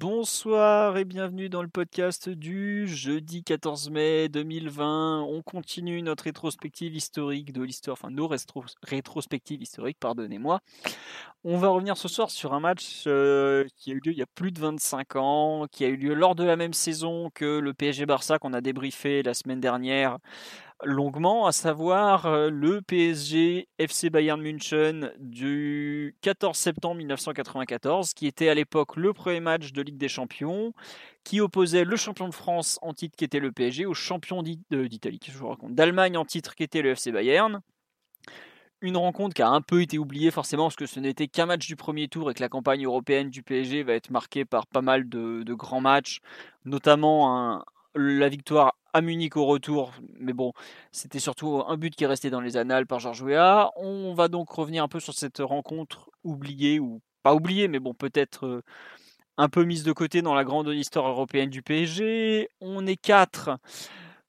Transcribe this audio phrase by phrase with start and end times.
[0.00, 5.22] Bonsoir et bienvenue dans le podcast du jeudi 14 mai 2020.
[5.22, 10.60] On continue notre rétrospective historique de l'histoire, enfin nos rétro rétrospectives historiques, pardonnez-moi.
[11.42, 14.22] On va revenir ce soir sur un match euh, qui a eu lieu il y
[14.22, 17.58] a plus de 25 ans, qui a eu lieu lors de la même saison que
[17.58, 20.18] le PSG Barça qu'on a débriefé la semaine dernière
[20.84, 28.48] longuement, à savoir euh, le PSG FC Bayern München du 14 septembre 1994, qui était
[28.48, 30.72] à l'époque le premier match de Ligue des Champions,
[31.24, 35.20] qui opposait le champion de France en titre qui était le PSG au champion d'Italie,
[35.22, 37.60] je vous raconte, d'Allemagne en titre qui était le FC Bayern.
[38.80, 41.66] Une rencontre qui a un peu été oubliée forcément parce que ce n'était qu'un match
[41.66, 44.82] du premier tour et que la campagne européenne du PSG va être marquée par pas
[44.82, 46.20] mal de, grands matchs,
[46.64, 47.64] notamment
[47.96, 50.52] la victoire Munich au retour, mais bon,
[50.92, 53.70] c'était surtout un but qui est resté dans les annales par Georges Weah.
[53.76, 57.94] On va donc revenir un peu sur cette rencontre oubliée, ou pas oubliée, mais bon,
[57.94, 58.62] peut-être euh,
[59.36, 62.48] un peu mise de côté dans la grande histoire européenne du PSG.
[62.60, 63.58] On est quatre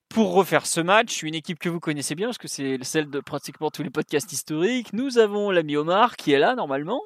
[0.09, 3.19] pour refaire ce match, une équipe que vous connaissez bien, parce que c'est celle de
[3.19, 4.93] pratiquement tous les podcasts historiques.
[4.93, 7.01] Nous avons l'ami Omar qui est là normalement.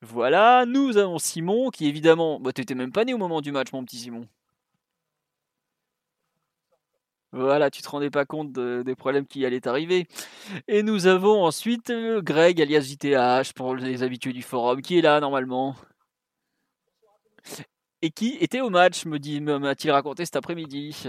[0.00, 3.72] Voilà, nous avons Simon qui évidemment, bah, t'étais même pas né au moment du match
[3.72, 4.28] mon petit Simon.
[7.36, 10.08] Voilà, tu te rendais pas compte des problèmes qui allaient arriver.
[10.68, 15.02] Et nous avons ensuite euh, Greg alias JTH pour les habitués du forum qui est
[15.02, 15.76] là normalement.
[18.00, 21.08] Et qui était au match, me dit m'a-t-il raconté cet après-midi.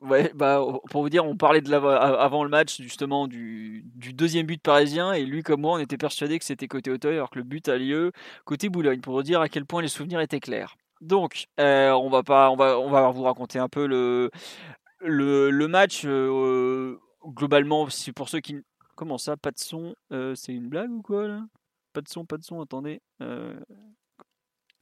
[0.00, 0.60] Ouais, bah,
[0.90, 5.24] pour vous dire, on parlait de avant le match justement du, deuxième but parisien et
[5.24, 7.76] lui comme moi, on était persuadé que c'était côté Auteuil alors que le but a
[7.76, 8.10] lieu
[8.44, 10.76] côté Boulogne pour vous dire à quel point les souvenirs étaient clairs.
[11.00, 17.88] Donc, euh, on va pas, on va, vous raconter un peu le match euh, globalement.
[17.90, 18.56] C'est pour ceux qui,
[18.94, 21.46] comment ça, pas de son, euh, c'est une blague ou quoi là?
[21.92, 22.60] Pas de son, pas de son.
[22.60, 23.00] Attendez,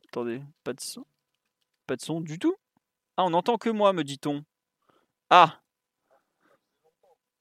[0.08, 1.04] attendez, pas de son,
[1.86, 2.54] pas de son du tout?
[3.16, 4.44] Ah, on entend que moi, me dit-on.
[5.30, 5.60] Ah.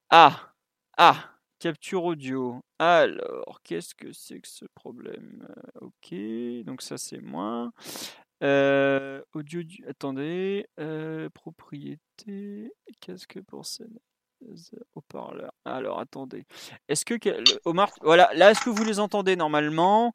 [0.10, 0.54] Ah.
[0.98, 1.28] Ah.
[1.60, 2.60] Capture audio.
[2.80, 5.48] Alors, qu'est-ce que c'est que ce problème?
[5.80, 6.14] Ok,
[6.66, 7.72] donc ça c'est moi.
[8.44, 9.84] Euh, audio du...
[9.88, 10.68] Attendez.
[10.80, 12.72] Euh, propriété.
[13.00, 13.98] Casque pour scène.
[14.96, 15.52] Haut-parleur?
[15.66, 16.46] Alors attendez.
[16.88, 17.14] Est-ce que
[17.66, 20.14] Omar, voilà, là est-ce que vous les entendez normalement?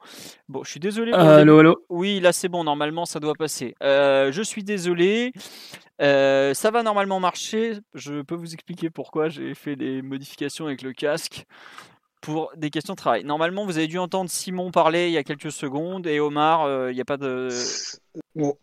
[0.48, 1.12] Bon, je suis désolé.
[1.12, 1.84] allô, allô?
[1.88, 2.64] Oui, là c'est bon.
[2.64, 3.74] Normalement, ça doit passer.
[3.82, 5.32] Euh, je suis désolé.
[6.02, 7.78] Euh, ça va normalement marcher.
[7.94, 11.46] Je peux vous expliquer pourquoi j'ai fait des modifications avec le casque
[12.20, 13.24] pour des questions de travail.
[13.24, 16.90] Normalement, vous avez dû entendre Simon parler il y a quelques secondes et Omar, euh,
[16.90, 17.48] il n'y a pas de.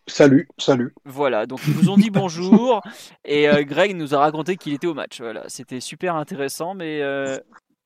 [0.07, 0.93] salut, salut.
[1.05, 2.81] Voilà, donc ils vous ont dit bonjour
[3.25, 5.21] et euh, Greg nous a raconté qu'il était au match.
[5.21, 7.37] Voilà, c'était super intéressant, mais euh,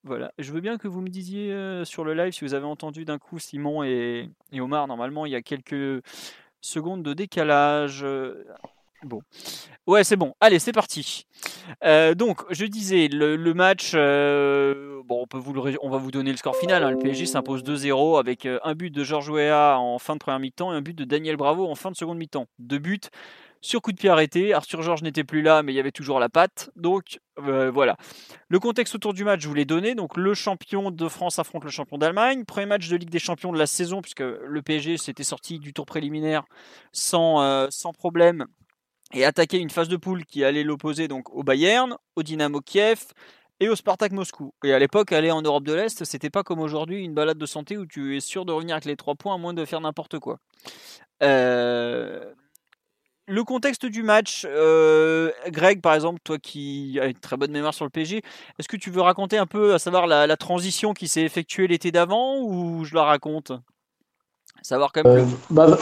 [0.03, 0.31] voilà.
[0.39, 1.53] Je veux bien que vous me disiez
[1.83, 4.87] sur le live si vous avez entendu d'un coup Simon et, et, Omar.
[4.87, 6.01] Normalement, il y a quelques
[6.61, 8.05] secondes de décalage.
[9.03, 9.21] Bon.
[9.85, 10.33] Ouais, c'est bon.
[10.41, 11.27] Allez, c'est parti.
[11.83, 16.37] Euh, donc, je disais, le, match, euh, on, peut vous on va vous donner le
[16.37, 16.83] score final.
[16.83, 16.91] Hein.
[16.91, 20.39] Le PSG s'impose 2-0 avec euh, un but de Georges Weah en fin de première
[20.39, 22.47] mi-temps et un but de Daniel Bravo en fin de seconde mi-temps.
[22.57, 22.99] Deux buts
[23.61, 24.53] sur coup de pied arrêté.
[24.53, 26.69] Arthur Georges n'était plus là, mais il y avait toujours la patte.
[26.75, 27.97] Donc, voilà.
[28.49, 29.95] Le contexte autour du match, je vous l'ai donné.
[29.95, 32.45] Donc, le champion de France affronte le champion d'Allemagne.
[32.45, 35.73] Premier match de Ligue des Champions de la saison, puisque le PSG s'était sorti du
[35.73, 36.43] tour préliminaire
[36.91, 38.47] sans problème
[39.13, 43.05] et attaquer une phase de poule qui allait l'opposer donc au Bayern, au Dynamo Kiev
[43.59, 44.53] et au Spartak Moscou.
[44.63, 47.45] Et à l'époque, aller en Europe de l'Est, c'était pas comme aujourd'hui une balade de
[47.45, 49.81] santé où tu es sûr de revenir avec les trois points à moins de faire
[49.81, 50.39] n'importe quoi.
[51.23, 52.33] Euh,
[53.27, 57.73] le contexte du match, euh, Greg, par exemple, toi qui as une très bonne mémoire
[57.73, 58.21] sur le PSG,
[58.57, 61.91] est-ce que tu veux raconter un peu, à savoir la, transition qui s'est effectuée l'été
[61.91, 63.51] d'avant ou je la raconte?
[64.61, 65.17] Savoir quand même.
[65.17, 65.77] Euh, bah,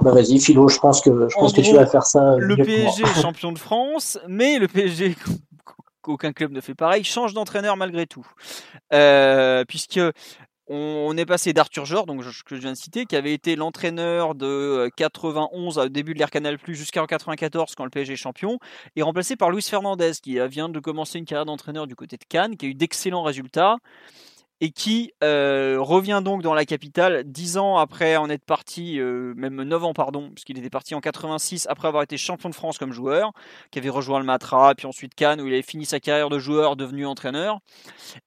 [0.00, 2.36] bah, vas-y, Philo, je pense que, je pense que tu vas faire ça.
[2.36, 5.16] Le PSG est champion de France, mais le PSG,
[6.02, 8.26] qu'aucun club ne fait pareil, change d'entraîneur malgré tout.
[8.92, 10.00] Euh, puisque
[10.68, 14.34] on, est passé d'Arthur Georges, donc que je viens de citer, qui avait été l'entraîneur
[14.34, 18.58] de 91 au début de l'ère Canal Plus jusqu'en 94 quand le PSG est champion,
[18.96, 22.24] et remplacé par Luis Fernandez qui vient de commencer une carrière d'entraîneur du côté de
[22.28, 23.76] Cannes, qui a eu d'excellents résultats
[24.64, 29.34] et qui euh, revient donc dans la capitale dix ans après en être parti, euh,
[29.36, 32.78] même neuf ans pardon, puisqu'il était parti en 86 après avoir été champion de France
[32.78, 33.32] comme joueur,
[33.70, 36.38] qui avait rejoint le Matra, puis ensuite Cannes où il avait fini sa carrière de
[36.38, 37.58] joueur devenu entraîneur.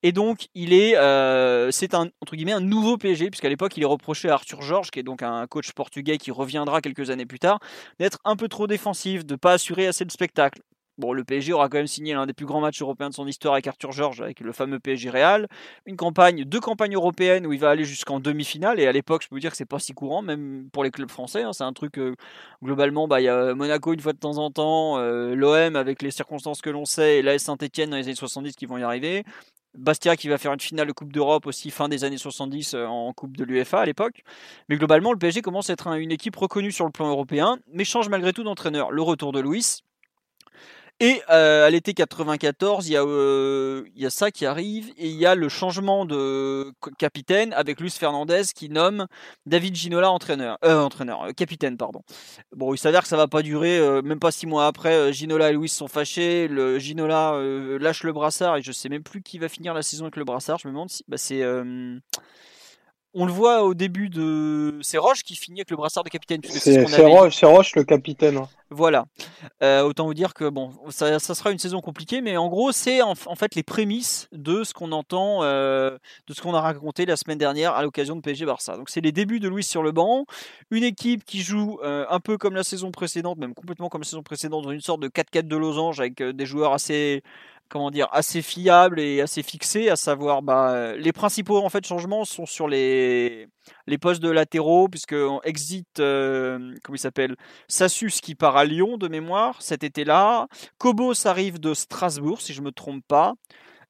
[0.03, 3.81] Et donc il est, euh, c'est un entre guillemets un nouveau PSG, puisqu'à l'époque il
[3.81, 7.25] est reproché à Arthur Georges, qui est donc un coach portugais qui reviendra quelques années
[7.25, 7.59] plus tard,
[7.97, 10.61] d'être un peu trop défensif, de pas assurer assez de spectacle.
[10.97, 13.27] Bon, le PSG aura quand même signé l'un des plus grands matchs européens de son
[13.27, 15.47] histoire avec Arthur Georges, avec le fameux PSG Real.
[15.85, 18.79] Une campagne, deux campagnes européennes où il va aller jusqu'en demi-finale.
[18.79, 20.89] Et à l'époque, je peux vous dire que c'est pas si courant, même pour les
[20.89, 21.43] clubs français.
[21.43, 21.53] Hein.
[21.53, 22.15] C'est un truc, euh,
[22.63, 26.01] globalement, bah, il y a Monaco une fois de temps en temps, euh, l'OM avec
[26.01, 28.83] les circonstances que l'on sait, et l'AS Saint-Etienne dans les années 70 qui vont y
[28.83, 29.23] arriver.
[29.77, 32.85] Bastia qui va faire une finale de Coupe d'Europe aussi fin des années 70 euh,
[32.87, 34.23] en Coupe de l'UEFA à l'époque.
[34.69, 37.83] Mais globalement, le PSG commence à être une équipe reconnue sur le plan européen, mais
[37.83, 38.89] change malgré tout d'entraîneur.
[38.91, 39.83] Le retour de Louis,
[40.99, 45.07] et euh, à l'été 94, il y, a, euh, y a ça qui arrive et
[45.07, 49.05] il y a le changement de capitaine avec Luis Fernandez qui nomme
[49.45, 52.01] David Ginola entraîneur, euh, entraîneur, euh, capitaine pardon.
[52.55, 55.51] Bon, il s'avère que ça va pas durer, euh, même pas six mois après, Ginola
[55.51, 57.39] et Luis sont fâchés, le Ginola
[57.79, 60.25] lâche le brassard et je sais même plus qui va finir la saison avec le
[60.25, 60.57] brassard.
[60.57, 61.43] Je me demande si, bah c'est
[63.19, 64.77] on le voit au début de.
[64.81, 66.39] C'est Roche qui finit avec le brassard de capitaine.
[66.43, 68.37] C'est Roche, Roche, le capitaine.
[68.37, 68.47] Hein.
[68.69, 69.05] Voilà.
[69.63, 73.01] Euh, autant vous dire que bon, ça, sera une saison compliquée, mais en gros, c'est
[73.01, 75.97] en, fait les prémices de ce qu'on entend, euh,
[76.27, 78.77] de ce qu'on a raconté la semaine dernière à l'occasion de PSG Barça.
[78.77, 80.25] Donc c'est les débuts de Louis sur le banc,
[80.69, 84.07] une équipe qui joue euh, un peu comme la saison précédente, même complètement comme la
[84.07, 87.23] saison précédente, dans une sorte de 4-4 de losange avec des joueurs assez
[87.69, 92.25] comment dire assez fiable et assez fixé, à savoir bah, les principaux en fait changements
[92.25, 93.47] sont sur les
[93.85, 97.35] les postes de latéraux puisque on exit euh, comment il s'appelle
[97.67, 100.47] Sassus qui part à Lyon de mémoire cet été-là,
[100.77, 103.33] Kobos arrive de Strasbourg si je me trompe pas.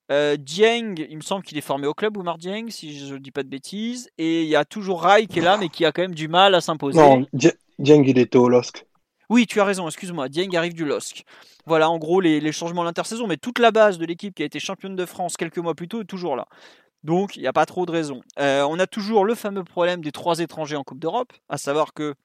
[0.09, 3.19] Euh, Dieng, il me semble qu'il est formé au club, Oumar Dieng, si je ne
[3.19, 4.09] dis pas de bêtises.
[4.17, 6.27] Et il y a toujours Rai qui est là, mais qui a quand même du
[6.27, 6.97] mal à s'imposer.
[6.97, 8.85] Non, Dieng, il était au LOSC.
[9.29, 10.29] Oui, tu as raison, excuse-moi.
[10.29, 11.25] Dieng arrive du LOSC.
[11.65, 14.45] Voilà, en gros, les, changements à l'intersaison, mais toute la base de l'équipe qui a
[14.45, 16.47] été championne de France quelques mois plus tôt est toujours là.
[17.03, 18.21] Donc, il n'y a pas trop de raisons.
[18.39, 21.93] Euh, on a toujours le fameux problème des trois étrangers en Coupe d'Europe, à savoir
[21.93, 22.15] que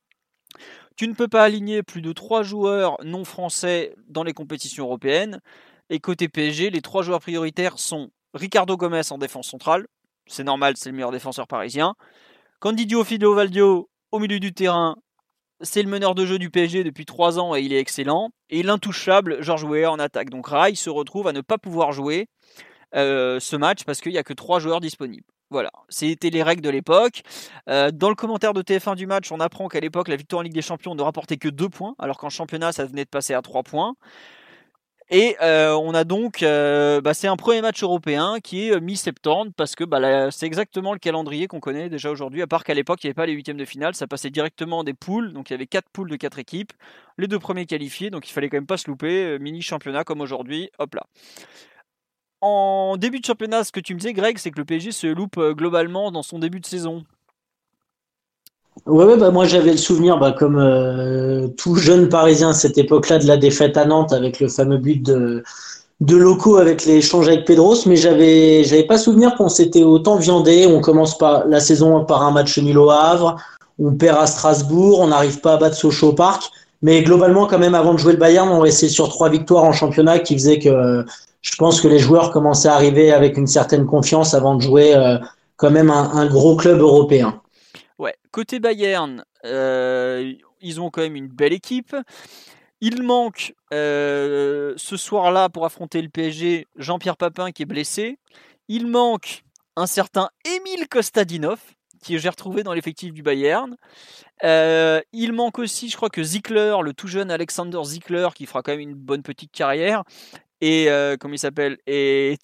[0.97, 5.41] tu ne peux pas aligner plus de trois joueurs non français dans les compétitions européennes.
[5.91, 9.87] Et côté PSG, les trois joueurs prioritaires sont Ricardo Gomez en défense centrale.
[10.27, 11.95] C'est normal, c'est le meilleur défenseur parisien.
[12.61, 14.97] Candidio Fido Valdio au milieu du terrain
[15.63, 18.31] c'est le meneur de jeu du PSG depuis 3 ans et il est excellent.
[18.51, 20.31] Et l'intouchable Georges Weah en attaque.
[20.31, 22.29] Donc Rai se retrouve à ne pas pouvoir jouer
[22.95, 25.27] euh, ce match parce qu'il n'y a que 3 joueurs disponibles.
[25.51, 27.23] Voilà, c'était les règles de l'époque.
[27.69, 30.43] Euh, dans le commentaire de TF1 du match, on apprend qu'à l'époque, la victoire en
[30.43, 33.35] Ligue des Champions ne rapportait que 2 points, alors qu'en championnat, ça venait de passer
[33.35, 33.95] à 3 points.
[35.15, 38.81] Et euh, on a donc, euh, bah, c'est un premier match européen qui est euh,
[38.81, 42.41] mi-septembre parce que bah, c'est exactement le calendrier qu'on connaît déjà aujourd'hui.
[42.41, 44.85] À part qu'à l'époque il n'y avait pas les huitièmes de finale, ça passait directement
[44.85, 46.73] des poules, donc il y avait quatre poules de quatre équipes,
[47.19, 50.23] les deux premiers qualifiés, donc il fallait quand même pas se louper, mini championnat comme
[50.23, 51.03] aujourd'hui, hop là.
[52.41, 55.07] En début de championnat, ce que tu me disais, Greg, c'est que le PSG se
[55.07, 57.05] loupe globalement dans son début de saison.
[58.87, 63.19] Ouais, bah moi j'avais le souvenir, bah, comme euh, tout jeune parisien à cette époque-là,
[63.19, 65.45] de la défaite à Nantes avec le fameux but de,
[66.01, 70.67] de locaux avec l'échange avec Pedros, mais j'avais j'avais pas souvenir qu'on s'était autant viandé.
[70.67, 73.37] On commence par la saison par un match nul au Havre,
[73.79, 76.51] on perd à Strasbourg, on n'arrive pas à battre Sochaux Park,
[76.81, 79.73] mais globalement quand même avant de jouer le Bayern, on restait sur trois victoires en
[79.73, 81.05] championnat qui faisait que
[81.43, 84.95] je pense que les joueurs commençaient à arriver avec une certaine confiance avant de jouer
[84.97, 85.19] euh,
[85.57, 87.35] quand même un gros club européen.
[88.31, 91.97] Côté Bayern, euh, ils ont quand même une belle équipe.
[92.81, 98.19] Il manque euh, ce soir-là pour affronter le PSG Jean-Pierre Papin qui est blessé.
[98.69, 99.45] Il manque
[99.77, 101.61] un certain Emile Kostadinov
[102.03, 103.77] qui j'ai retrouvé dans l'effectif du Bayern.
[104.45, 108.63] Euh, il manque aussi, je crois que Zickler, le tout jeune Alexander Zickler, qui fera
[108.63, 110.03] quand même une bonne petite carrière
[110.63, 111.77] et euh, comment il s'appelle?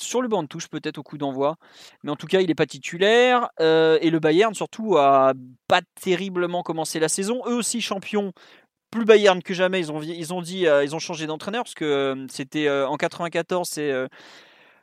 [0.00, 1.56] Sur le banc de touche peut-être au coup d'envoi.
[2.02, 3.48] Mais en tout cas il n'est pas titulaire.
[3.60, 5.34] Euh, et le Bayern surtout a
[5.68, 7.42] pas terriblement commencé la saison.
[7.46, 8.32] Eux aussi champions
[8.90, 9.78] plus Bayern que jamais.
[9.78, 13.68] Ils ont ils ont dit euh, ils ont changé d'entraîneur parce que c'était en 94
[13.68, 13.92] c'est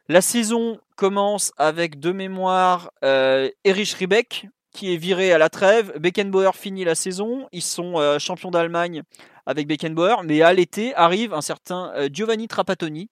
[0.08, 5.92] la saison commence avec de mémoire Erich Riebeck qui est viré à la trêve.
[6.00, 7.50] Beckenbauer finit la saison.
[7.52, 9.04] Ils sont champions d'Allemagne
[9.46, 10.24] avec Beckenbauer.
[10.24, 13.10] Mais à l'été arrive un certain Giovanni Trapattoni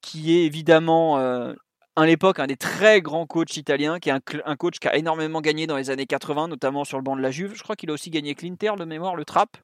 [0.00, 1.54] qui est évidemment euh,
[1.96, 5.40] à l'époque un des très grands coachs italiens, qui est un, coach qui a énormément
[5.40, 7.54] gagné dans les années 80, notamment sur le banc de la Juve.
[7.54, 9.56] Je crois qu'il a aussi gagné Clinter de mémoire, le Trap.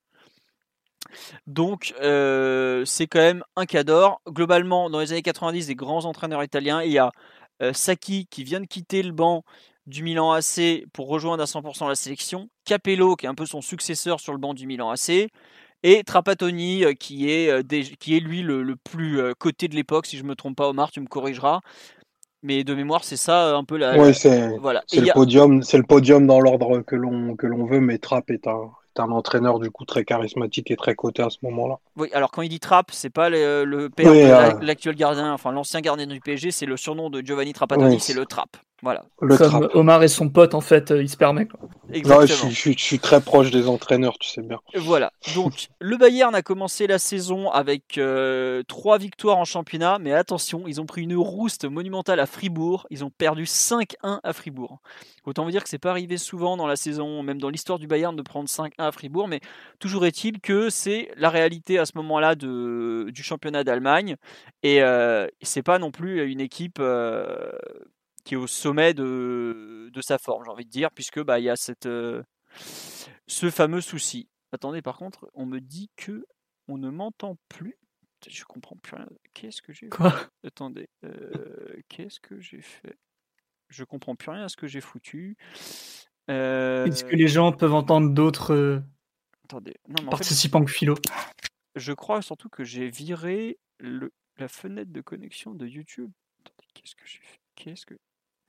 [1.47, 4.21] Donc euh, c'est quand même un cador.
[4.29, 6.83] Globalement, dans les années 90, des grands entraîneurs italiens.
[6.83, 7.11] Il y a
[7.63, 9.43] euh, Saki qui vient de quitter le banc
[9.87, 12.49] du Milan AC pour rejoindre à 100% la sélection.
[12.65, 15.29] Capello qui est un peu son successeur sur le banc du Milan AC.
[15.83, 20.23] Et Trapattoni euh, qui est, qui est lui le, plus coté de l'époque, si je
[20.23, 21.61] ne me trompe pas Omar, tu me corrigeras.
[22.43, 23.99] Mais de mémoire, c'est ça un peu la.
[23.99, 24.83] Oui, c'est voilà.
[24.93, 28.47] le, podium, c'est le podium dans l'ordre que l'on que l'on veut, mais Trapp est
[28.47, 28.71] un,
[29.01, 31.77] un entraîneur du coup très charismatique et très coté à ce moment-là.
[31.97, 35.53] Oui, alors quand il dit Trapp, c'est pas le, père de euh, l'actuel gardien, enfin
[35.53, 38.57] l'ancien gardien du PSG, c'est le surnom de Giovanni Trapattoni, c'est le Trapp.
[38.83, 39.05] Voilà.
[39.19, 41.47] Comme Omar et son pote, en fait, euh, il se permet.
[41.93, 44.59] je, suis très proche des entraîneurs, tu sais bien.
[44.75, 45.13] Voilà.
[45.35, 50.65] Donc, le Bayern a commencé la saison avec euh, trois victoires en championnat, mais attention,
[50.67, 52.87] ils ont pris une rouste monumentale à Fribourg.
[52.91, 54.81] Ils ont perdu 5-1 à Fribourg.
[55.27, 57.87] Autant vous dire que c'est pas arrivé souvent dans la saison, même dans l'histoire du
[57.87, 59.41] Bayern, de prendre 5-1 à Fribourg, mais
[59.79, 64.17] toujours est-il que c'est la réalité à ce moment-là du championnat d'Allemagne.
[64.63, 66.79] Et euh, c'est pas non plus une équipe.
[66.81, 67.51] Euh,
[68.25, 71.51] qui est au sommet de, sa forme, j'ai envie de dire, puisque bah il y
[71.51, 72.23] a cette, euh,
[73.27, 74.29] ce fameux souci.
[74.53, 76.25] Attendez, par contre, on me dit que
[76.69, 77.77] on ne m'entend plus.
[78.29, 79.09] Je comprends plus rien.
[79.35, 80.15] Qu'est-ce que j'ai Quoi?
[80.45, 82.99] Attendez, euh, qu'est-ce que j'ai fait?
[83.69, 85.37] Je comprends plus rien à ce que j'ai foutu.
[86.29, 88.81] Est-ce que les gens peuvent entendre d'autres euh,
[90.11, 90.95] participants que philo?
[91.77, 96.11] Je crois surtout que j'ai viré le, la fenêtre de connexion de YouTube.
[96.75, 97.41] Qu'est-ce que j'ai fait?
[97.55, 97.95] Qu'est-ce que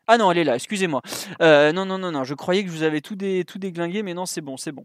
[0.08, 1.02] ah non, elle est là, excusez-moi.
[1.42, 4.14] Euh, non, non, non, non, je croyais que je vous avais tout, tout déglingué, mais
[4.14, 4.84] non, c'est bon, c'est bon.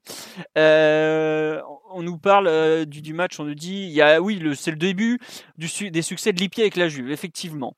[0.59, 5.19] Euh, on nous parle euh, du, match, on nous dit, oui, c'est le début
[5.59, 7.75] des succès de Lippier avec la Juve, effectivement.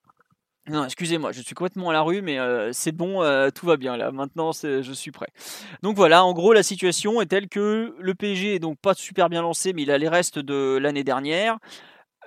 [0.69, 2.39] Non, excusez-moi, je suis complètement à la rue, mais
[2.73, 3.23] c'est bon,
[3.55, 4.13] tout va bien là.
[4.13, 5.29] Maintenant, je suis prêt.
[5.83, 9.31] Donc voilà, en gros, la situation est telle que le PSG est donc pas super
[9.31, 11.57] bien lancé, mais il a les restes de l'année dernière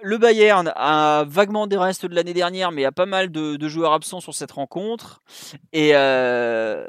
[0.03, 3.31] le Bayern a vaguement des restes de l'année dernière, mais il y a pas mal
[3.31, 5.22] de, joueurs absents sur cette rencontre.
[5.74, 6.86] Et euh,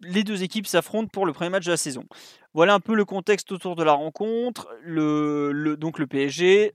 [0.00, 2.04] les deux équipes s'affrontent pour le premier match de la saison.
[2.54, 4.68] Voilà un peu le contexte autour de la rencontre.
[4.86, 6.74] Donc le PSG.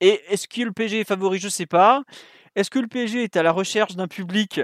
[0.00, 1.38] Et est-ce que le PSG est favori?
[1.38, 2.02] Je ne sais pas.
[2.54, 4.60] Est-ce que le PSG est à la recherche d'un public?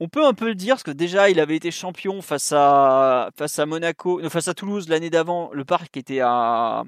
[0.00, 3.30] On peut un peu le dire parce que déjà il avait été champion face à
[3.36, 5.50] face à Monaco, face à Toulouse l'année d'avant.
[5.52, 6.84] Le parc était à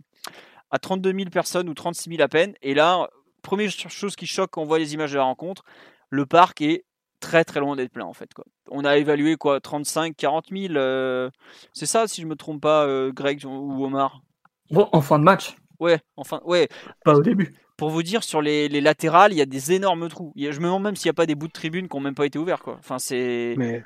[0.70, 2.54] à 32 000 personnes ou 36 000 à peine.
[2.62, 3.08] Et là,
[3.42, 5.64] première chose qui choque quand on voit les images de la rencontre,
[6.10, 6.84] le parc est
[7.20, 8.32] très très loin d'être plein en fait.
[8.34, 8.44] Quoi.
[8.70, 11.30] On a évalué quoi 35, 40 000.
[11.72, 14.22] c'est ça si je me trompe pas, euh, Greg ou Omar?
[14.70, 16.68] Bon, en fin de match Ouais, enfin, ouais.
[17.04, 17.54] Pas au début.
[17.78, 20.34] Pour vous dire, sur les, latérales, il y a des énormes trous.
[20.36, 22.14] je me demande même s'il n'y a pas des bouts de tribune qui n'ont même
[22.14, 22.60] pas été ouverts.
[22.60, 22.76] Quoi.
[22.78, 23.54] Enfin, c'est...
[23.56, 23.82] Mais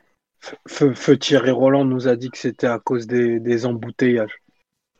[0.66, 4.42] Feu, Thierry Roland nous a dit que c'était à cause des embouteillages.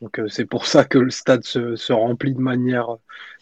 [0.01, 2.97] Donc euh, c'est pour ça que le stade se, remplit de manière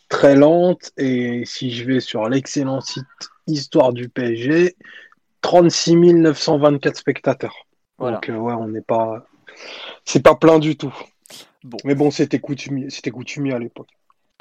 [0.08, 0.92] très lente.
[0.96, 3.04] Et si je vais sur l'excellent site
[3.48, 4.76] Histoire du PSG,
[5.40, 7.66] 36 924 spectateurs.
[7.98, 9.26] Donc euh, ouais, on n'est pas,
[10.04, 10.94] c'est pas plein du tout.
[11.64, 11.78] Bon.
[11.84, 13.88] Mais bon, c'était coutumier, c'était coutumier à l'époque.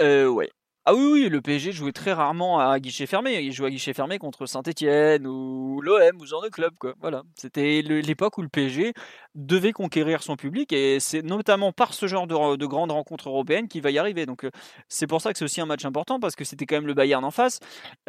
[0.02, 0.50] Euh, ouais.
[0.86, 3.40] Ah oui, oui, le PSG jouait très rarement à guichet fermé.
[3.44, 6.74] Il jouait à guichet fermé contre Saint-Etienne ou l'OM ou ce genre de club.
[6.80, 6.96] Quoi.
[7.00, 7.22] Voilà.
[7.36, 8.94] C'était l'époque où le PSG
[9.36, 13.84] devait conquérir son public et c'est notamment par ce genre de, grandes rencontres européennes qu'il
[13.84, 14.26] va y arriver.
[14.26, 14.50] Donc euh,
[14.88, 16.96] c'est pour ça que c'est aussi un match important parce que c'était quand même le
[16.96, 17.60] Bayern en face.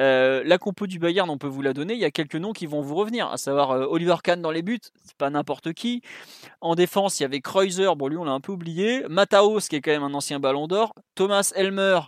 [0.00, 1.93] Euh, la compo du Bayern, on peut vous la donner.
[1.93, 4.50] Il y a quelques noms qui vont vous revenir, à savoir euh, Oliver Kahn dans
[4.50, 6.00] les buts, c'est pas n'importe qui.
[6.62, 9.05] En défense, il y avait Kreuzer, bon lui on l'a un peu oublié.
[9.11, 10.95] Mataos qui est quand même un ancien ballon d'or.
[11.14, 12.00] Thomas Elmer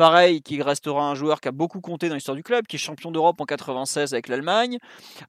[0.00, 2.78] Pareil, qui restera un joueur qui a beaucoup compté dans l'histoire du club, qui est
[2.78, 4.78] champion d'Europe en 96 avec l'Allemagne.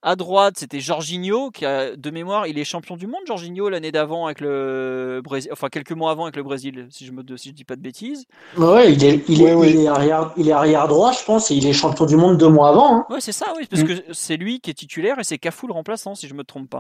[0.02, 3.92] À droite, c'était Jorginho, qui a de mémoire, il est champion du monde, Jorginho, l'année
[3.92, 7.50] d'avant avec le Brésil, enfin quelques mois avant avec le Brésil, si je me si
[7.50, 8.24] je dis pas de bêtises.
[8.56, 11.74] Ouais, il est, il est, arrière, il est arrière droit, je pense, et il est
[11.74, 12.96] champion du monde deux mois avant.
[12.96, 13.06] Hein.
[13.10, 13.88] Ouais, c'est ça, oui, parce mm.
[13.88, 16.70] que c'est lui qui est titulaire et c'est Cafou le remplaçant, si je me trompe
[16.70, 16.80] pas.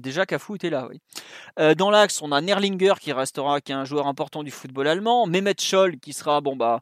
[0.00, 1.00] Déjà, Cafou était là, oui.
[1.60, 5.26] Euh, dans l'axe, on a Nerlinger qui restera, un joueur important du football allemand.
[5.28, 6.80] Mehmet Scholl qui sera, bon bah,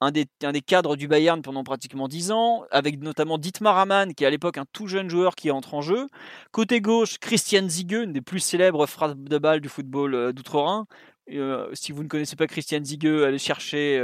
[0.00, 4.14] un des, un des cadres du Bayern pendant pratiquement 10 ans, avec notamment Dietmar Hamann,
[4.14, 6.06] qui est à l'époque un tout jeune joueur qui entre en jeu.
[6.52, 10.86] Côté gauche, Christian Ziege, une des plus célèbres frappes de balle du football euh, d'outre-Rhin.
[11.32, 13.98] Euh, si vous ne connaissez pas Christian Ziege, allez chercher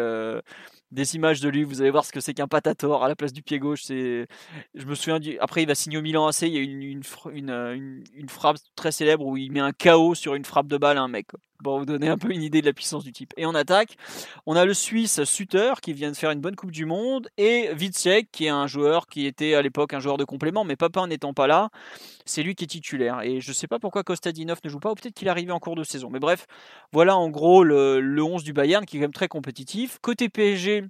[0.90, 3.32] des images de lui, vous allez voir ce que c'est qu'un patator à la place
[3.32, 3.82] du pied gauche.
[3.84, 4.26] C'est,
[4.74, 5.38] je me souviens du...
[5.38, 8.56] après il va signer au Milan AC, il y a une, une, une, une, frappe
[8.74, 11.28] très célèbre où il met un KO sur une frappe de balle à un mec.
[11.62, 13.32] Pour vous donner un peu une idée de la puissance du type.
[13.36, 13.96] Et en attaque,
[14.46, 17.70] on a le Suisse Sutter qui vient de faire une bonne Coupe du Monde et
[17.72, 21.06] Witsek qui est un joueur qui était à l'époque un joueur de complément, mais Papa
[21.06, 21.70] n'étant pas là,
[22.24, 23.22] c'est lui qui est titulaire.
[23.22, 25.52] Et je ne sais pas pourquoi Kostadinov ne joue pas, ou peut-être qu'il est arrivé
[25.52, 26.10] en cours de saison.
[26.10, 26.46] Mais bref,
[26.92, 29.98] voilà en gros le, le 11 du Bayern qui est quand même très compétitif.
[30.00, 30.84] Côté PSG,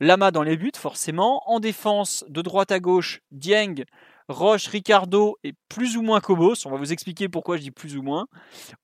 [0.00, 1.42] Lama dans les buts, forcément.
[1.50, 3.84] En défense, de droite à gauche, Dieng,
[4.28, 6.66] Roche, Ricardo et plus ou moins Cobos.
[6.66, 8.26] On va vous expliquer pourquoi je dis plus ou moins.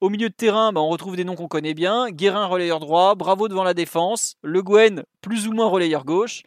[0.01, 2.11] Au milieu de terrain, bah, on retrouve des noms qu'on connaît bien.
[2.11, 3.15] Guérin, relayeur droit.
[3.15, 4.37] Bravo devant la défense.
[4.43, 6.43] Le Gwen, plus ou moins relayeur gauche.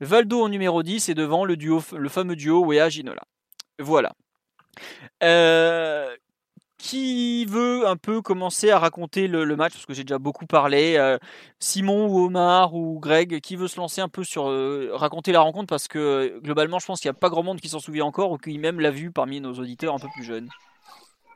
[0.00, 3.22] Valdo en numéro 10 et devant le, le fameux duo Wea-Ginola.
[3.78, 4.12] Voilà.
[5.22, 6.14] Euh,
[6.86, 10.94] qui veut un peu commencer à raconter le, match Parce que j'ai déjà beaucoup parlé.
[10.96, 11.18] Euh,
[11.58, 15.40] Simon ou Omar ou Greg, qui veut se lancer un peu sur euh, raconter la
[15.40, 18.04] rencontre Parce que globalement, je pense qu'il n'y a pas grand monde qui s'en souvient
[18.04, 20.48] encore ou qui même l'a vu parmi nos auditeurs un peu plus jeunes.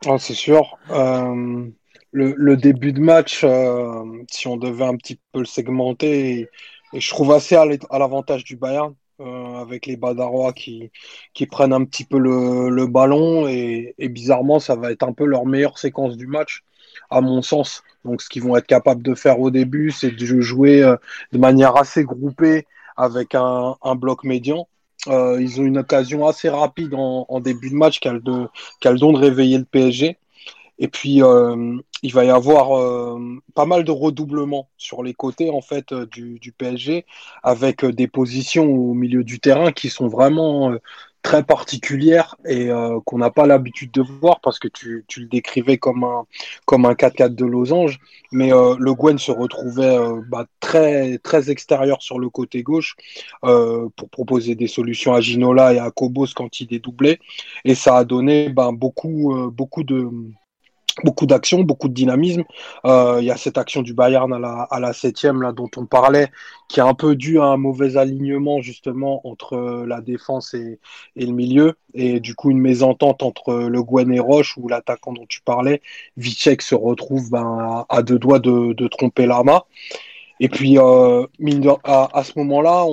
[0.07, 0.79] Ah, c'est sûr.
[0.91, 1.67] Euh,
[2.13, 3.45] le, début de match,
[4.31, 6.49] si on devait un petit peu le segmenter,
[6.93, 8.95] et, je trouve assez à l'avantage du Bayern.
[9.21, 10.91] Euh, avec les Badarois qui,
[11.35, 15.27] qui prennent un petit peu le, le ballon et, bizarrement ça va être un peu
[15.27, 16.65] leur meilleure séquence du match
[17.11, 17.83] à mon sens.
[18.07, 20.97] Donc ce qu'ils vont être capables de faire au début c'est de jouer euh,
[21.33, 24.67] de manière assez groupée avec un, un bloc médian.
[25.09, 28.23] Euh, ils ont une occasion assez rapide en, début de match qu'elle
[28.81, 30.17] qu'elle de réveiller le PSG.
[30.81, 35.51] Et puis, euh, il va y avoir euh, pas mal de redoublements sur les côtés
[35.51, 37.05] en fait euh, du, du PSG,
[37.43, 40.75] avec des positions au milieu du terrain qui sont vraiment
[41.23, 42.71] très particulières et
[43.05, 46.25] qu'on n'a pas l'habitude de voir parce que tu, tu, le décrivais comme un
[46.65, 47.99] comme un 4-4 de losange,
[48.33, 49.99] mais le Gwen se retrouvait
[50.31, 52.97] bah, très très extérieur sur le côté gauche
[53.43, 57.19] pour proposer des solutions à Ginola et à Kobos quand il dédoublait
[57.67, 60.09] et ça a donné bah, beaucoup beaucoup de
[61.05, 62.45] beaucoup d'action, beaucoup de dynamisme.
[62.85, 65.71] Euh, il y a cette action du Bayern à la, à la septième là, dont
[65.77, 66.29] on parlait,
[66.69, 70.79] qui est un peu dû à un mauvais alignement justement entre la défense et,
[71.17, 71.75] le milieu.
[71.95, 75.83] Et du coup, une mésentente entre le Gwen et Roche, ou l'attaquant dont tu parlais,
[76.17, 79.65] Vicek se retrouve ben, à, deux doigts de, tromper Lama.
[80.41, 81.27] Et puis, euh,
[81.85, 82.87] à, ce moment-là,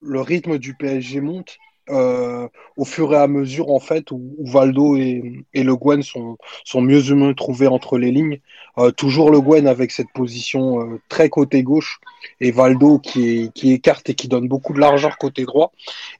[0.00, 1.58] le rythme du PSG monte
[1.92, 6.80] euh, au fur et à mesure en fait où, Valdo et, Le Guen sont, sont
[6.80, 8.40] mieux mieux trouvés entre les lignes.
[8.78, 12.00] Euh, toujours Le Guen avec cette position euh, très côté gauche
[12.40, 15.72] et Valdo qui, qui écarte et qui donne beaucoup de largeur côté droit.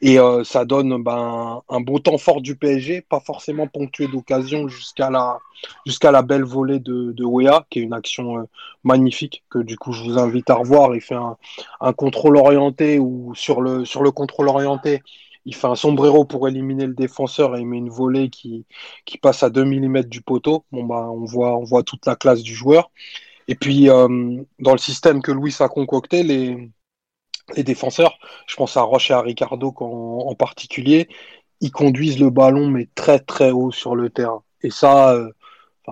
[0.02, 5.10] Et ça donne ben, un bon temps fort du PSG, pas forcément ponctué d'occasion jusqu'à
[5.10, 5.38] la,
[6.02, 8.48] la belle volée de, de Wea, qui est une action
[8.84, 10.94] magnifique que du coup je vous invite à revoir.
[10.94, 11.36] Il fait un,
[11.80, 15.02] un contrôle orienté ou sur le, sur le contrôle orienté
[15.44, 18.66] il fait un sombrero pour éliminer le défenseur et il met une volée qui,
[19.04, 20.64] qui passe à 2 mm du poteau.
[20.72, 22.90] Bon, bah, on, voit, on voit toute la classe du joueur.
[23.48, 26.70] Et puis, euh, dans le système que Louis a concocté, les,
[27.56, 31.08] les défenseurs, je pense à Roche et à Ricardo en, particulier,
[31.60, 34.42] ils conduisent le ballon, mais très très haut sur le terrain.
[34.62, 35.28] Et ça, euh,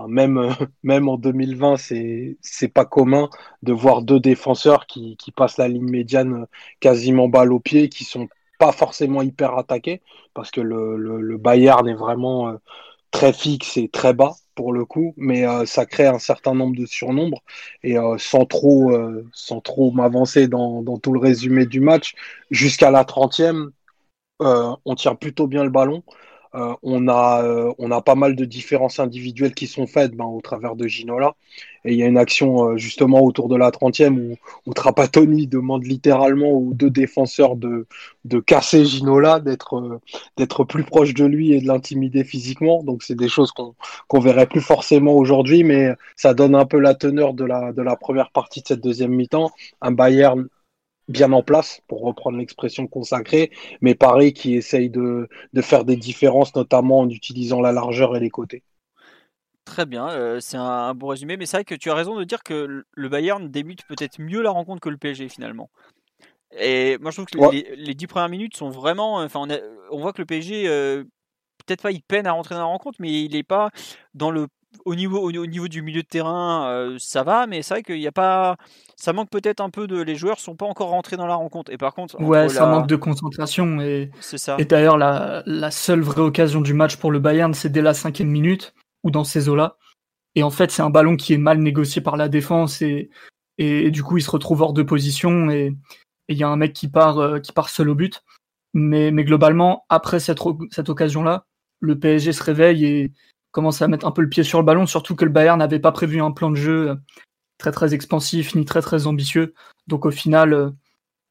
[0.07, 3.29] même, même en 2020, c'est, c'est pas commun
[3.63, 6.47] de voir deux défenseurs qui, qui passent la ligne médiane
[6.79, 8.27] quasiment balle au pied, qui sont
[8.61, 10.03] pas forcément hyper attaqué,
[10.35, 12.57] parce que le, le, Bayern est vraiment euh,
[13.09, 16.75] très fixe et très bas pour le coup, mais euh, ça crée un certain nombre
[16.77, 17.41] de surnombres.
[17.81, 18.93] Et euh, sans trop,
[19.63, 22.13] trop m'avancer dans, dans, tout le résumé du match,
[22.51, 23.71] jusqu'à la 30e,
[24.39, 26.03] on tient plutôt bien le ballon.
[26.53, 30.25] Euh, on, a, euh, on a pas mal de différences individuelles qui sont faites ben,
[30.25, 31.35] au travers de Ginola.
[31.85, 35.47] Et il y a une action euh, justement autour de la 30e où, où, Trapattoni
[35.47, 37.87] demande littéralement aux deux défenseurs de,
[38.25, 42.83] de casser Ginola, d'être plus proche de lui et de l'intimider physiquement.
[42.83, 43.73] Donc c'est des choses qu'on
[44.07, 47.81] qu'on verrait plus forcément aujourd'hui, mais ça donne un peu la teneur de la, de
[47.81, 49.51] la première partie de cette deuxième mi-temps.
[49.81, 50.47] Un Bayern
[51.11, 55.95] bien en place, pour reprendre l'expression consacrée, mais Paris qui essaye de, de, faire des
[55.95, 58.63] différences, notamment en utilisant la largeur et les côtés.
[59.65, 62.23] Très bien, euh, c'est un, bon résumé, mais c'est vrai que tu as raison de
[62.23, 65.69] dire que le Bayern débute peut-être mieux la rencontre que le PSG finalement.
[66.57, 69.17] Et moi je trouve que les, dix premières minutes sont vraiment.
[69.17, 71.03] Enfin, on, on voit que le PSG, euh,
[71.65, 73.69] peut-être pas, il peine à rentrer dans la rencontre, mais il n'est pas
[74.13, 74.47] dans le
[74.85, 77.99] au niveau, au, niveau du milieu de terrain, euh, ça va, mais c'est vrai qu'il
[77.99, 78.57] n'y a pas.
[78.95, 80.01] Ça manque peut-être un peu de.
[80.01, 81.71] Les joueurs sont pas encore rentrés dans la rencontre.
[81.71, 82.19] Et par contre.
[82.21, 83.81] Ouais, ça manque de concentration.
[83.81, 84.55] Et, ça.
[84.59, 87.93] Et d'ailleurs, la, la, seule vraie occasion du match pour le Bayern, c'est dès la
[87.93, 89.77] cinquième minute, ou dans ces eaux-là.
[90.35, 93.09] Et en fait, c'est un ballon qui est mal négocié par la défense, et,
[93.57, 95.75] et, du coup, il se retrouve hors de position, et
[96.29, 98.23] il y a un mec qui part, euh, qui part seul au but.
[98.73, 100.39] Mais, mais globalement, après cette,
[100.71, 101.45] cette occasion-là,
[101.81, 103.11] le PSG se réveille et
[103.51, 105.79] commence à mettre un peu le pied sur le ballon, surtout que le Bayern n'avait
[105.79, 106.97] pas prévu un plan de jeu
[107.57, 109.53] très très expansif ni très très ambitieux.
[109.87, 110.73] Donc au final,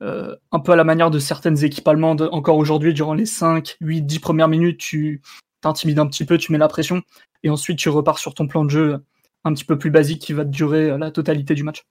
[0.00, 4.02] un peu à la manière de certaines équipes allemandes, encore aujourd'hui, durant les 5, 8,
[4.02, 5.22] 10 premières minutes, tu
[5.60, 7.02] t'intimides un petit peu, tu mets la pression,
[7.42, 9.04] et ensuite tu repars sur ton plan de jeu
[9.44, 11.84] un petit peu plus basique qui va durer la totalité du match.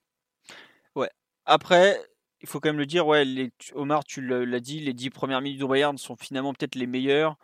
[0.95, 1.09] Ouais.
[1.45, 1.99] Après,
[2.41, 3.25] il faut quand même le dire, ouais,
[3.73, 7.35] Omar, tu l'as dit, les 10 premières minutes du Bayern sont finalement peut-être les meilleures.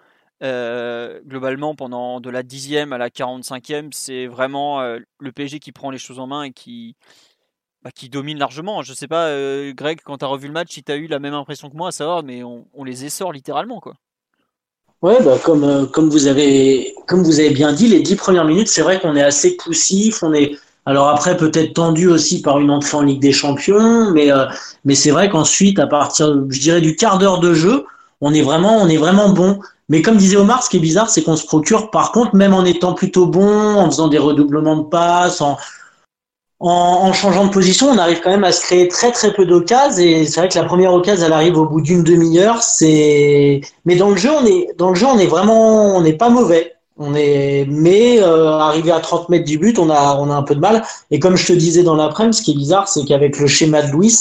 [0.43, 5.71] Euh, globalement, pendant de la 10e à la 45e, c'est vraiment euh, le PSG qui
[5.71, 6.95] prend les choses en main et qui,
[7.83, 8.81] bah, qui domine largement.
[8.81, 11.07] Je sais pas, euh, Greg, quand tu as revu le match, si tu as eu
[11.07, 13.79] la même impression que moi, à savoir, mais on, les essore littéralement.
[13.79, 13.93] quoi.
[15.01, 18.67] Ouais, bah, comme, comme, vous avez, comme vous avez bien dit, les 10 premières minutes,
[18.67, 22.69] c'est vrai qu'on est assez poussif, on est alors après, peut-être tendu aussi par une
[22.69, 24.29] entrée en Ligue des Champions, mais,
[24.83, 27.87] mais c'est vrai qu'ensuite, à partir, je dirais, du quart d'heure de jeu,
[28.21, 29.59] on est vraiment, on est vraiment bon.
[29.89, 32.53] Mais comme disait Omar, ce qui est bizarre, c'est qu'on se procure, par contre, même
[32.53, 35.57] en étant plutôt bon, en faisant des redoublements de passes, en,
[36.59, 40.03] en, changeant de position, on arrive quand même à se créer très très peu d'occasions.
[40.03, 42.63] Et c'est vrai que la première occasion, elle arrive au bout d'une demi-heure.
[42.63, 46.13] C'est, mais dans le jeu, on est, dans le jeu, on est vraiment, on n'est
[46.13, 46.73] pas mauvais.
[46.97, 50.43] On est, mais euh, arrivé à 30 mètres du but, on a, on a un
[50.43, 50.83] peu de mal.
[51.11, 53.81] Et comme je te disais dans l'après-midi, ce qui est bizarre, c'est qu'avec le schéma
[53.81, 54.15] de Louis,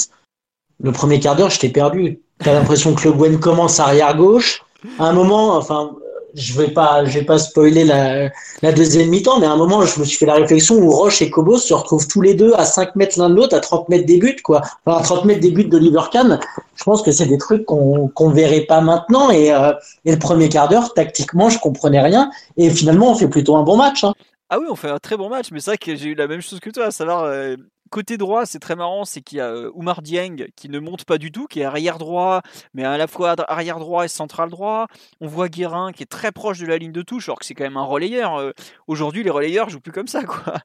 [0.83, 2.19] le premier quart d'heure, je t'ai perdu.
[2.39, 4.61] T'as l'impression que le Gwen commence arrière gauche.
[4.99, 5.91] À un moment, enfin,
[6.35, 8.29] je vais pas, je vais pas spoiler la,
[8.61, 11.21] la deuxième mi-temps, mais à un moment, je me suis fait la réflexion où Roche
[11.21, 13.89] et Cobos se retrouvent tous les deux à 5 mètres l'un de l'autre, à 30
[13.89, 14.61] mètres des buts, quoi.
[14.85, 16.39] Enfin, à 30 mètres des buts d'Oliver Kahn.
[16.75, 19.29] Je pense que c'est des trucs qu'on qu'on verrait pas maintenant.
[19.29, 22.29] Et, euh, et le premier quart d'heure, tactiquement, je comprenais rien.
[22.57, 24.03] Et finalement, on fait plutôt un bon match.
[24.03, 24.13] Hein.
[24.49, 26.27] Ah oui, on fait un très bon match, mais c'est vrai que j'ai eu la
[26.27, 27.55] même chose que toi, à savoir, euh,
[27.95, 31.17] côté droit, c'est très marrant, c'est qu'il y a Oumar Dieng qui ne monte pas
[31.17, 32.41] du tout, qui est arrière droit,
[32.73, 34.87] mais à la fois arrière droit et central droit.
[35.21, 37.53] On voit Guérin qui est très proche de la ligne de touche, alors que c'est
[37.53, 38.51] quand même un relayeur.
[38.87, 40.55] Aujourd'hui, les relayeurs jouent plus comme ça, quoi.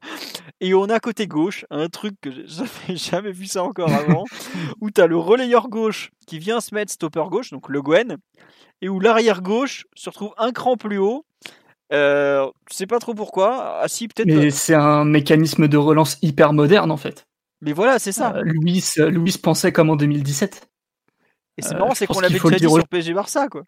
[0.59, 4.25] Et on a côté gauche un truc que j'avais jamais vu ça encore avant,
[4.81, 8.17] où tu as le relayeur gauche qui vient se mettre stopper gauche, donc le Gwen,
[8.81, 11.25] et où l'arrière gauche se retrouve un cran plus haut
[11.93, 13.79] euh, je sais pas trop pourquoi.
[13.81, 14.27] Ah si, peut-être.
[14.27, 17.27] Mais c'est un mécanisme de relance hyper moderne en fait.
[17.61, 18.33] Mais voilà, c'est ça.
[18.35, 20.67] Euh, Louis, euh, Louis pensait comme en 2017.
[21.57, 23.63] Et c'est marrant, c'est qu'on l'avait déjà dit sur PSG Barça, quoi.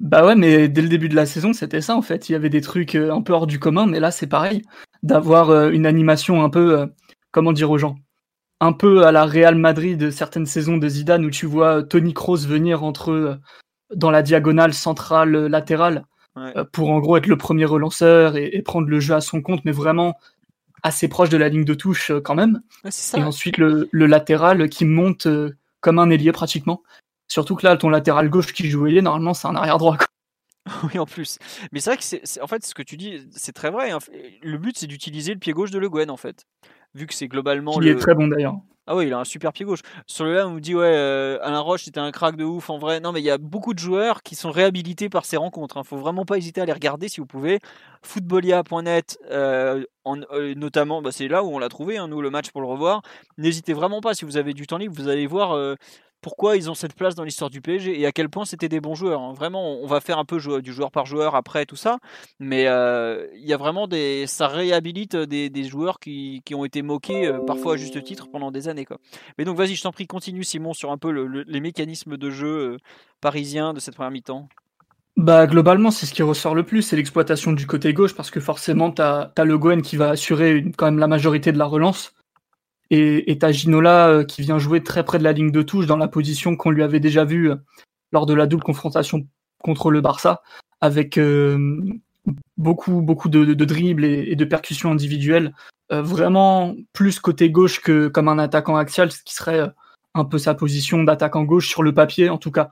[0.00, 2.28] Bah ouais, mais dès le début de la saison, c'était ça en fait.
[2.28, 4.62] Il y avait des trucs un peu hors du commun, mais là c'est pareil.
[5.02, 6.88] D'avoir une animation un peu,
[7.30, 7.94] comment dire aux gens,
[8.60, 12.12] un peu à la Real Madrid de certaines saisons de Zidane où tu vois Tony
[12.12, 13.38] Kroos venir entre
[13.94, 16.04] dans la diagonale centrale latérale
[16.36, 19.64] euh, pour en gros être le premier relanceur et, prendre le jeu à son compte,
[19.64, 20.18] mais vraiment
[20.82, 22.60] assez proche de la ligne de touche euh, quand même.
[22.84, 26.82] et ensuite le, latéral qui monte euh, comme un ailier pratiquement.
[27.28, 29.96] Surtout que là, ton latéral gauche qui joue ailier, normalement, c'est un arrière droit.
[30.82, 31.38] Oui, en plus.
[31.72, 33.90] Mais c'est vrai que c'est, en fait, ce que tu dis, c'est très vrai.
[33.90, 33.98] Hein.
[34.42, 36.46] Le but, c'est d'utiliser le pied gauche de Le Guen, en fait.
[36.94, 37.78] Vu que c'est globalement.
[37.82, 38.56] Il est très bon d'ailleurs.
[38.86, 39.80] Ah oui, il a un super pied gauche.
[40.06, 42.68] Sur le là, on me dit, ouais, euh, Alain Roche, c'était un crack de ouf
[42.68, 43.00] en vrai.
[43.00, 45.76] Non, mais il y a beaucoup de joueurs qui sont réhabilités par ces rencontres.
[45.76, 45.84] Il hein.
[45.84, 47.60] faut vraiment pas hésiter à les regarder si vous pouvez.
[48.02, 52.50] Footballia.net, euh, euh, notamment, bah, c'est là où on l'a trouvé, hein, nous, le match
[52.50, 53.00] pour le revoir.
[53.38, 55.76] N'hésitez vraiment pas, si vous avez du temps libre, vous allez voir
[56.24, 58.80] pourquoi ils ont cette place dans l'histoire du PSG et à quel point c'était des
[58.80, 59.20] bons joueurs.
[59.20, 59.34] Hein.
[59.34, 61.98] Vraiment, on va faire un peu du joueur par joueur après tout ça,
[62.40, 67.26] mais euh, il y a vraiment des, ça réhabilite des, joueurs qui, ont été moqués
[67.26, 68.86] euh, parfois à juste titre pendant des années.
[69.36, 72.46] Mais donc vas-y, je t'en prie, continue Simon sur un peu les mécanismes de jeu
[72.46, 72.76] euh,
[73.20, 74.48] parisiens de cette première mi-temps.
[75.18, 78.40] Bah globalement, c'est ce qui ressort le plus, c'est l'exploitation du côté gauche parce que
[78.40, 82.14] forcément, tu as, Le Goen qui va assurer quand même la majorité de la relance.
[82.90, 85.96] Et t'as Ginola euh, qui vient jouer très près de la ligne de touche dans
[85.96, 87.56] la position qu'on lui avait déjà vue euh,
[88.12, 89.26] lors de la double confrontation
[89.58, 90.42] contre le Barça,
[90.80, 91.80] avec euh,
[92.58, 95.54] beaucoup beaucoup de, dribbles et, de percussions individuelles,
[95.90, 99.70] vraiment plus côté gauche que comme un attaquant axial, ce qui serait
[100.14, 102.70] un peu sa position d'attaquant gauche sur le papier en tout cas.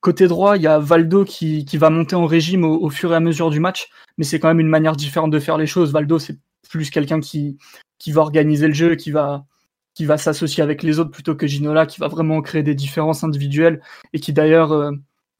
[0.00, 3.16] côté droit, il y a Valdo qui, qui va monter en régime au, fur et
[3.16, 5.92] à mesure du match, mais c'est quand même une manière différente de faire les choses.
[5.92, 6.38] Valdo, c'est
[6.70, 7.58] plus quelqu'un qui,
[8.02, 9.46] qui va organiser le jeu, qui va,
[9.94, 13.22] qui va s'associer avec les autres plutôt que Ginola, qui va vraiment créer des différences
[13.22, 13.80] individuelles
[14.12, 14.90] et qui d'ailleurs euh,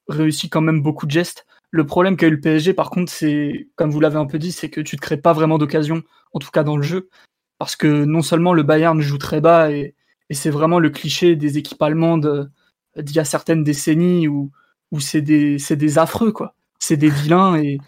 [0.06, 1.44] réussit quand même beaucoup de gestes.
[1.72, 4.52] Le problème qu'a eu le PSG, par contre, c'est, comme vous l'avez un peu dit,
[4.52, 7.08] c'est que tu ne crées pas vraiment d'occasion, en tout cas dans le jeu,
[7.58, 9.96] parce que non seulement le Bayern joue très bas et,
[10.30, 12.24] c'est vraiment le cliché des équipes allemandes
[12.96, 14.50] euh, d'il y a certaines décennies où,
[14.90, 16.54] où c'est des, des affreux, quoi.
[16.78, 17.78] C'est des vilains et,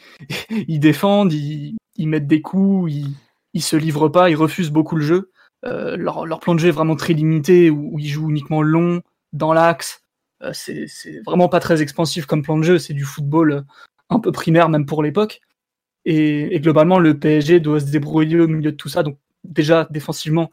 [0.51, 3.15] ils défendent, ils, ils mettent des coups, ils,
[3.55, 5.31] ils se livrent pas, ils refusent beaucoup le jeu.
[5.65, 9.01] Euh, leur, plan de jeu est vraiment très limité, où, ils jouent uniquement long,
[9.33, 10.03] dans l'axe.
[10.43, 13.63] Euh, c'est vraiment pas très expansif comme plan de jeu, c'est du football euh,
[14.11, 15.41] un peu primaire même pour l'époque.
[16.05, 19.03] Et, globalement, le PSG doit se débrouiller au milieu de tout ça.
[19.03, 20.51] Donc déjà, défensivement,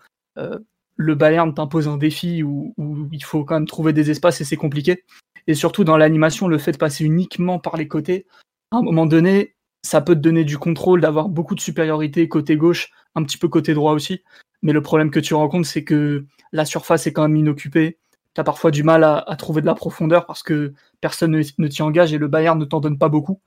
[0.95, 2.73] le Bayern t'impose un défi où,
[3.11, 5.03] il faut quand même trouver des espaces et c'est compliqué.
[5.47, 8.27] Et surtout dans l'animation, le fait de passer uniquement par les côtés,
[8.71, 12.56] à un moment donné, ça peut te donner du contrôle, d'avoir beaucoup de supériorité côté
[12.56, 14.24] gauche, un petit peu côté droit aussi.
[14.62, 17.98] Mais le problème que tu rencontres, c'est que la surface est quand même inoccupée.
[18.36, 21.82] Tu as parfois du mal à, trouver de la profondeur parce que personne ne, t'y
[21.82, 23.41] engage et le Bayern ne t'en donne pas beaucoup.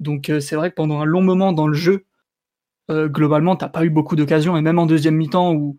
[0.00, 2.04] Donc euh, c'est vrai que pendant un long moment dans le jeu,
[2.90, 5.78] euh, globalement, t'as pas eu beaucoup d'occasions, et même en deuxième mi-temps où,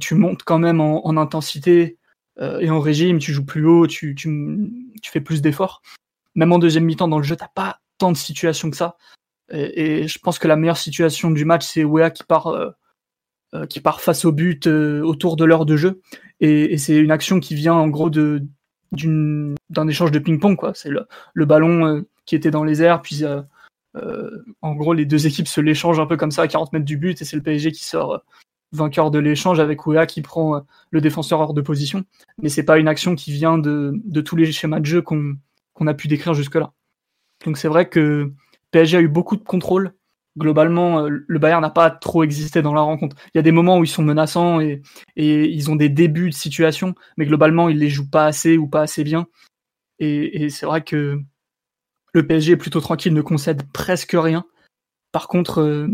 [0.00, 1.98] tu montes quand même en, intensité
[2.40, 4.28] euh, et en régime, tu joues plus haut, tu, tu
[5.04, 5.82] fais plus d'efforts.
[6.34, 8.96] Même en deuxième mi-temps dans le jeu, t'as pas tant de situations que ça.
[9.50, 12.74] Et, je pense que la meilleure situation du match, c'est Wea qui part,
[13.68, 16.00] qui part face au but autour de l'heure de jeu.
[16.40, 18.42] Et, c'est une action qui vient en gros de
[18.92, 20.56] d'un échange de ping-pong.
[20.56, 20.72] quoi.
[20.74, 23.24] C'est le, ballon qui était dans les airs, puis
[23.96, 24.30] euh,
[24.62, 26.96] en gros, les deux équipes se l'échangent un peu comme ça à 40 mètres du
[26.96, 28.18] but et c'est le PSG qui sort euh,
[28.72, 32.04] vainqueur de l'échange avec Ouya qui prend euh, le défenseur hors de position.
[32.42, 35.36] Mais c'est pas une action qui vient de, tous les schémas de jeu qu'on
[35.86, 36.72] a pu décrire jusque-là.
[37.44, 38.32] Donc c'est vrai que
[38.70, 39.94] PSG a eu beaucoup de contrôle.
[40.36, 43.16] Globalement, le Bayern n'a pas trop existé dans la rencontre.
[43.34, 44.82] Il y a des moments où ils sont menaçants et,
[45.16, 48.82] ils ont des débuts de situation, mais globalement, ils les jouent pas assez ou pas
[48.82, 49.26] assez bien.
[49.98, 51.20] et c'est vrai que
[52.14, 54.44] le PSG est plutôt tranquille, ne concède presque rien.
[55.12, 55.88] Par contre, euh,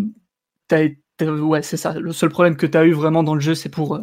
[1.63, 1.99] c'est ça.
[1.99, 4.03] Le seul problème que tu as eu vraiment dans le jeu, c'est pour euh,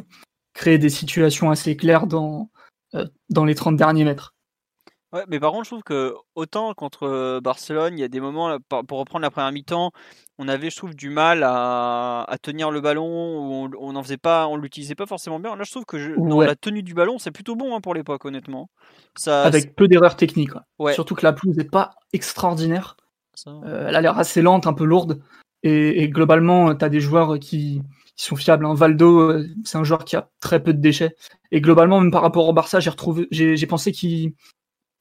[0.54, 2.50] créer des situations assez claires dans,
[2.96, 4.36] euh, dans les 30 derniers mètres.
[5.14, 8.58] Ouais, mais par contre, je trouve que autant contre Barcelone, il y a des moments,
[8.88, 9.92] pour reprendre la première mi-temps,
[10.38, 14.48] on avait, je trouve, du mal à, tenir le ballon, ou on n'en faisait pas,
[14.48, 15.56] on l'utilisait pas forcément bien.
[15.56, 18.24] Là, je trouve que dans la tenue du ballon, c'est plutôt bon hein, pour l'époque,
[18.24, 18.70] honnêtement.
[19.16, 20.54] Ça, Avec peu d'erreurs techniques.
[20.94, 22.96] Surtout que la pelouse n'est pas extraordinaire.
[23.48, 25.22] Euh, elle a l'air assez lente, un peu lourde.
[25.64, 27.82] Et, globalement, tu as des joueurs qui,
[28.16, 28.66] sont fiables.
[28.66, 28.76] Hein.
[28.76, 31.16] Valdo, euh, c'est un joueur qui a très peu de déchets.
[31.52, 34.34] Et globalement, même par rapport au Barça, j'ai retrouvé, j'ai pensé qu'il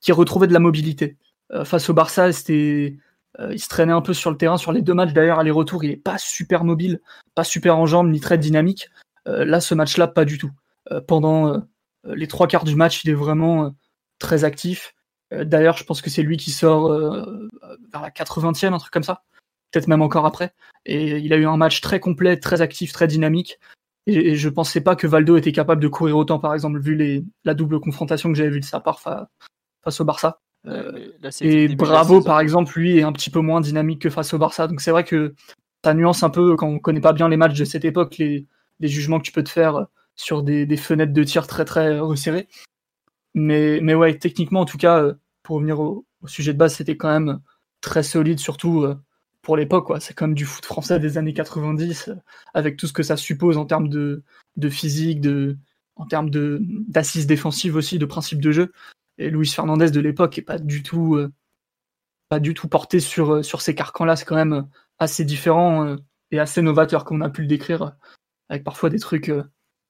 [0.01, 1.17] qui retrouvait de la mobilité.
[1.53, 2.97] Euh, face au Barça, c'était,
[3.39, 5.13] euh, il se traînait un peu sur le terrain sur les deux matchs.
[5.13, 7.01] D'ailleurs, aller-retour, il est pas super mobile,
[7.35, 8.91] pas super en jambes, ni très dynamique.
[9.29, 10.51] Euh, là, ce match-là, pas du tout.
[11.07, 11.63] pendant
[12.05, 13.73] les trois quarts du match, il est vraiment
[14.19, 14.95] très actif.
[15.31, 19.23] D'ailleurs, je pense que c'est lui qui sort vers la 80e, un truc comme ça.
[19.71, 20.53] Peut-être même encore après.
[20.87, 23.61] Et il a eu un match très complet, très actif, très dynamique.
[24.07, 27.23] Et, je pensais pas que Valdo était capable de courir autant, par exemple, vu les,
[27.45, 28.99] la double confrontation que j'avais vue de sa part
[29.83, 30.41] face au Barça.
[30.67, 31.09] Euh,
[31.41, 34.67] et Bravo, par exemple, lui est un petit peu moins dynamique que face au Barça.
[34.67, 35.35] Donc c'est vrai que
[35.85, 38.47] ça nuance un peu quand on connaît pas bien les matchs de cette époque, les,
[38.81, 42.49] jugements que tu peux te faire sur des, fenêtres de tir très très resserrées.
[43.35, 46.97] Mais, mais ouais, techniquement, en tout cas, euh, pour revenir au, sujet de base, c'était
[46.97, 47.41] quand même
[47.81, 48.97] très solide, surtout euh,
[49.41, 49.91] pour l'époque.
[50.01, 52.11] C'est comme du foot français des années 90,
[52.53, 54.23] avec tout ce que ça suppose en termes de,
[54.57, 55.57] de physique, de,
[55.97, 58.73] en termes d'assises défensives aussi, de principe de jeu
[59.21, 61.31] et Luis Fernandez de l'époque est pas du tout euh,
[62.31, 64.17] pas du tout porté sur euh, sur ces carcans-là.
[64.17, 64.63] C'est quand même euh,
[64.99, 65.97] assez différent
[66.31, 67.97] et assez novateur, comme on a pu le décrire,
[68.49, 69.31] avec parfois des trucs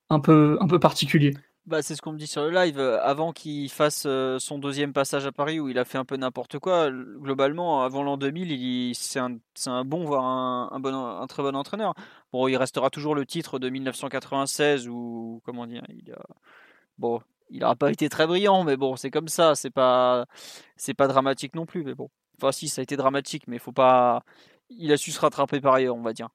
[0.09, 1.35] un peu un peu particuliers.
[1.67, 2.81] Bah, c'est ce qu'on me dit sur le live.
[2.81, 4.07] Avant qu'il fasse
[4.39, 8.03] son deuxième passage à Paris où il a fait un peu n'importe quoi, globalement, avant
[8.03, 11.95] l'an 2000, c'est un, un, bon, voire un, bon, un très bon entraîneur.
[12.33, 16.23] Bon, il restera toujours le titre de 1996 ou comment dire, il a,
[16.99, 20.27] bon, il n'aura pas été très brillant, mais bon, c'est comme ça, c'est pas,
[20.77, 22.09] c'est pas dramatique non plus, mais bon.
[22.39, 24.23] Enfin, si, ça a été dramatique, mais faut pas.
[24.71, 26.29] Il a su se rattraper par ailleurs, on va dire.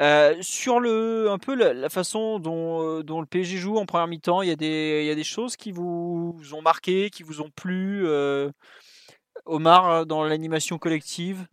[0.00, 4.06] Euh, sur le, un peu la, façon dont, euh, dont, le PSG joue en première
[4.06, 7.22] mi-temps, il y, a des, il y a des choses qui vous ont marqué, qui
[7.22, 8.06] vous ont plu.
[8.06, 8.50] Euh,
[9.46, 11.46] Omar, dans l'animation collective?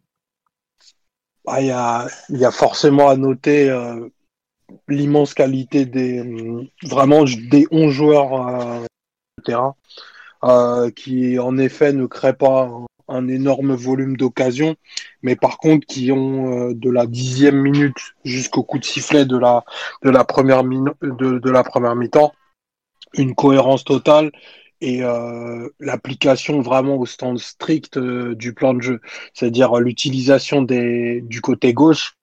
[1.45, 3.73] Bah, il, y a, y a forcément à noter
[4.89, 8.85] l'immense qualité des vraiment des 11 joueurs
[10.43, 12.69] euh, qui en effet ne crée pas
[13.07, 14.75] un, énorme volume d'occasions,
[15.21, 19.37] mais par contre qui ont euh, de la dixième minute jusqu'au coup de sifflet de
[19.37, 19.63] la
[20.03, 22.33] de la première de, de la première mi-temps
[23.13, 24.31] une cohérence totale
[24.81, 29.01] et euh, l'application vraiment au stand strict du plan de jeu,
[29.33, 32.15] c'est-à-dire l'utilisation des du côté gauche.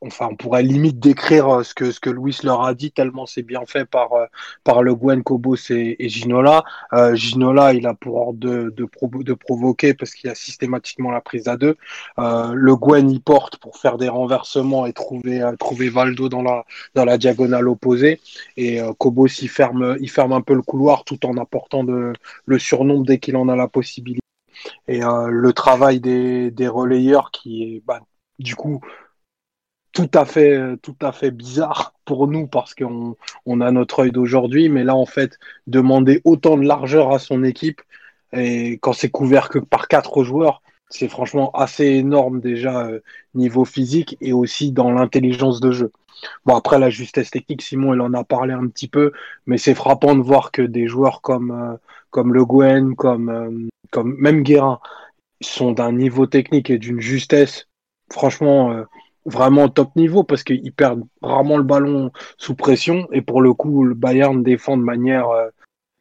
[0.00, 3.26] Enfin, on pourrait limite décrire euh, ce que, ce que Louis leur a dit, tellement
[3.26, 4.26] c'est bien fait par, euh,
[4.64, 6.64] par le Gwen, Kobos et, Ginola.
[6.92, 8.88] Euh, Ginola, il a pour ordre de, de,
[9.22, 11.76] de provoquer parce qu'il a systématiquement la prise à deux.
[12.18, 16.64] le Gwen, il porte pour faire des renversements et trouver, trouver Valdo dans la,
[16.94, 18.20] dans la diagonale opposée.
[18.56, 22.12] Et Kobos, il ferme, il ferme un peu le couloir tout en apportant de,
[22.46, 24.20] le surnombre dès qu'il en a la possibilité.
[24.88, 28.00] et le travail des, des relayeurs qui est bah,
[28.38, 28.80] du coup
[29.98, 34.12] tout à fait tout à fait bizarre pour nous parce qu'on on a notre œil
[34.12, 37.82] d'aujourd'hui mais là en fait demander autant de largeur à son équipe
[38.32, 43.00] et quand c'est couvert que par quatre joueurs c'est franchement assez énorme déjà euh,
[43.34, 45.90] niveau physique et aussi dans l'intelligence de jeu.
[46.46, 49.10] Bon après la justesse technique, Simon il en a parlé un petit peu,
[49.46, 51.76] mais c'est frappant de voir que des joueurs comme euh,
[52.10, 54.78] comme Le Guen, comme euh, comme même Guérin
[55.40, 57.66] sont d'un niveau technique et d'une justesse
[58.12, 58.84] franchement
[59.28, 63.84] vraiment top niveau parce qu'ils perdent rarement le ballon sous pression et pour le coup
[63.84, 65.28] le Bayern défend de manière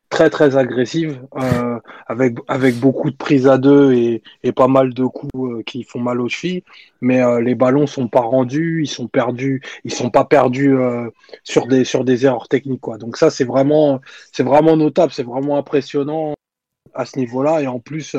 [0.10, 4.94] très très agressive euh, avec avec beaucoup de prises à deux et, et pas mal
[4.94, 6.64] de coups euh, qui font mal aux chevilles.
[7.02, 11.10] Mais euh, les ballons sont pas rendus ils sont perdus ils sont pas perdus euh,
[11.44, 12.98] sur des sur des erreurs techniques quoi.
[12.98, 14.00] Donc ça c'est vraiment
[14.32, 16.34] c'est vraiment notable c'est vraiment impressionnant
[16.94, 17.62] à ce niveau-là.
[17.62, 18.16] Et en plus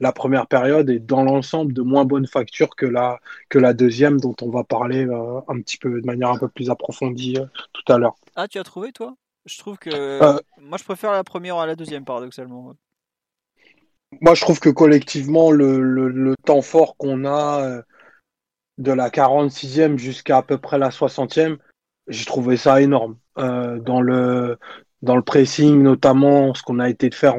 [0.00, 4.20] la première période est dans l'ensemble de moins bonne facture que la que la deuxième
[4.20, 5.04] dont on va parler
[5.48, 7.36] un petit peu de manière un peu plus approfondie
[7.72, 8.16] tout à l'heure.
[8.36, 9.16] Ah, tu as trouvé toi?
[9.48, 9.90] Je trouve que.
[9.92, 12.74] Euh, moi, je préfère la première à la deuxième, paradoxalement.
[14.20, 17.82] Moi, je trouve que collectivement, le, temps fort qu'on a euh,
[18.78, 21.58] de la 46e jusqu'à à peu près la 60e,
[22.08, 23.16] j'ai trouvé ça énorme.
[23.38, 24.58] Euh, dans, le,
[25.02, 27.36] dans le pressing, notamment, ce qu'on a été de faire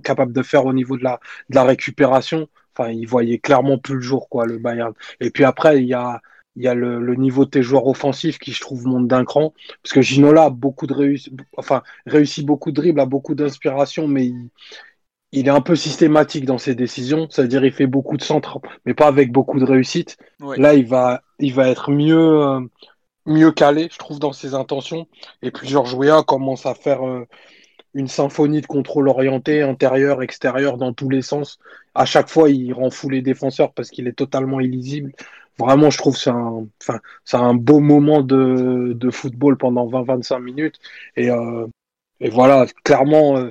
[0.00, 2.48] capable de faire au niveau de la, de la récupération.
[2.76, 4.92] Enfin, il voyait clairement plus le jour, quoi, le Bayern.
[5.20, 6.20] Et puis après, il y a
[6.56, 9.54] il y a le, niveau de tes joueurs offensifs qui, je trouve, monte d'un cran.
[9.82, 14.08] Parce que Ginola a beaucoup de réussi, enfin, réussit beaucoup de dribbles, a beaucoup d'inspiration,
[14.08, 14.32] mais
[15.32, 17.28] il, est un peu systématique dans ses décisions.
[17.30, 20.16] C'est-à-dire, il fait beaucoup de centres, mais pas avec beaucoup de réussite.
[20.56, 22.60] Là, il va, il va être mieux, euh,
[23.26, 25.06] mieux calé, je trouve, dans ses intentions.
[25.42, 27.26] Et puis, Georges Weah commence à faire euh,
[27.94, 31.58] une symphonie de contrôle orienté, intérieur, extérieur, dans tous les sens.
[31.94, 35.12] À chaque fois, il rend fou les défenseurs parce qu'il est totalement illisible
[35.60, 40.40] vraiment, je trouve c'est un, enfin, c'est un beau moment de, de football pendant 20-25
[40.42, 40.78] minutes.
[41.16, 41.66] Et, euh,
[42.20, 43.50] et voilà, clairement, euh,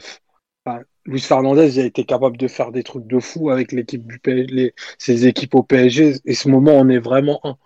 [1.06, 4.74] Luis Fernandez a été capable de faire des trucs de fou avec l'équipe du PSG,
[4.98, 6.16] ses équipes au PSG.
[6.26, 7.58] Et ce moment, on est vraiment un.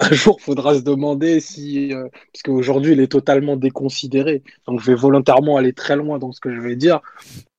[0.00, 4.42] Un jour, faudra se demander si, euh, parce il est totalement déconsidéré.
[4.66, 7.00] Donc, je vais volontairement aller très loin dans ce que je vais dire.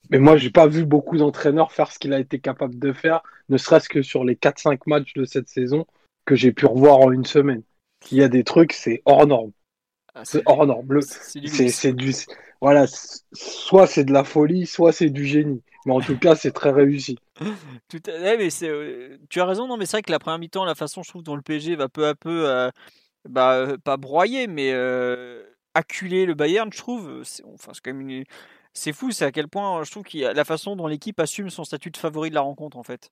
[0.09, 3.23] Mais moi, j'ai pas vu beaucoup d'entraîneurs faire ce qu'il a été capable de faire,
[3.49, 5.85] ne serait-ce que sur les 4-5 matchs de cette saison
[6.25, 7.63] que j'ai pu revoir en une semaine.
[8.11, 9.51] Il y a des trucs, c'est hors norme.
[10.17, 10.99] Ah, c'est hors norme.
[11.01, 12.11] C'est du,
[12.59, 12.85] voilà,
[13.33, 15.61] soit c'est de la folie, soit c'est du génie.
[15.85, 17.17] Mais en tout cas, c'est très réussi.
[17.87, 20.75] Tout mais euh, tu as raison, non, mais c'est vrai que la première mi-temps, la
[20.75, 22.71] façon, je trouve, dont le PSG va peu à peu, euh,
[23.29, 24.73] bah, euh, pas broyer, mais
[25.75, 27.23] acculer le Bayern, je trouve.
[27.53, 28.23] Enfin, c'est quand même une
[28.73, 31.63] c'est fou, c'est à quel point je trouve qu'il la façon dont l'équipe assume son
[31.63, 33.09] statut de favori de la rencontre en fait.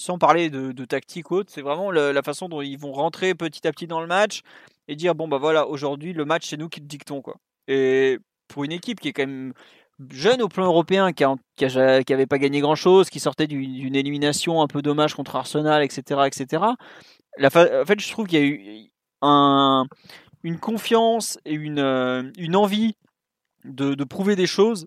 [0.00, 3.70] Sans parler de, tactique haute, c'est vraiment la, façon dont ils vont rentrer petit à
[3.70, 4.40] petit dans le match
[4.88, 7.36] et dire bon bah voilà aujourd'hui le match c'est nous qui le dictons quoi.
[7.68, 9.52] Et pour une équipe qui est quand même
[10.08, 11.24] jeune au plan européen, qui,
[11.66, 16.22] n'avait pas gagné grand chose, qui sortait d'une élimination un peu dommage contre Arsenal, etc.,
[16.24, 16.64] etc.
[17.42, 19.84] En fait, je trouve qu'il y a eu un,
[20.44, 22.94] une confiance et une, euh, une envie
[23.64, 24.86] de, prouver des choses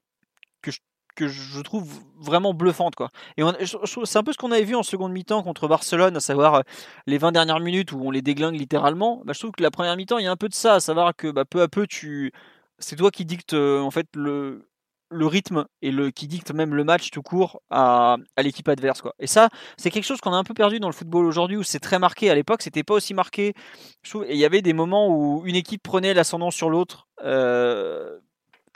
[1.15, 2.95] que je, trouve vraiment bluffantes.
[2.95, 3.10] Quoi.
[3.38, 6.56] Et c'est un peu ce qu'on avait vu en seconde mi-temps contre Barcelone, à savoir
[6.56, 6.62] euh,
[7.08, 9.21] les 20 dernières minutes où on les déglingue littéralement.
[9.26, 10.80] Bah, je trouve que la première mi-temps, il y a un peu de ça, à
[10.80, 12.32] savoir que bah, peu à peu, tu...
[12.80, 14.67] c'est toi qui dictes euh, en fait le,
[15.13, 19.13] le rythme et qui dicte même le match tout court à, à l'équipe adverse quoi.
[19.19, 21.63] Et ça, c'est quelque chose qu'on a un peu perdu dans le football aujourd'hui où
[21.63, 22.30] c'est très marqué.
[22.30, 23.49] À l'époque, c'était pas aussi marqué.
[23.49, 27.08] et il y avait des moments où une équipe prenait l'ascendant sur l'autre.
[27.23, 28.19] Euh,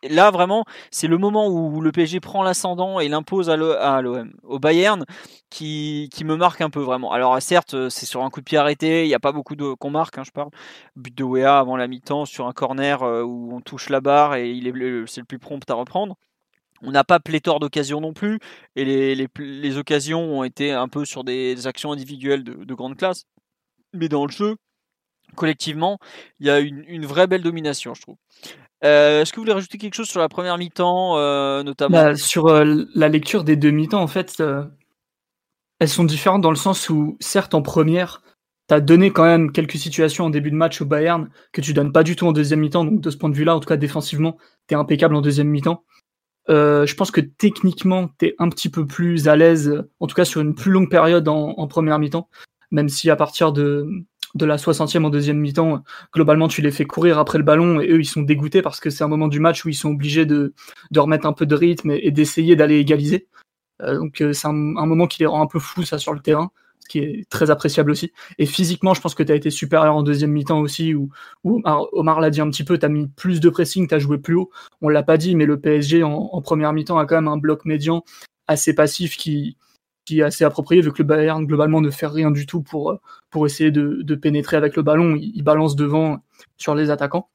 [0.04, 4.60] là vraiment, c'est le moment où le PSG prend l'ascendant et l'impose à l'OM, au
[4.60, 5.06] Bayern,
[5.50, 7.12] qui, qui, me marque un peu vraiment.
[7.12, 9.74] Alors certes, c'est sur un coup de pied arrêté, il n'y a pas beaucoup de
[9.74, 10.50] qu'on marque, hein, je parle.
[10.96, 14.36] But de Wea avant la mi-temps sur un corner euh, où on touche la barre
[14.36, 14.74] et il est
[15.08, 16.16] c'est le plus prompt à reprendre.
[16.84, 18.40] On n'a pas pléthore d'occasions non plus,
[18.76, 22.74] et les, les, les, occasions ont été un peu sur des, actions individuelles de, de,
[22.76, 23.26] grande classe.
[23.94, 24.58] Mais dans le jeu,
[25.36, 25.98] collectivement,
[26.40, 28.18] il y a une, une vraie belle domination, je trouve.
[28.84, 31.98] Euh, est-ce que vous voulez rajouter quelque chose sur la première mi-temps, euh, notamment?
[31.98, 34.42] Bah, Sur euh, la lecture des deux mi-temps, en fait,
[35.80, 38.22] elles sont différentes dans le sens où, certes, en première,
[38.70, 41.74] tu as donné quand même quelques situations en début de match au Bayern que tu
[41.74, 42.86] donnes pas du tout en deuxième mi-temps.
[42.86, 44.38] Donc, de ce point de vue-là, en tout cas, défensivement,
[44.68, 45.84] tu es impeccable en deuxième mi-temps.
[46.47, 50.26] je pense que techniquement, tu es un petit peu plus à l'aise, en tout cas
[50.26, 52.30] sur une plus longue période en première mi-temps,
[52.70, 53.88] même si à partir de,
[54.38, 55.84] de la 60e en deuxième mi-temps,
[56.14, 58.90] globalement, tu les fais courir après le ballon et eux, ils sont dégoûtés parce que
[58.90, 60.54] c'est un moment du match où ils sont obligés de,
[60.92, 63.28] de remettre un peu de rythme et, d'essayer d'aller égaliser.
[63.82, 66.52] donc c'est un, moment qui les rend un peu fous ça sur le terrain
[66.88, 68.12] ce qui est très appréciable aussi.
[68.38, 71.10] Et physiquement, je pense que tu as été supérieur en deuxième mi-temps aussi, où,
[71.44, 74.36] Omar, l'a dit un petit peu, tu mis plus de pressing, tu as joué plus
[74.36, 74.50] haut.
[74.82, 77.66] On l'a pas dit, mais le PSG en, première mi-temps a quand même un bloc
[77.66, 78.04] médian
[78.48, 79.58] assez passif qui,
[80.08, 82.97] qui est assez approprié, vu que le Bayern globalement ne fait rien du tout pour,
[83.30, 85.18] pour essayer de, pénétrer avec le ballon.
[85.20, 86.24] Il, balance devant
[86.55, 87.30] sur les attaquants.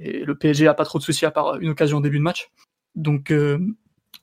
[0.00, 2.24] Et le PSG a pas trop de soucis à part une occasion au début de
[2.24, 2.50] match.
[2.96, 3.58] Donc, euh,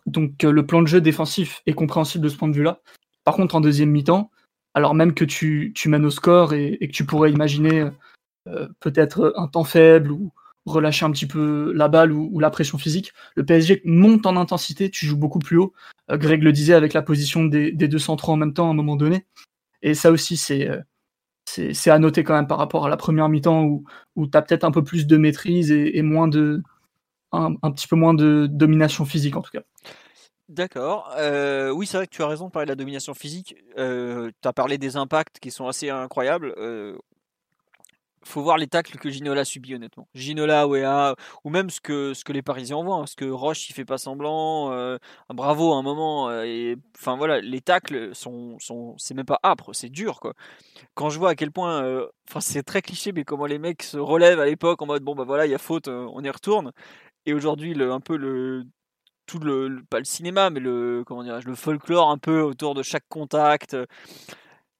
[0.07, 2.81] donc le plan de jeu défensif est compréhensible de ce point de vue-là.
[3.23, 4.29] Par contre, en deuxième mi-temps,
[4.73, 7.87] alors même que tu, tu mènes au score et, que tu pourrais imaginer
[8.49, 10.33] euh, peut-être un temps faible ou
[10.65, 14.89] relâcher un petit peu la balle ou, la pression physique, le PSG monte en intensité,
[14.89, 15.73] tu joues beaucoup plus haut.
[16.11, 18.75] Euh, Greg le disait avec la position des, deux centraux en même temps à un
[18.75, 19.25] moment donné.
[19.81, 20.81] Et ça aussi, c'est euh,
[21.85, 23.83] à noter quand même par rapport à la première mi-temps où,
[24.15, 26.63] où tu as peut-être un peu plus de maîtrise et, moins de
[27.31, 29.63] un, petit peu moins de domination physique en tout cas.
[30.47, 31.11] D'accord.
[31.17, 33.55] Euh, oui, c'est vrai que tu as raison de parler de la domination physique.
[33.77, 36.53] Euh, tu as parlé des impacts qui sont assez incroyables.
[38.27, 40.07] Faut voir les tacles que Ginola subit honnêtement.
[40.13, 42.97] Ginola, Wea, ou même ce que, ce que les Parisiens voient.
[42.97, 44.71] Hein, ce que Roche il fait pas semblant.
[44.71, 44.97] Euh,
[45.29, 46.25] bravo à un moment.
[46.97, 50.33] enfin voilà, les tacles sont, sont c'est même pas âpre, c'est dur quoi.
[50.95, 53.97] Quand je vois à quel point, enfin c'est très cliché, mais comment les mecs se
[53.97, 56.71] relèvent à l'époque en mode bon bah voilà il y a faute, on y retourne.
[57.25, 58.65] Et aujourd'hui le un peu le
[59.25, 63.07] tout le, pas le cinéma, mais le comment le folklore un peu autour de chaque
[63.09, 63.75] contact.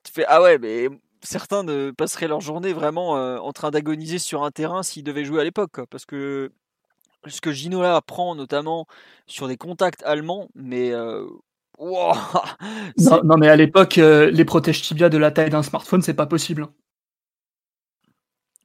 [0.04, 0.88] Tu fais ah ouais, mais
[1.26, 5.26] certains ne passeraient leur journée vraiment euh, en train d'agoniser sur un terrain s'ils devaient
[5.26, 6.52] jouer à l'époque, parce que
[7.28, 8.86] ce que Ginola apprend notamment
[9.26, 11.26] sur des contacts allemands, mais euh,
[12.98, 16.26] non, mais à l'époque, euh, les protèges tibia de la taille d'un smartphone, c'est pas
[16.26, 16.64] possible.
[16.64, 16.74] Hein.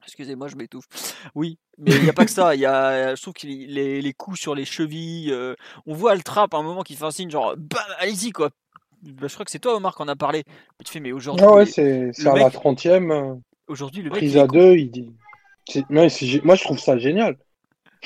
[0.04, 0.86] Excusez-moi, je m'étouffe.
[1.34, 2.54] Oui, mais il n'y a pas que ça.
[2.54, 5.30] Il y a, je trouve que les, les coups sur les chevilles.
[5.30, 5.54] Euh,
[5.86, 8.50] on voit le trap à un moment qui fait un signe genre, bah, allez-y quoi.
[9.02, 10.44] Bah, je crois que c'est toi, Omar, qui en a parlé.
[10.84, 11.44] tu fais, mais aujourd'hui.
[11.48, 13.10] Ah ouais, c'est à la 30ème.
[13.10, 13.34] Euh,
[13.66, 15.14] aujourd'hui, le Prise à deux, il dit.
[15.88, 17.36] moi, je trouve ça génial.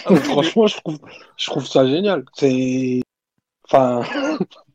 [0.07, 0.99] Ah Franchement, je, trouve,
[1.37, 2.25] je trouve ça génial.
[2.35, 3.01] C'est.
[3.65, 4.03] Enfin.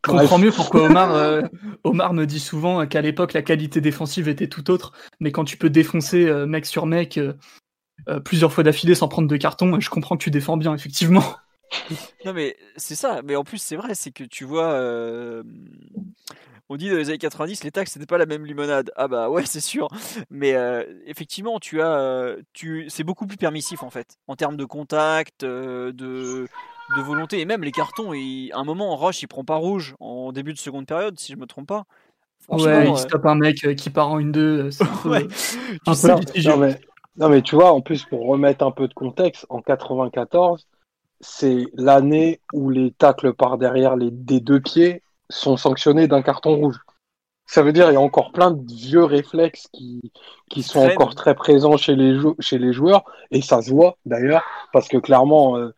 [0.05, 1.41] Je comprends mieux pourquoi Omar, euh,
[1.83, 5.57] Omar me dit souvent qu'à l'époque la qualité défensive était tout autre, mais quand tu
[5.57, 7.33] peux défoncer euh, mec sur mec euh,
[8.21, 11.23] plusieurs fois d'affilée sans prendre de carton, je comprends que tu défends bien, effectivement.
[12.25, 14.73] non mais c'est ça, mais en plus c'est vrai, c'est que tu vois,
[16.69, 18.91] on dit dans les années 90 les taxes c'était pas la même limonade.
[18.95, 19.87] Ah bah ouais c'est sûr,
[20.29, 20.55] mais
[21.05, 26.47] effectivement tu as, tu, c'est beaucoup plus permissif en fait, en termes de contact, de
[26.95, 27.39] de volonté.
[27.39, 30.31] Et même les cartons, il, à un moment, en Roche, il prend pas rouge en
[30.31, 31.85] début de seconde période, si je me trompe pas.
[32.47, 34.69] Ouais, il euh, stoppe un mec euh, qui part en une 2
[35.05, 35.27] ouais.
[35.85, 36.79] non, mais,
[37.17, 40.65] non, mais tu vois, en plus, pour remettre un peu de contexte, en 94,
[41.21, 46.55] c'est l'année où les tacles par derrière les, des deux pieds sont sanctionnés d'un carton
[46.55, 46.79] rouge.
[47.45, 50.11] Ça veut dire qu'il y a encore plein de vieux réflexes qui,
[50.49, 54.43] qui sont encore très présents chez les, chez les joueurs, et ça se voit d'ailleurs,
[54.71, 55.73] parce que clairement, euh,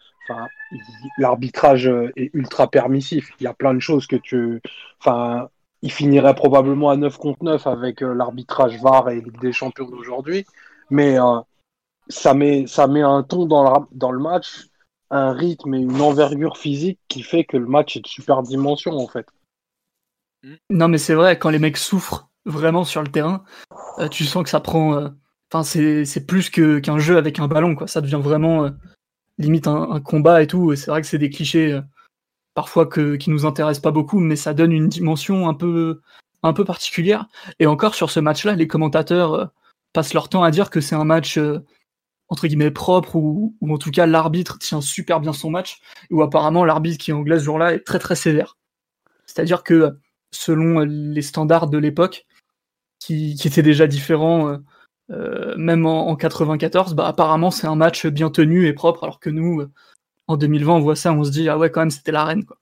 [1.18, 3.32] l'arbitrage euh, est ultra permissif.
[3.40, 4.62] Il y a plein de choses que tu.
[5.00, 5.50] Enfin,
[5.82, 9.90] il finirait probablement à 9 contre 9 avec euh, l'arbitrage VAR et Ligue des Champions
[9.90, 10.46] d'aujourd'hui.
[10.90, 11.40] Mais euh,
[12.08, 14.68] ça, met, ça met un ton dans le, dans le match,
[15.12, 18.94] un rythme et une envergure physique qui fait que le match est de super dimension
[18.98, 19.28] en fait.
[20.70, 23.44] Non, mais c'est vrai, quand les mecs souffrent vraiment sur le terrain,
[24.10, 25.12] tu sens que ça prend.
[25.54, 27.86] Enfin, c'est plus qu'un jeu avec un ballon, quoi.
[27.86, 28.72] Ça devient vraiment
[29.42, 30.76] limite un, combat et tout.
[30.76, 31.82] C'est vrai que c'est des clichés euh,
[32.54, 36.02] parfois que, qui nous intéressent pas beaucoup, mais ça donne une dimension un peu,
[36.44, 37.28] un peu particulière.
[37.60, 39.46] Et encore sur ce match-là, les commentateurs euh,
[39.94, 41.60] passent leur temps à dire que c'est un match euh,
[42.32, 46.66] entre guillemets propre ou, en tout cas l'arbitre tient super bien son match ou apparemment
[46.66, 48.58] l'arbitre qui est anglais ce jour-là est très très sévère.
[49.28, 49.98] C'est-à-dire que
[50.32, 52.26] selon les standards de l'époque,
[53.00, 54.60] qui, qui étaient déjà différents
[55.12, 59.20] euh, même en, en, 94, bah, apparemment c'est un match bien tenu et propre, alors
[59.20, 59.72] que nous, euh,
[60.28, 62.46] en 2020, on voit ça, on se dit ah ouais quand même c'était la reine
[62.46, 62.58] quoi.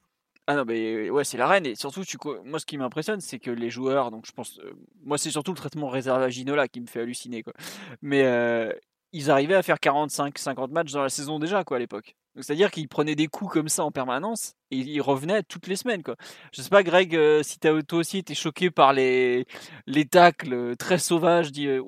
[0.47, 3.37] Ah non mais ouais c'est la reine et surtout tu moi ce qui m'impressionne c'est
[3.37, 4.71] que les joueurs donc je pense euh,
[5.05, 7.53] moi c'est surtout le traitement réservé à Ginola qui me fait halluciner quoi.
[8.01, 8.23] Mais
[9.11, 12.15] ils arrivaient à faire 45 50 matchs dans la saison déjà quoi à l'époque.
[12.35, 16.03] C'est-à-dire qu'ils prenaient des coups comme ça en permanence et ils revenaient toutes les semaines.
[16.03, 16.15] Quoi.
[16.53, 19.45] Je sais pas, Greg, euh, si toi aussi été choqué par les,
[19.87, 21.81] les tacles euh, très sauvages de,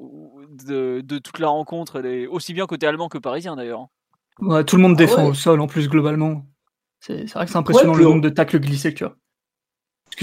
[1.02, 3.88] de toute la rencontre, aussi bien côté allemand que parisien d'ailleurs.
[4.40, 6.46] Ouais, tout le monde ah défend au sol en plus globalement.
[7.00, 9.16] C'est vrai que c'est impressionnant le nombre de tacles glissés tu vois.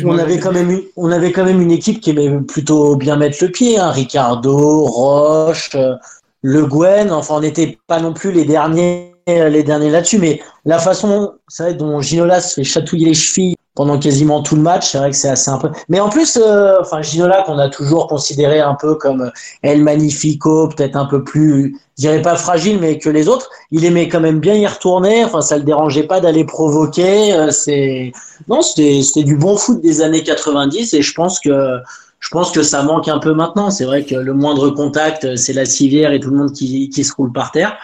[0.04, 3.16] On avait, quand même une, on avait quand même une équipe qui aimait plutôt bien
[3.16, 3.78] mettre le pied.
[3.78, 3.90] Hein.
[3.90, 5.94] Ricardo, Roche, euh,
[6.42, 7.10] Le Guen.
[7.10, 11.34] Enfin, on n'était pas non plus les derniers les derniers là-dessus, mais la façon
[11.78, 14.90] dont Ginolas fait chatouiller les chevilles pendant quasiment tout le match.
[14.90, 15.68] C'est vrai que c'est assez peu.
[15.88, 19.30] Mais en plus, euh, enfin Ginola qu'on a toujours considéré un peu comme
[19.62, 23.84] El Magnifico, peut-être un peu plus, je dirais pas fragile, mais que les autres, il
[23.84, 25.24] aimait quand même bien y retourner.
[25.24, 27.34] Enfin, ça le dérangeait pas d'aller provoquer.
[27.34, 28.12] Euh, c'est
[28.48, 31.78] non, c'était du bon foot des années 90 et je pense que
[32.20, 33.70] je pense que ça manque un peu maintenant.
[33.70, 37.04] C'est vrai que le moindre contact, c'est la civière et tout le monde qui, qui
[37.04, 37.78] se roule par terre.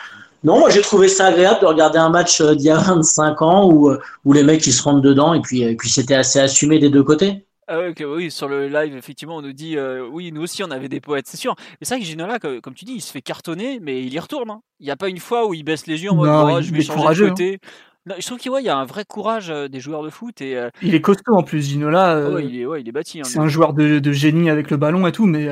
[0.44, 3.40] Non, moi j'ai trouvé ça agréable de regarder un match euh, d'il y a 25
[3.40, 6.14] ans où, euh, où les mecs ils se rentrent dedans et puis, et puis c'était
[6.14, 7.46] assez assumé des deux côtés.
[7.66, 10.90] Ah oui, sur le live, effectivement, on nous dit euh, oui, nous aussi on avait
[10.90, 11.54] des poètes, c'est sûr.
[11.58, 14.18] Mais c'est vrai que Ginola, comme tu dis, il se fait cartonner, mais il y
[14.18, 14.50] retourne.
[14.50, 14.60] Hein.
[14.80, 16.70] Il n'y a pas une fois où il baisse les yeux en mode oh, je
[16.72, 17.54] vais changer de côté.
[17.54, 17.68] Hein.
[18.06, 20.40] Je trouve qu'il y a un vrai courage des joueurs de foot.
[20.40, 22.38] Et, Il est costaud en plus, Ginola.
[22.40, 23.20] il, est, il est bâti.
[23.20, 25.48] Hein, c'est un joueur de, de, génie avec le ballon et tout, mais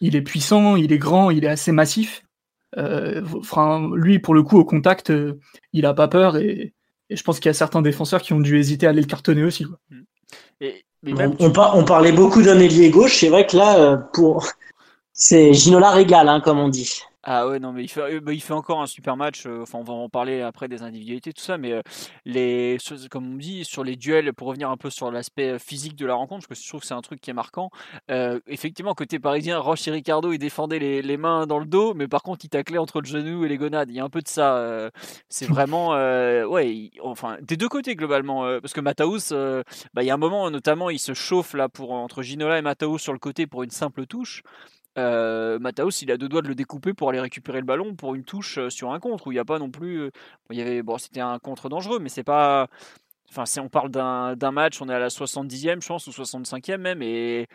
[0.00, 2.22] il est puissant, il est grand, il est assez massif.
[2.78, 3.22] Euh,
[3.94, 5.38] lui, pour le coup, au contact, euh,
[5.72, 6.72] il a pas peur et,
[7.10, 9.42] je pense qu'il y a certains défenseurs qui ont dû hésiter à aller le cartonner
[9.42, 9.66] aussi.
[9.90, 11.32] Mm.
[11.40, 14.46] on, parlait beaucoup d'un ailier gauche, c'est vrai que là, euh, pour
[15.12, 17.02] c'est Ginola régale, hein, comme on dit.
[17.22, 19.44] Ah ouais, non, mais il fait, euh, bah, il fait encore un super match.
[19.46, 21.58] Euh, enfin, on va en parler après des individualités, tout ça.
[21.58, 21.82] Mais euh,
[22.24, 22.78] les,
[23.10, 26.14] comme on dit, sur les duels, pour revenir un peu sur l'aspect physique de la
[26.14, 27.70] rencontre, parce que je trouve que c'est un truc qui est marquant.
[28.46, 32.08] effectivement, côté parisien, Roche et Ricardo, ils défendaient les, les, mains dans le dos, mais
[32.08, 33.90] par contre, ils taclaient entre le genou et les gonades.
[33.90, 34.90] Il y a un peu de ça.
[35.28, 38.42] c'est vraiment, ouais, enfin, des deux côtés globalement.
[38.60, 39.32] parce que Mataus,
[39.92, 42.62] bah, il y a un moment, notamment, il se chauffe là pour entre Ginola et
[42.62, 44.42] Mataus sur le côté pour une simple touche.
[44.98, 48.14] Euh, Mataos, il a deux doigts de le découper pour aller récupérer le ballon pour
[48.14, 50.00] une touche euh, sur un contre où il a pas non plus.
[50.00, 50.10] Euh,
[50.50, 52.68] y avait, bon, c'était un contre dangereux, mais c'est pas.
[53.30, 57.00] Enfin, on parle d'un match, on est à la 70e, je pense, ou 65e même,
[57.02, 57.46] et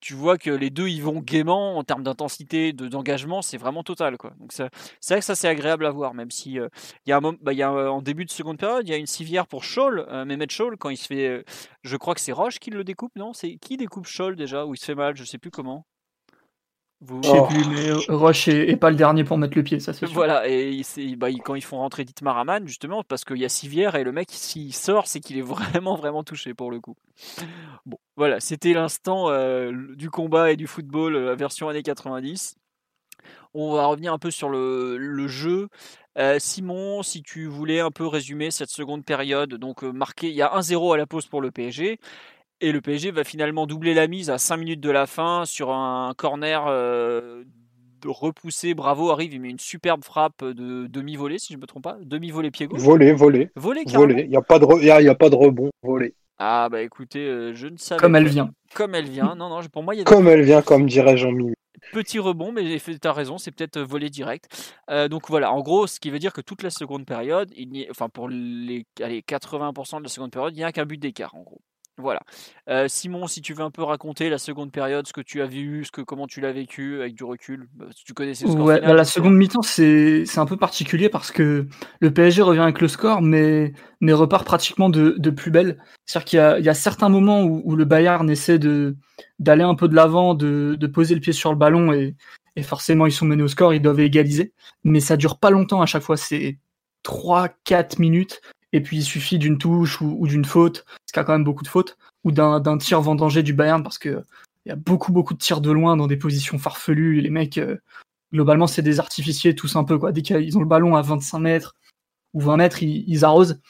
[0.00, 4.16] tu vois que les deux ils vont gaiement en termes d'intensité, d'engagement, c'est vraiment total
[4.16, 4.32] quoi.
[4.40, 4.70] Donc c'est
[5.10, 6.68] vrai que ça c'est agréable à voir, même si il
[7.06, 9.06] y a un bah, y a, en début de seconde période, il y a une
[9.06, 11.44] civière pour Scholl, Mehmet Scholl quand il se fait,
[11.82, 13.32] je crois que c'est Roche qui le découpe, non?
[13.34, 15.84] C'est qui découpe Scholl déjà où il se fait mal, je sais plus comment?
[17.00, 17.20] Vous...
[17.22, 20.06] Je sais plus, mais Roche est, pas le dernier pour mettre le pied, ça c'est
[20.06, 20.14] sûr.
[20.14, 20.82] Voilà, et
[21.16, 24.10] bah, quand ils font rentrer Dietmar Hamann, justement, parce qu'il y a Sivière et le
[24.10, 26.96] mec, s'il sort, c'est qu'il est vraiment, vraiment touché pour le coup.
[27.86, 32.56] Bon, voilà, c'était l'instant euh, du combat et du football, euh, version années 90.
[33.54, 35.68] On va revenir un peu sur le, jeu.
[36.18, 40.42] Euh, Simon, si tu voulais un peu résumer cette seconde période, donc marqué, il y
[40.42, 42.00] a 1-0 à la pause pour le PSG.
[42.60, 45.70] Et le PSG va finalement doubler la mise à 5 minutes de la fin sur
[45.70, 47.44] un corner euh,
[48.04, 48.74] repoussé.
[48.74, 51.98] Bravo arrive, il met une superbe frappe de demi-volée, si je ne me trompe pas.
[52.02, 52.80] Demi-volée pied gauche.
[52.80, 53.50] Volée, volée.
[53.54, 56.14] Volée, Il n'y a, pas de a, pas de rebond, volée.
[56.40, 58.50] Ah bah écoutez, euh, je ne savais Comme elle vient.
[58.74, 59.34] Comme elle vient.
[59.34, 61.52] Non, non, pour moi, il y a Comme elle vient, comme dirait Jean-Mi.
[61.92, 64.74] Petit rebond, mais tu as raison, c'est peut-être volé direct.
[64.90, 67.86] Euh, donc voilà, en gros, ce qui veut dire que toute la seconde période, il
[67.90, 71.34] enfin pour les allez, 80% de la seconde période, il n'y a qu'un but d'écart
[71.34, 71.60] en gros.
[71.98, 72.20] Voilà.
[72.68, 75.46] Euh, Simon, si tu veux un peu raconter la seconde période, ce que tu as
[75.46, 78.52] vu, ce que, comment tu l'as vécu avec du recul, bah, si tu connaissais le
[78.52, 81.66] score ouais, bah, la seconde mi-temps, c'est un peu particulier parce que
[82.00, 85.82] le PSG revient avec le score, mais, mais repart pratiquement de, de plus belle.
[86.06, 88.60] C'est-à-dire qu'il y, y, a certains moments où, où le Bayern essaie
[89.38, 92.14] d'aller un peu de l'avant, de, de, poser le pied sur le ballon et,
[92.54, 94.52] et forcément ils sont menés au score, ils doivent égaliser.
[94.84, 96.58] Mais ça dure pas longtemps à chaque fois, c'est
[97.04, 98.40] 3-4 minutes
[98.72, 101.44] et puis il suffit d'une touche ou, d'une faute, parce qu'il y a quand même
[101.44, 104.22] beaucoup de fautes, ou d'un tir vendangé du Bayern, parce que
[104.66, 107.20] il y a beaucoup beaucoup de tirs de loin dans des positions farfelues.
[107.22, 107.76] Les mecs, euh,
[108.32, 110.12] globalement, c'est des artificiers tous un peu quoi.
[110.12, 111.74] Dès qu'ils ont le ballon à 25 mètres
[112.34, 113.60] ou 20 mètres, ils, arrosent,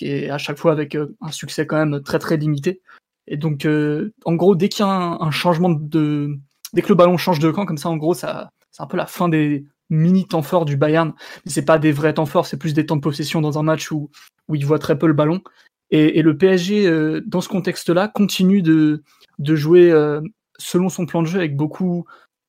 [0.00, 2.80] et à chaque fois avec euh, un succès quand même très très limité.
[3.26, 6.38] Et donc, euh, en gros, dès qu'il y a un, changement de,
[6.72, 8.96] dès que le ballon change de camp, comme ça, en gros, ça, c'est un peu
[8.96, 11.12] la fin des, mini temps forts du Bayern,
[11.44, 13.62] mais c'est pas des vrais temps forts, c'est plus des temps de possession dans un
[13.62, 14.10] match où,
[14.48, 15.42] où il voit très peu le ballon.
[15.90, 19.04] Et, le PSG, euh, dans ce contexte-là, continue de,
[19.38, 20.20] de jouer euh,
[20.58, 22.06] selon son plan de jeu avec beaucoup,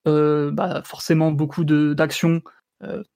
[0.07, 2.41] euh, bah, forcément beaucoup d'actions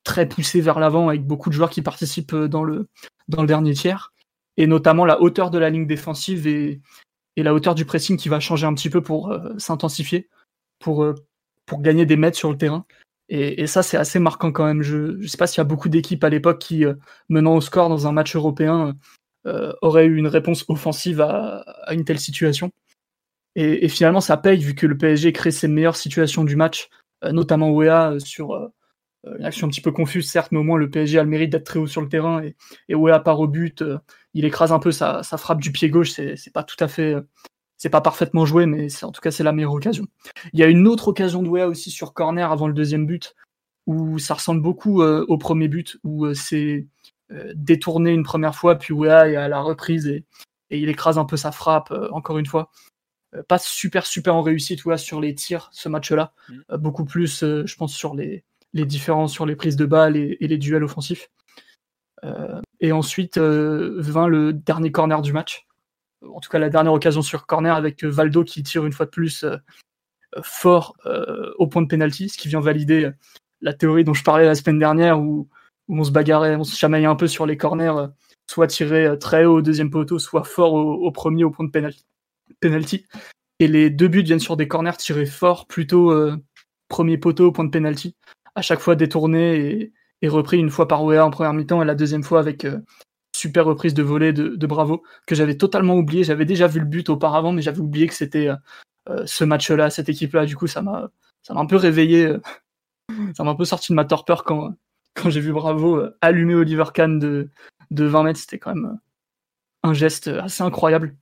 [0.03, 2.88] très poussées vers l'avant, avec beaucoup de joueurs qui participent dans le,
[3.28, 4.11] dans dernier tiers,
[4.57, 6.82] et notamment la hauteur de la ligne défensive et,
[7.36, 10.30] et la hauteur du pressing qui va changer un petit peu pour s'intensifier,
[10.80, 11.05] pour,
[11.67, 12.88] pour gagner des mètres sur le terrain.
[13.34, 14.82] Et, ça, c'est assez marquant quand même.
[14.82, 16.96] Je ne sais pas s'il y a beaucoup d'équipes à l'époque qui, euh,
[17.30, 18.98] menant au score dans un match européen,
[19.48, 21.64] euh, auraient eu une réponse offensive à,
[21.94, 22.72] une telle situation.
[23.56, 26.90] Et, finalement, ça paye vu que le PSG crée ses meilleures situations du match,
[27.24, 28.70] euh, notamment Ouéa sur
[29.26, 31.52] une action un petit peu confuse, certes, mais au moins le PSG a le mérite
[31.52, 32.56] d'être très haut sur le terrain et,
[32.90, 33.84] et Ouéa part au but.
[34.34, 37.16] il écrase un peu sa, sa, frappe du pied gauche, c'est pas tout à fait
[37.82, 40.06] c'est pas parfaitement joué, mais en tout cas, c'est la meilleure occasion.
[40.54, 43.36] Il y a une autre occasion de Wea aussi sur corner avant le deuxième but,
[43.88, 46.86] où ça ressemble beaucoup euh, au premier but, où euh, c'est
[47.32, 50.26] euh, détourné une première fois, puis Wea est à la reprise et,
[50.70, 52.70] et il écrase un peu sa frappe, encore une fois.
[53.48, 56.34] pas super, super en réussite ouais, sur les tirs, ce match-là.
[56.50, 56.78] Mm.
[56.78, 60.58] beaucoup plus, je pense, sur les, les différences, sur les prises de balles et, les
[60.60, 61.32] duels offensifs.
[62.80, 65.66] et ensuite vint le dernier corner du match.
[66.22, 69.11] En tout cas, la dernière occasion sur corner avec Valdo qui tire une fois de
[69.11, 69.45] plus
[70.43, 70.95] fort
[71.57, 73.11] au point de pénalty, ce qui vient valider
[73.61, 75.47] la théorie dont je parlais la semaine dernière où,
[75.89, 78.07] on se bagarrait, on se chamaillait un peu sur les corners, euh,
[78.49, 81.72] soit tiré euh, très haut au deuxième poteau, soit fort au, premier au point de
[82.59, 83.05] penalty.
[83.59, 86.38] Et les deux buts viennent sur des corners tirés fort, plutôt euh,
[86.88, 88.15] premier poteau au point de penalty.
[88.55, 89.91] À chaque fois détourné
[90.22, 92.65] et, repris une fois par OEA en première mi-temps et la deuxième fois avec
[93.42, 96.24] super reprise de volée de, Bravo que j'avais totalement oublié.
[96.24, 98.50] J'avais déjà vu le but auparavant, mais j'avais oublié que c'était
[99.26, 100.46] ce match-là, cette équipe-là.
[100.46, 101.10] Du coup, ça m'a
[101.44, 102.36] ça m'a un peu réveillé
[103.36, 104.74] ça m'a un peu sorti de ma torpeur quand,
[105.16, 107.50] quand j'ai vu Bravo euh, allumer Oliver Kahn de,
[107.92, 108.39] de 20 mètres.
[108.39, 111.16] C'était quand même euh, un geste assez incroyable.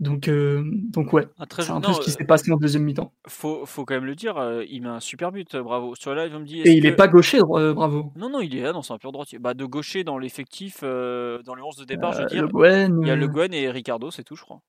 [0.00, 3.12] Donc, euh, donc ouais, ah, c'est un peu ce qui s'est passé en deuxième mi-temps.
[3.28, 4.36] Faut, faut quand même le dire,
[4.68, 5.94] il met un super but, bravo.
[5.94, 8.12] Sur là, me Et il est pas gaucher, bravo.
[8.16, 9.38] Non, non, il est là, dans un pur droitier.
[9.38, 12.48] Bah, de gaucher dans l'effectif, dans le 11 de départ, je veux dire.
[13.02, 14.60] il y a Le Guen et Ricardo, c'est tout, je crois.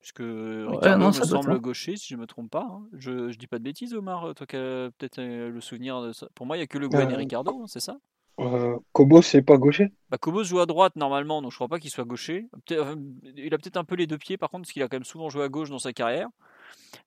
[0.00, 2.66] Puisque Ricardo me semble gaucher, si je ne me trompe pas.
[2.70, 2.86] Hein.
[2.94, 6.12] Je, je dis pas de bêtises, Omar, toi qui as peut-être euh, le souvenir de
[6.12, 6.28] ça.
[6.34, 7.98] Pour moi, il n'y a que le Gwen et euh, Ricardo, hein, c'est ça?
[8.40, 9.92] Euh, Kobo, c'est pas gaucher?
[10.10, 12.48] Bah, Kobo joue à droite normalement, donc je crois pas qu'il soit gaucher.
[12.68, 15.04] il a peut-être un peu les deux pieds par contre, parce qu'il a quand même
[15.04, 16.28] souvent joué à gauche dans sa carrière.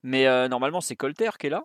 [0.03, 1.63] Mais normalement, c'est Colter qui est là.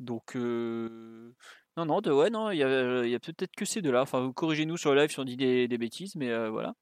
[0.00, 4.02] Donc, non, non, de, ouais, non, il y a, a peut-être que ces deux-là.
[4.02, 6.74] Enfin, corrigez-nous sur le live si on dit des, des bêtises, mais voilà.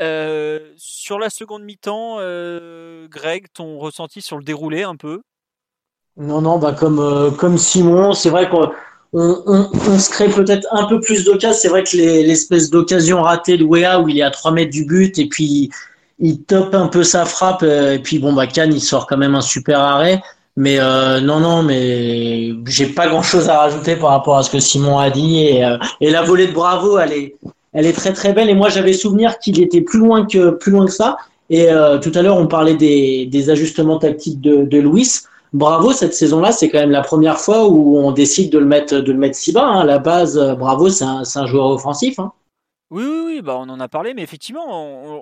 [0.00, 5.22] Euh, sur la seconde mi-temps, euh, Greg, ton ressenti sur le déroulé un peu?
[6.16, 8.70] Non, non, bah comme, euh, comme Simon, c'est vrai qu'on
[9.12, 11.58] on, se crée peut-être un peu plus d'occasions.
[11.58, 14.84] C'est vrai que l'espèce d'occasion ratée de Wea où il est à 3 mètres du
[14.84, 15.70] but et puis
[16.18, 19.34] il top un peu sa frappe et puis bon bah Cannes il sort quand même
[19.34, 20.20] un super arrêt.
[20.56, 20.78] Mais
[21.22, 24.98] non, non, mais j'ai pas grand chose à rajouter par rapport à ce que Simon
[24.98, 25.44] a dit.
[25.44, 27.36] Et, et la volée de Bravo, elle est,
[27.72, 28.50] elle est très très belle.
[28.50, 31.16] Et moi, j'avais souvenir qu'il était plus loin que plus loin que ça.
[31.50, 35.08] Et euh, tout à l'heure, on parlait des, des ajustements tactiques de, de Louis.
[35.52, 38.98] Bravo, cette saison-là, c'est quand même la première fois où on décide de le mettre
[38.98, 39.66] de le mettre si bas.
[39.66, 39.84] Hein.
[39.84, 42.18] La base, Bravo, c'est un, joueur offensif.
[42.18, 42.32] Hein.
[42.90, 44.64] Oui, oui, oui, bah on en a parlé, mais effectivement,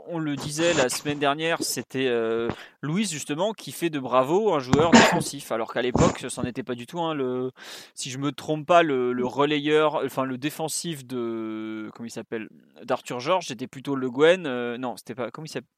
[0.09, 2.49] on, le disait la semaine dernière, c'était euh,
[2.81, 6.63] Louis justement qui fait de Bravo un joueur défensif, alors qu'à l'époque, ce n'en était
[6.63, 7.01] pas du tout.
[7.01, 7.51] Hein, le,
[7.95, 12.49] si je me trompe pas, le, relayeur, enfin le défensif de, comment il s'appelle,
[12.85, 14.47] d'Arthur Georges, c'était plutôt Le Guen.
[14.47, 15.69] Euh, non, c'était pas, comment il s'appelle?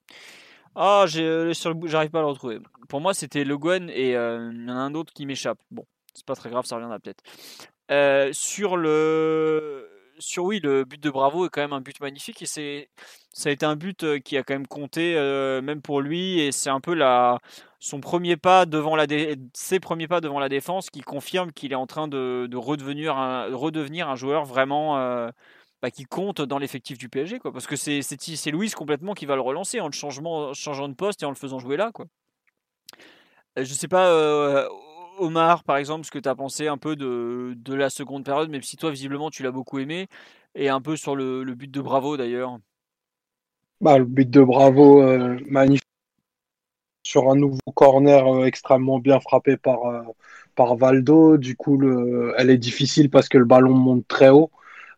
[0.80, 1.52] Ah, euh,
[1.86, 2.60] j'arrive pas à le retrouver.
[2.88, 5.58] Pour moi, c'était Le Guen et il y en a un autre qui m'échappe.
[5.72, 7.22] Bon, c'est pas très grave, ça reviendra peut-être.
[8.32, 12.46] sur le sur oui, le but de Bravo est quand même un but magnifique et
[12.46, 12.88] c'est
[13.32, 16.40] ça a été un but euh, qui a quand même compté euh, même pour lui
[16.40, 17.38] et c'est un peu la
[17.78, 19.06] son premier pas devant la
[19.54, 23.54] ses premiers pas devant la défense qui confirme qu'il est en train de, redevenir un
[23.54, 25.30] redevenir un joueur vraiment euh,
[25.82, 29.26] bah, qui compte dans l'effectif du PSG quoi parce que c'est c'est Louis complètement qui
[29.26, 32.06] va le relancer en le changeant de poste et en le faisant jouer là quoi.
[33.56, 34.68] Je sais pas
[35.18, 38.62] Omar, par exemple, ce que tu as pensé un peu de, la seconde période, même
[38.62, 40.08] si toi, visiblement, tu l'as beaucoup aimé,
[40.54, 42.58] et un peu sur le, but de Bravo d'ailleurs.
[43.80, 45.84] Bah, le but de Bravo, euh, magnifique.
[47.04, 50.02] Sur un nouveau corner euh, extrêmement bien frappé par, euh,
[50.54, 51.38] par Valdo.
[51.38, 54.50] Du coup, le, elle est difficile parce que le ballon monte très haut.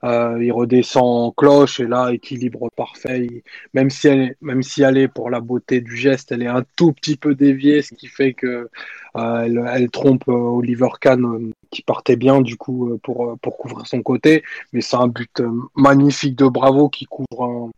[0.02, 3.42] Euh, il redescend en cloche et là, équilibre parfait.
[3.74, 6.64] même, si elle, même si elle est pour la beauté du geste, elle est un
[6.76, 8.70] tout petit peu déviée, ce qui fait que
[9.16, 14.02] euh, elle, trompe euh, Oliver Kahn qui partait bien du coup pour, pour couvrir son
[14.02, 14.42] côté.
[14.72, 15.42] Mais c'est un but
[15.76, 17.70] magnifique de Bravo qui couvre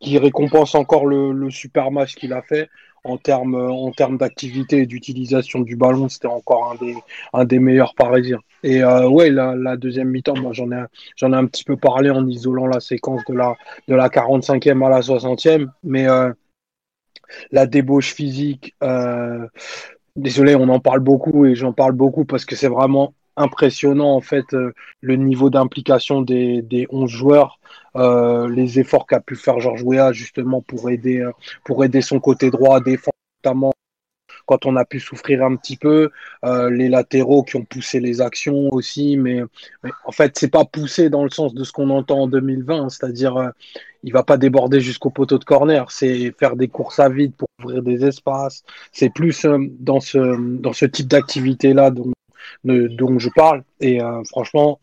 [0.00, 2.68] qui récompense encore le, le super match qu'il a fait
[3.04, 6.96] en termes en termes d'activité et d'utilisation du ballon, c'était encore un des,
[7.32, 8.40] un des meilleurs parisiens.
[8.62, 10.84] Et euh, ouais, la, la deuxième mi-temps, moi j'en ai,
[11.16, 13.54] j'en ai un petit peu parlé en isolant la séquence de la,
[13.88, 16.30] de la 45e à la 60e, mais euh,
[17.50, 19.46] la débauche physique, euh,
[20.16, 24.20] désolé, on en parle beaucoup et j'en parle beaucoup parce que c'est vraiment impressionnant en
[24.20, 27.58] fait euh, le niveau d'implication des, des 11 joueurs,
[27.96, 31.32] euh, les efforts qu'a pu faire Georges Weah justement pour aider, euh,
[31.64, 33.72] pour aider son côté droit à défendre notamment
[34.46, 36.10] quand on a pu souffrir un petit peu,
[36.42, 39.42] les latéraux qui ont poussé les actions aussi, mais,
[40.04, 43.36] en fait c'est pas poussé dans le sens de ce qu'on entend en 2020, c'est-à-dire
[43.36, 43.50] euh,
[44.02, 47.48] il va pas déborder jusqu'au poteau de corner, c'est faire des courses à vide pour
[47.62, 50.18] ouvrir des espaces, c'est plus dans ce
[50.60, 51.90] dans ce type d'activité là
[52.64, 53.62] dont je parle.
[53.80, 54.80] Et franchement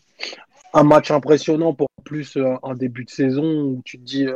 [0.73, 4.27] un match impressionnant pour plus un début de saison où tu te dis,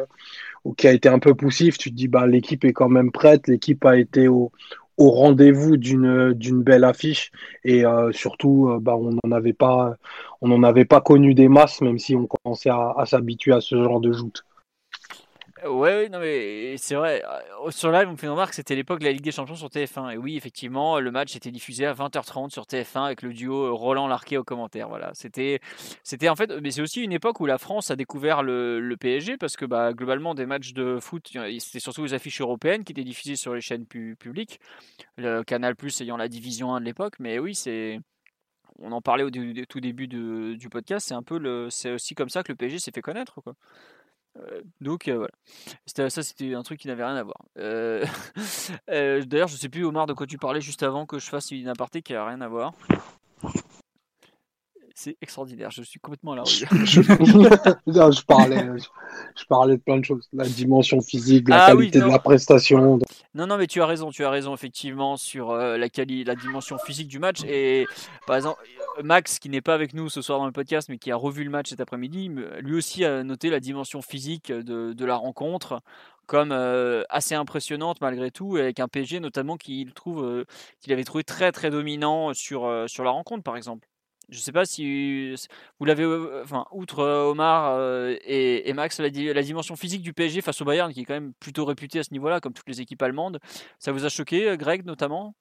[0.66, 3.12] ou qui a été un peu poussif, tu te dis, bah, l'équipe est quand même
[3.12, 4.52] prête, l'équipe a été au,
[4.98, 7.32] rendez-vous d'une belle affiche.
[7.64, 9.98] Et surtout bah, on n'en avait pas
[10.42, 14.00] avait pas connu des masses même si on commençait à, à s'habituer à ce genre
[14.00, 14.44] de joute.
[15.64, 17.24] Ouais, non mais c'est vrai.
[17.24, 19.56] Euh, sur live, on me fait remarque que c'était l'époque de la Ligue des Champions
[19.56, 20.14] sur TF1.
[20.14, 23.72] Et oui, effectivement, le match était diffusé à 20h30 sur TF1 avec le duo euh,
[23.72, 24.90] Roland Larquet au commentaire.
[24.90, 25.60] Voilà, c'était,
[26.04, 29.38] c'était en fait, mais c'est aussi une époque où la France a découvert le, PSG
[29.38, 33.04] parce que bah, globalement, des matchs de foot, c'était surtout les affiches européennes qui étaient
[33.04, 34.60] diffusées sur les chaînes publiques.
[35.18, 37.16] Le Canal Plus ayant la division 1 de l'époque.
[37.20, 38.00] Mais oui, c'est
[38.80, 42.30] on en parlait au, tout début du podcast, c'est un peu le, c'est aussi comme
[42.30, 43.40] ça que le PSG s'est fait connaître.
[44.40, 47.46] Euh, donc euh, voilà, ça c'était un truc qui n'avait rien à voir.
[48.90, 51.52] Euh, d'ailleurs, je sais plus Omar de quoi tu parlais juste avant que je fasse
[51.52, 52.74] une aparté qui a rien à voir.
[54.96, 56.86] C'est extraordinaire, je suis complètement à la rue.
[56.86, 57.02] je,
[58.26, 58.68] parlais,
[59.38, 60.28] je, parlais de plein de choses.
[60.34, 63.00] La dimension physique, la ah qualité de la prestation.
[63.34, 67.08] Non, non, mais tu as raison, tu as raison effectivement sur la, la dimension physique
[67.08, 67.44] du match.
[67.46, 67.88] Et
[68.28, 68.62] par exemple,
[69.04, 71.44] Max, qui n'est pas avec nous ce soir dans le podcast, mais qui a revu
[71.44, 72.30] le match cet après-midi,
[72.60, 75.82] lui aussi a noté la dimension physique de, la rencontre
[76.28, 80.46] comme euh, assez impressionnante malgré tout, avec un PSG notamment qu'il trouve euh,
[80.80, 83.88] qu'il avait trouvé très très dominant sur, euh, sur la rencontre par exemple.
[84.32, 85.36] Je sais pas si
[85.80, 86.06] vous l'avez,
[86.44, 87.78] enfin, outre Omar
[88.26, 91.66] et, Max, la, dimension physique du PSG face au Bayern, qui est quand même plutôt
[91.66, 93.40] réputé à ce niveau-là, comme toutes les équipes allemandes,
[93.78, 95.36] ça vous a choqué, Greg notamment?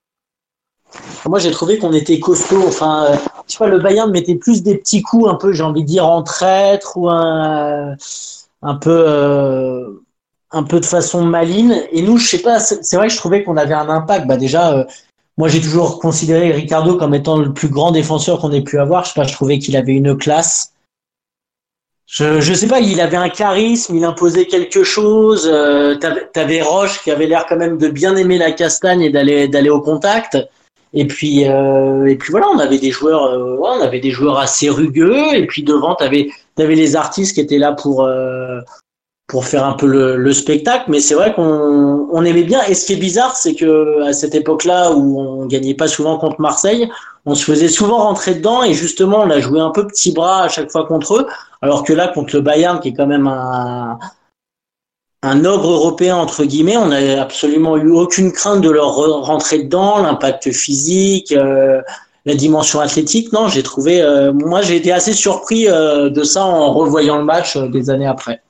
[1.26, 2.64] Moi, j'ai trouvé qu'on était costaud.
[2.66, 3.16] Enfin, euh,
[3.46, 6.06] tu vois, le Bayern mettait plus des petits coups, un peu, j'ai envie de dire,
[6.06, 7.96] en traître ou un,
[8.62, 10.02] un peu, euh,
[10.50, 11.82] un peu de façon maligne.
[11.92, 14.26] Et nous, je sais pas, c'est vrai que je trouvais qu'on avait un impact.
[14.26, 14.86] Bah, déjà,
[15.40, 19.04] moi, j'ai toujours considéré Ricardo comme étant le plus grand défenseur qu'on ait pu avoir.
[19.04, 20.74] Je sais pas, je trouvais qu'il avait une classe.
[22.04, 25.48] Je, je sais pas, il avait un charisme, il imposait quelque chose.
[25.50, 25.96] Euh,
[26.34, 29.70] T'avais Roche qui avait l'air quand même de bien aimer la castagne et d'aller d'aller
[29.70, 30.36] au contact.
[30.92, 34.38] Et puis, euh, et puis voilà, on avait des joueurs, euh, on avait des joueurs
[34.38, 35.32] assez rugueux.
[35.32, 36.28] Et puis devant, tu avais,
[36.58, 38.60] les artistes qui étaient là pour euh,
[39.30, 40.84] pour faire un peu le, le spectacle.
[40.88, 42.62] Mais c'est vrai qu'on on aimait bien.
[42.68, 46.18] Et ce qui est bizarre, c'est que à cette époque-là où on gagnait pas souvent
[46.18, 46.90] contre Marseille,
[47.26, 48.62] on se faisait souvent rentrer dedans.
[48.62, 51.26] Et justement, on a joué un peu petit bras à chaque fois contre eux.
[51.62, 53.98] Alors que là, contre le Bayern, qui est quand même un
[55.22, 59.98] un ogre européen entre guillemets, on n'a absolument eu aucune crainte de leur rentrer dedans,
[59.98, 61.82] l'impact physique, euh,
[62.24, 63.32] la dimension athlétique.
[63.32, 67.24] Non, j'ai trouvé, euh, moi j'ai été assez surpris euh, de ça en revoyant le
[67.24, 68.42] match des années après.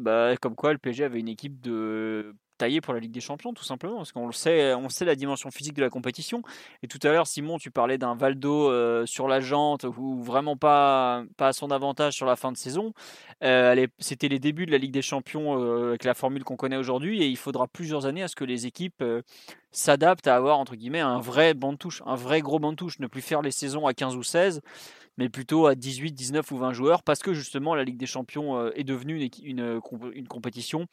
[0.00, 3.52] Bah, comme quoi le PSG avait une équipe de taillé pour la Ligue des Champions,
[3.52, 6.42] tout simplement, parce qu'on le sait, on sait la dimension physique de la compétition.
[6.82, 10.56] Et tout à l'heure, Simon, tu parlais d'un Valdo euh, sur la jante ou vraiment
[10.56, 12.92] pas, à son avantage sur la fin de saison.
[13.44, 16.76] Euh, C'était les débuts de la Ligue des Champions euh, avec la formule qu'on connaît
[16.76, 19.04] aujourd'hui, et il faudra plusieurs années à ce que les équipes
[19.70, 22.76] s'adaptent à avoir entre guillemets un vrai banc de touche, un vrai gros banc de
[22.76, 24.62] touche, ne plus faire les saisons à 15 ou 16
[25.16, 28.70] mais plutôt à 18, 19 ou 20 joueurs, parce que justement la Ligue des Champions
[28.72, 29.80] est devenue une, une,
[30.12, 30.86] une compétition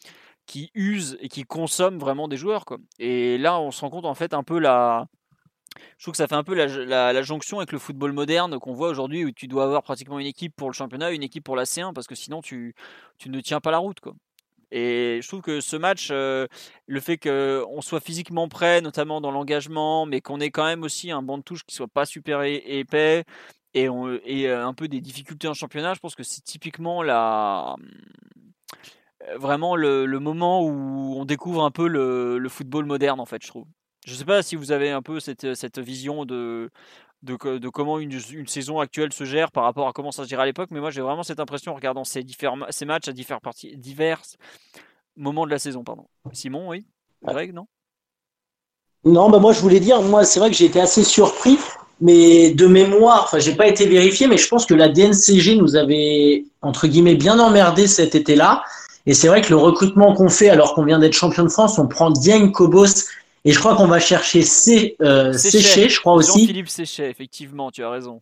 [0.45, 2.65] qui use et qui consomme vraiment des joueurs.
[2.65, 2.77] Quoi.
[2.99, 5.07] Et là, on se rend compte en fait un peu la.
[5.97, 8.89] Je trouve que ça fait un peu la, jonction avec le football moderne qu'on voit
[8.89, 11.63] aujourd'hui où tu dois avoir pratiquement une équipe pour le championnat, une équipe pour la
[11.63, 12.75] C1 parce que sinon tu,
[13.17, 13.99] tu ne tiens pas la route.
[13.99, 14.13] Quoi.
[14.69, 16.47] Et je trouve que ce match, euh,
[16.85, 21.09] le fait qu'on soit physiquement prêt, notamment dans l'engagement, mais qu'on ait quand même aussi
[21.09, 23.23] un banc de touche qui soit pas super épais
[23.73, 27.03] et, on, et euh, un peu des difficultés en championnat, je pense que c'est typiquement
[27.03, 27.75] la,
[29.29, 33.47] euh, vraiment le, moment où on découvre un peu le, football moderne, en fait, je
[33.47, 33.65] trouve.
[34.05, 36.69] Je ne sais pas si vous avez un peu cette, cette vision de,
[37.23, 40.29] de, de comment une, une, saison actuelle se gère par rapport à comment ça se
[40.29, 43.07] gérait à l'époque, mais moi j'ai vraiment cette impression en regardant ces, différents, ces matchs
[43.07, 44.21] à divers, parties, divers
[45.15, 45.83] moments de la saison.
[45.83, 46.05] Pardon.
[46.33, 46.85] Simon, oui?
[47.23, 47.67] Greg, non?
[49.05, 51.57] Non, bah moi je voulais dire, moi c'est vrai que j'ai été assez surpris,
[52.03, 55.77] mais de mémoire, enfin j'ai pas été vérifié, mais je pense que la DNCG nous
[55.77, 58.61] avait, entre guillemets, bien emmerdé cet été-là.
[59.05, 61.79] Et c'est vrai que le recrutement qu'on fait alors qu'on vient d'être champion de France,
[61.79, 63.05] on prend Dieng Cobos
[63.45, 66.45] et je crois qu'on va chercher C, euh, Séché, je crois aussi.
[66.45, 68.21] Philippe Séché, effectivement, tu as raison.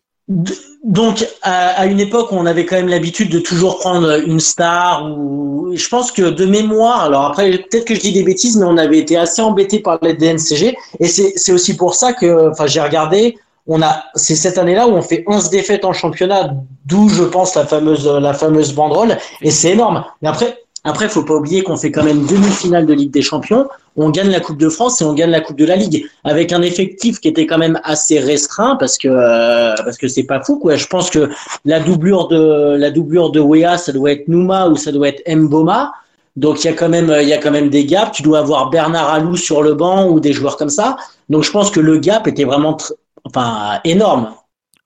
[0.83, 5.11] Donc, à, une époque où on avait quand même l'habitude de toujours prendre une star,
[5.11, 8.65] ou je pense que de mémoire, alors après, peut-être que je dis des bêtises, mais
[8.65, 12.67] on avait été assez embêté par la DNCG, et c'est aussi pour ça que, enfin,
[12.67, 13.37] j'ai regardé,
[13.73, 16.53] on a, c'est cette année-là où on fait 11 défaites en championnat,
[16.85, 20.03] d'où je pense la fameuse, la fameuse banderole, et c'est énorme.
[20.21, 23.67] Mais après, Après, faut pas oublier qu'on fait quand même demi-finale de Ligue des Champions.
[23.95, 26.51] On gagne la Coupe de France et on gagne la Coupe de la Ligue avec
[26.51, 30.41] un effectif qui était quand même assez restreint parce que euh, parce que c'est pas
[30.45, 30.77] fou quoi.
[30.77, 31.29] Je pense que
[31.65, 35.21] la doublure de la doublure de Wea, ça doit être Nouma ou ça doit être
[35.27, 35.93] Mboma.
[36.35, 38.13] Donc il y a quand même il y a quand même des gaps.
[38.17, 40.97] Tu dois avoir Bernard Alou sur le banc ou des joueurs comme ça.
[41.29, 42.75] Donc je pense que le gap était vraiment
[43.23, 44.35] enfin énorme.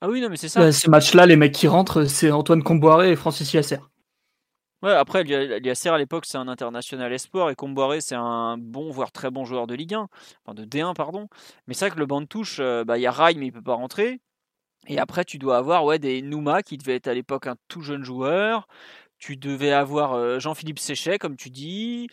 [0.02, 0.72] Ah oui non mais c'est ça.
[0.72, 3.80] ces matchs-là, les mecs qui rentrent, c'est Antoine Comboiré et Francis Yasser.
[4.86, 9.12] Ouais, après, Liasser à l'époque, c'est un international espoir et Comboiré, c'est un bon, voire
[9.12, 10.08] très bon joueur de Ligue 1,
[10.46, 11.28] enfin de D1, pardon.
[11.66, 13.48] Mais c'est vrai que le banc de touche, euh, bah, il y a Rai, mais
[13.48, 14.22] il peut pas rentrer.
[14.88, 17.82] Et après, tu dois avoir ouais, des Nouma qui devait être à l'époque un tout
[17.82, 18.68] jeune joueur.
[19.18, 22.08] Tu devais avoir euh, Jean-Philippe Séchet, comme tu dis.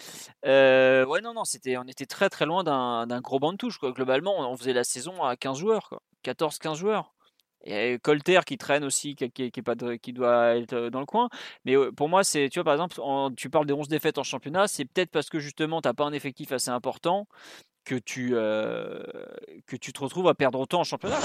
[0.46, 3.78] Euh, ouais, non, non, c'était, on était très très loin d'un, gros banc de touche.
[3.78, 3.92] Quoi.
[3.92, 7.14] Globalement, on faisait la saison à 15 joueurs, 14-15 joueurs.
[7.64, 11.28] Et Colter qui traîne aussi, qui, qui, pas qui doit être euh, dans le coin.
[11.64, 12.96] Mais euh, pour moi, c'est, tu vois, par exemple,
[13.36, 16.04] tu parles des 11 défaites en championnat, c'est peut-être parce que justement, tu n'as pas
[16.04, 17.28] un effectif assez important
[17.84, 19.02] que tu, euh,
[19.66, 21.18] que tu te retrouves à perdre autant en championnat.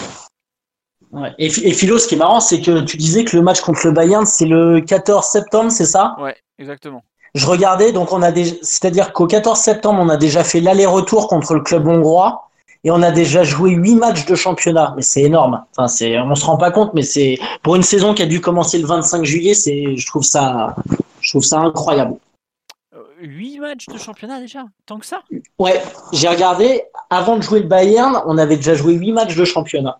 [1.11, 1.33] Ouais.
[1.37, 3.85] Et, et, Philo, ce qui est marrant, c'est que tu disais que le match contre
[3.85, 6.15] le Bayern, c'est le 14 septembre, c'est ça?
[6.19, 7.03] Ouais, exactement.
[7.35, 11.27] Je regardais, donc on a déjà, c'est-à-dire qu'au 14 septembre, on a déjà fait l'aller-retour
[11.27, 12.49] contre le club hongrois
[12.83, 14.93] et on a déjà joué huit matchs de championnat.
[14.95, 15.63] Mais c'est énorme.
[15.71, 18.41] Enfin, c'est, on se rend pas compte, mais c'est pour une saison qui a dû
[18.41, 20.75] commencer le 25 juillet, c'est, je trouve ça,
[21.21, 22.15] je trouve ça incroyable.
[23.19, 24.65] 8 matchs de championnat déjà?
[24.85, 25.23] Tant que ça?
[25.57, 25.81] Ouais,
[26.13, 29.99] j'ai regardé, avant de jouer le Bayern, on avait déjà joué 8 matchs de championnat.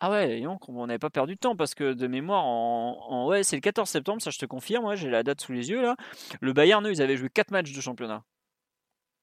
[0.00, 3.42] Ah ouais, donc on n'avait pas perdu de temps parce que de mémoire, en, ouais,
[3.42, 5.96] c'est le 14 septembre, ça je te confirme, j'ai la date sous les yeux là.
[6.40, 8.22] Le Bayern, eux, ils avaient joué 4 matchs de championnat.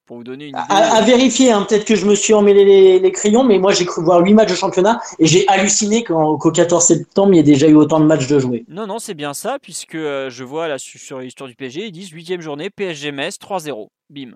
[0.05, 0.65] Pour vous donner une idée.
[0.69, 4.03] À, vérifier, hein, peut-être que je me suis emmêlé les, crayons, mais moi j'ai cru
[4.03, 7.67] voir 8 matchs de championnat et j'ai halluciné qu'au 14 septembre il y ait déjà
[7.67, 8.65] eu autant de matchs de jouer.
[8.67, 11.91] Non, non, c'est bien ça, puisque euh, je vois là sur l'histoire du PSG, ils
[11.91, 13.87] disent 8 journée, PSG Metz 3-0.
[14.09, 14.33] Bim.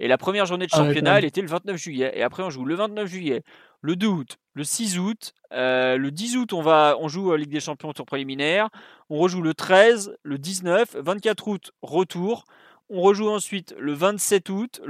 [0.00, 2.12] Et la première journée de ah championnat, elle était le 29 juillet.
[2.14, 3.42] Et après, on joue le 29 juillet,
[3.82, 7.36] le 2 août, le 6 août, euh, le 10 août, on, va, on joue à
[7.36, 8.70] Ligue des Champions tour préliminaire.
[9.10, 12.44] On rejoue le 13, le 19, 24 août, retour.
[12.90, 14.80] On rejoue ensuite le 27 août.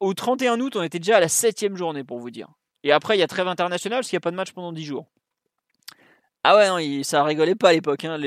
[0.00, 2.48] Au 31 août, on était déjà à la 7 journée, pour vous dire.
[2.84, 4.72] Et après, il y a trêve internationale parce qu'il n'y a pas de match pendant
[4.72, 5.06] 10 jours.
[6.44, 8.04] Ah ouais, non, ça rigolait pas à l'époque.
[8.04, 8.18] Hein.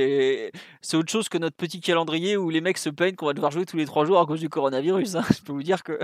[0.82, 3.52] C'est autre chose que notre petit calendrier où les mecs se plaignent qu'on va devoir
[3.52, 5.16] jouer tous les 3 jours à cause du coronavirus.
[5.16, 5.24] Hein.
[5.30, 6.00] Je peux vous dire que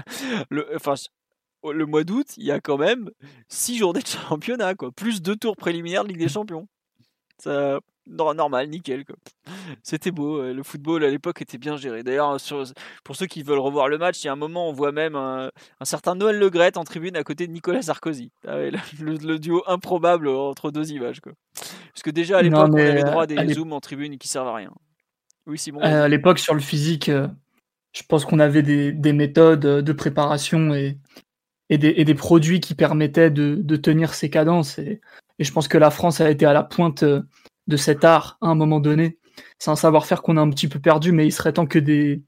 [0.50, 3.10] le, mois d'août, il y a quand même
[3.50, 6.68] 6 journées de championnat, plus 2 tours préliminaires de Ligue des Champions.
[7.40, 9.06] Ça, normal, nickel.
[9.84, 10.42] C'était beau.
[10.42, 12.04] Le football à l'époque était bien géré.
[12.04, 12.38] D'ailleurs,
[13.04, 15.16] pour ceux qui veulent revoir le match, il y a un moment, on voit même
[15.16, 15.50] un,
[15.84, 18.32] certain Noël Legrette en tribune à côté de Nicolas Sarkozy.
[18.48, 18.58] Ah
[19.00, 21.20] le, duo improbable entre deux images.
[21.20, 21.34] Quoi.
[21.54, 24.48] Parce que déjà à l'époque, on avait droit à des zooms en tribune qui servent
[24.48, 24.72] à rien.
[25.48, 25.82] Oui, Simon.
[25.82, 27.28] Euh, à l'époque, sur le physique, euh,
[27.94, 30.98] je pense qu'on avait des, méthodes de préparation et,
[31.70, 34.78] et, des, produits qui permettaient de, tenir ces cadences.
[34.78, 35.02] Et,
[35.40, 37.24] et, je pense que la France a été à la pointe euh,
[37.68, 39.18] de cet art à un moment donné.
[39.60, 42.24] C'est un savoir-faire qu'on a un petit peu perdu, mais il serait temps que des,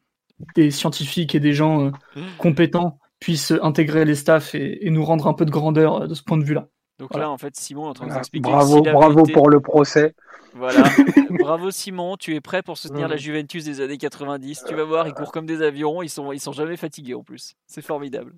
[0.55, 5.33] des scientifiques et des gens euh, compétents puissent intégrer les staffs et, nous rendre un
[5.33, 6.67] peu de grandeur euh, de ce point de vue-là.
[6.99, 8.49] Donc là, en fait, Simon est en train de expliquer.
[8.49, 10.15] Bravo, bravo pour le procès.
[10.53, 10.83] Voilà.
[11.39, 14.65] bravo Simon, tu es prêt pour soutenir la Juventus des années 90.
[14.67, 17.23] Tu vas voir, ils courent comme des avions, ils sont, ils sont jamais fatigués en
[17.23, 17.55] plus.
[17.67, 18.33] C'est formidable.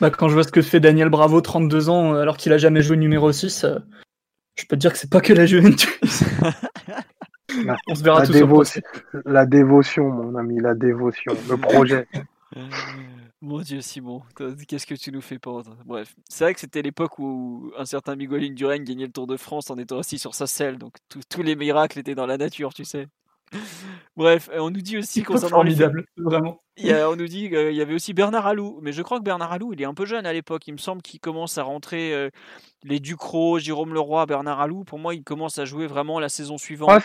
[0.00, 2.82] Bah, quand je vois ce que fait Daniel Bravo, 32 ans, alors qu'il a jamais
[2.82, 3.64] joué numéro 6,
[4.56, 5.88] je peux te dire que c'est pas que la Juventus.
[7.88, 8.80] On se verra la, tous
[9.24, 12.06] la dévotion, mon ami, la dévotion, le projet.
[13.42, 14.22] Mon Dieu, Simon,
[14.68, 15.74] qu'est-ce que tu nous fais pendre?
[15.86, 19.38] Bref, c'est vrai que c'était l'époque où un certain Miguelin Duren gagnait le Tour de
[19.38, 22.74] France en étant assis sur sa selle, donc tous les miracles étaient dans la nature,
[22.74, 23.08] tu sais.
[24.16, 26.60] Bref, euh, on nous dit aussi concernant formidable, vraiment.
[26.76, 29.52] Il on nous dit qu'il y avait aussi Bernard Alou, mais je crois que Bernard
[29.52, 30.66] Alou, il est un peu jeune à l'époque.
[30.66, 32.30] Il me semble qu'il commence à rentrer euh,
[32.84, 34.84] les Ducrot, Jérôme Leroy, Bernard Alou.
[34.84, 37.02] Pour moi, il commence à jouer vraiment la saison suivante.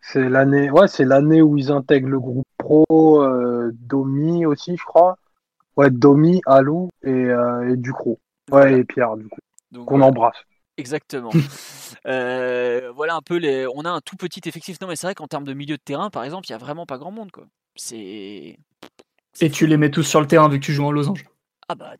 [0.00, 4.84] c'est l'année, ouais, c'est l'année où ils intègrent le groupe pro, euh, Domi aussi, je
[4.84, 5.18] crois.
[5.76, 7.28] Ouais, Domi, Alou et,
[7.76, 8.18] Ducrot.
[8.50, 9.40] Ouais, et Pierre, du coup.
[9.86, 10.36] Qu'on embrasse.
[10.76, 11.30] Exactement.
[12.06, 13.66] Euh, voilà un peu les.
[13.74, 14.78] On a un tout petit effectif.
[14.78, 16.58] Non, mais c'est vrai qu'en termes de milieu de terrain, par exemple, il y a
[16.58, 17.46] vraiment pas grand monde, quoi.
[17.76, 18.58] C'est.
[19.40, 21.24] Et tu les mets tous sur le terrain vu que tu joues en losange?
[21.68, 21.94] Ah bah,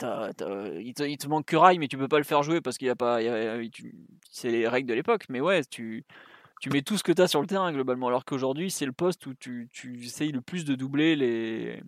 [0.79, 2.91] il, te, manque que Rai, mais tu peux pas le faire jouer parce qu'il y
[2.91, 3.19] a pas.
[4.31, 5.25] C'est les règles de l'époque.
[5.31, 6.05] Mais ouais, tu,
[6.61, 8.09] tu mets tout ce que tu as sur le terrain globalement.
[8.09, 11.83] Alors qu'aujourd'hui, c'est le poste où tu, tu essayes le plus de doubler les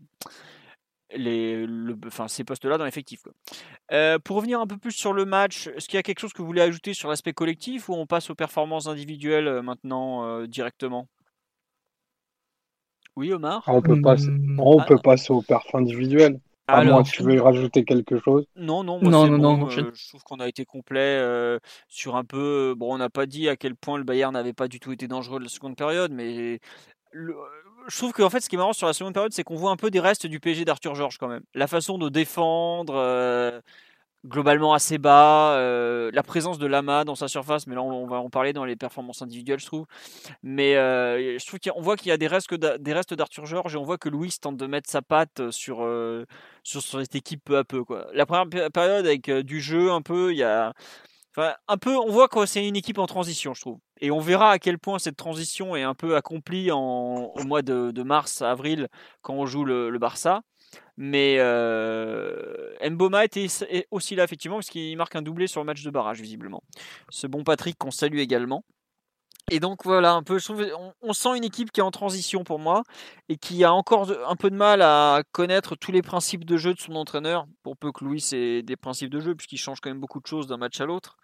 [1.14, 1.66] les,
[2.06, 3.22] enfin, ces postes-là dans l'effectif.
[3.92, 6.32] Euh, pour revenir un peu plus sur le match, est-ce qu'il y a quelque chose
[6.32, 10.24] que vous voulez ajouter sur l'aspect collectif ou on passe aux performances individuelles euh, maintenant
[10.24, 11.08] euh, directement?
[13.16, 13.62] Oui, Omar?
[13.66, 14.60] Ah, on peut, passer, hmm.
[14.60, 16.40] on peut passer au perf individuel.
[16.68, 18.44] À Alors, moins que tu veuilles rajouter quelque chose.
[18.56, 19.82] Non, non, moi, non, non, non, je...
[20.08, 21.22] trouve qu'on a été complet
[21.86, 22.74] sur un peu.
[22.76, 25.06] Bon, on n'a pas dit à quel point le Bayern n'avait pas du tout été
[25.06, 26.58] dangereux de la seconde période, mais
[27.88, 29.70] je trouve qu'en fait, ce qui est marrant sur la seconde période, c'est qu'on voit
[29.70, 31.42] un peu des restes du PSG d'Arthur Georges quand même.
[31.54, 33.60] La façon de défendre, euh,
[34.24, 38.16] globalement assez bas, euh, la présence de Lama dans sa surface, mais là on va
[38.16, 39.86] en parler dans les performances individuelles, je trouve.
[40.42, 42.52] Mais euh, je trouve qu'on voit qu'il y a des restes,
[43.14, 45.86] d'Arthur Georges et on voit que Louis tente de mettre sa patte sur,
[46.62, 47.84] sur, cette équipe peu à peu.
[48.14, 50.72] La première période avec du jeu un peu, il y a
[51.68, 53.78] un peu, on voit que c'est une équipe en transition, je trouve.
[54.00, 57.62] Et on verra à quel point cette transition est un peu accomplie en, au mois
[57.62, 58.88] de, mars, avril,
[59.22, 60.42] quand on joue le, Barça.
[60.98, 63.46] Mais euh, Mboma était
[63.90, 66.62] aussi là, effectivement, parce qu'il marque un doublé sur le match de barrage, visiblement.
[67.10, 68.64] Ce bon Patrick qu'on salue également.
[69.50, 70.38] Et donc voilà, un peu,
[71.02, 72.82] on, sent une équipe qui est en transition pour moi
[73.28, 76.74] et qui a encore un peu de mal à connaître tous les principes de jeu
[76.74, 79.88] de son entraîneur, pour peu que Louis ait des principes de jeu, puisqu'il change quand
[79.88, 81.16] même beaucoup de choses d'un match à l'autre.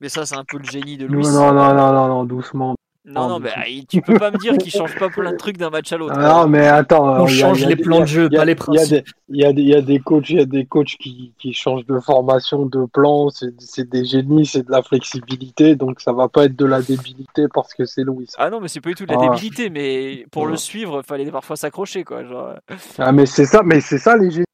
[0.00, 1.24] Mais ça, c'est un peu le génie de Louis.
[1.24, 2.76] Non, non, non, non, non, doucement.
[3.06, 3.52] Non, non, mais
[3.86, 6.18] tu peux pas me dire qu'il change pas plein de trucs d'un match à l'autre.
[6.18, 7.22] Non, mais attends.
[7.22, 9.06] On change les plans de jeu, pas les principes.
[9.28, 11.52] Il y, a des, y a des coachs, il y a des coachs qui, qui
[11.52, 13.28] changent de formation, de plan.
[13.30, 15.76] C'est des génies, c'est de la flexibilité.
[15.76, 18.28] Donc ça va pas être de la débilité parce que c'est Louis.
[18.38, 19.28] Ah non, mais c'est pas du tout de la ah.
[19.28, 19.68] débilité.
[19.68, 22.24] Mais pour le suivre, il fallait parfois s'accrocher, quoi.
[22.24, 22.54] Genre...
[22.98, 24.44] Ah, mais c'est ça, mais c'est ça les génies.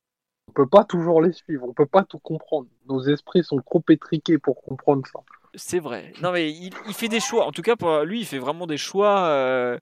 [0.48, 1.66] On peut pas toujours les suivre.
[1.68, 2.66] On peut pas tout comprendre.
[2.88, 5.20] Nos esprits sont trop étriqués pour comprendre ça.
[5.54, 6.12] C'est vrai.
[6.22, 7.44] Non mais il, fait des choix.
[7.44, 7.74] En tout cas
[8.04, 9.24] lui, il fait vraiment des choix.
[9.24, 9.78] Euh,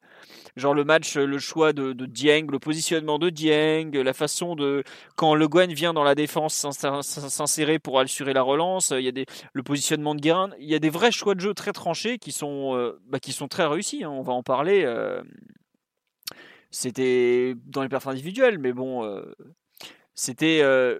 [0.57, 4.83] genre le match, le choix de, Dieng, le positionnement de Dieng, la façon de
[5.17, 6.67] quand Le Guen vient dans la défense
[7.03, 8.95] s'insérer pour assurer la relance.
[8.97, 10.51] Il y a des le positionnement de Guérin.
[10.59, 13.19] Il y a des vrais choix de jeu très tranchés qui sont euh, bah,
[13.51, 14.05] très réussis.
[14.05, 14.11] Hein.
[14.11, 14.85] On va en parler.
[14.85, 15.23] Euh.
[16.71, 19.03] C'était dans les perfs individuels, mais bon,
[20.21, 20.99] c'était euh,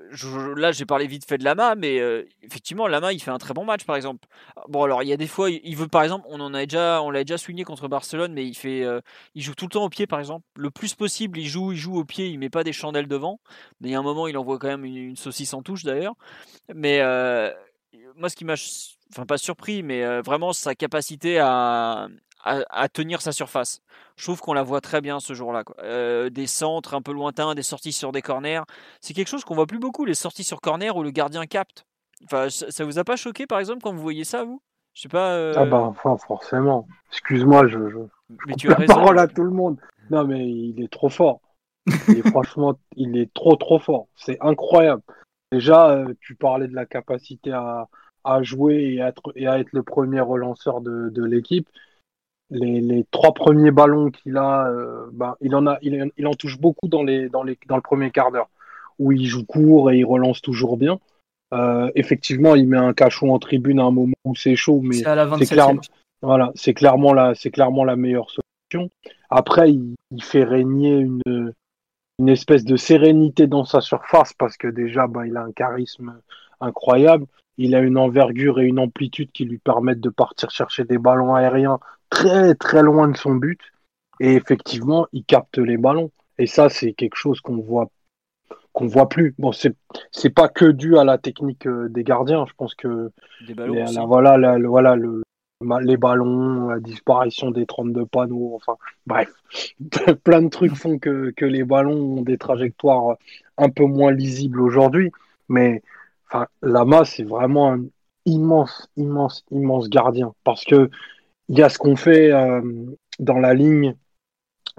[0.55, 3.53] là j'ai parlé vite fait de Lama mais euh, effectivement Lama il fait un très
[3.53, 4.29] bon match par exemple.
[4.69, 7.03] Bon alors il y a des fois il veut par exemple on en a déjà
[7.03, 9.01] on l'a déjà souligné contre Barcelone mais il fait euh,
[9.35, 10.47] il joue tout le temps au pied par exemple.
[10.55, 13.41] Le plus possible il joue il joue au pied il met pas des chandelles devant.
[13.81, 16.15] Mais il y a un moment il envoie quand même une, saucisse en touche d'ailleurs.
[16.73, 16.99] Mais
[18.15, 18.55] moi ce qui m'a
[19.11, 22.07] enfin pas surpris mais vraiment sa capacité à,
[22.45, 23.81] à, tenir sa surface.
[24.17, 25.65] Je trouve qu'on la voit très bien ce jour-là.
[25.81, 28.63] Euh, des centres un peu lointains, des sorties sur des corners.
[29.01, 31.85] C'est quelque chose qu'on voit plus beaucoup, les sorties sur corner où le gardien capte.
[32.25, 34.61] Enfin, ça vous a pas choqué par exemple quand vous voyez ça, vous?
[34.95, 35.33] Je sais pas.
[35.35, 36.89] Euh ah bah enfin forcément.
[37.11, 37.99] Excuse-moi, je, je,
[38.47, 38.95] mais tu as raison.
[38.95, 39.77] parole à tout le monde.
[40.11, 41.41] Non mais il est trop fort.
[42.31, 44.09] franchement, il est trop trop fort.
[44.17, 45.03] C'est incroyable.
[45.53, 47.89] Déjà, euh, tu parlais de la capacité à,
[48.25, 51.69] à jouer et à, être, et à être le premier relanceur de, de l'équipe
[52.51, 56.35] les, les, trois premiers ballons qu'il a, euh, ben, il en a, il, il, en
[56.35, 58.49] touche beaucoup dans les, dans les, dans le premier quart d'heure,
[58.99, 60.99] où il joue court et il relance toujours bien.
[61.55, 64.97] Euh, effectivement, il met un cachot en tribune à un moment où c'est chaud, mais
[64.97, 65.81] c'est clairement,
[66.23, 68.91] voilà, c'est clairement la, c'est clairement la meilleure solution.
[69.31, 71.53] Après, il, il, fait régner une,
[72.19, 76.21] une espèce de sérénité dans sa surface parce que déjà, ben, il a un charisme
[76.61, 77.27] incroyable.
[77.57, 81.35] Il a une envergure et une amplitude qui lui permettent de partir chercher des ballons
[81.35, 81.81] aériens
[82.11, 83.61] très très loin de son but.
[84.21, 86.11] Et effectivement, il capte les ballons.
[86.39, 87.91] Et ça, c'est quelque chose qu'on voit
[88.73, 89.35] qu'on voit plus.
[89.39, 89.75] Bon, c'est
[90.13, 92.47] c'est pas que dû à la technique euh, des gardiens.
[92.47, 93.11] Je pense que
[94.07, 95.23] voilà, le, voilà le,
[95.81, 99.33] les ballons, la disparition des 32 panneaux, enfin bref,
[100.25, 103.17] plein de trucs font que, que les ballons ont des trajectoires
[103.57, 105.11] un peu moins lisibles aujourd'hui.
[105.49, 105.83] Mais
[106.29, 107.85] enfin, Lama, c'est vraiment un
[108.27, 110.91] immense, immense, immense gardien parce que
[111.49, 112.61] il y a ce qu'on fait euh,
[113.19, 113.95] dans la ligne,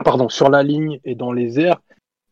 [0.03, 1.81] pardon, sur la ligne et dans les airs.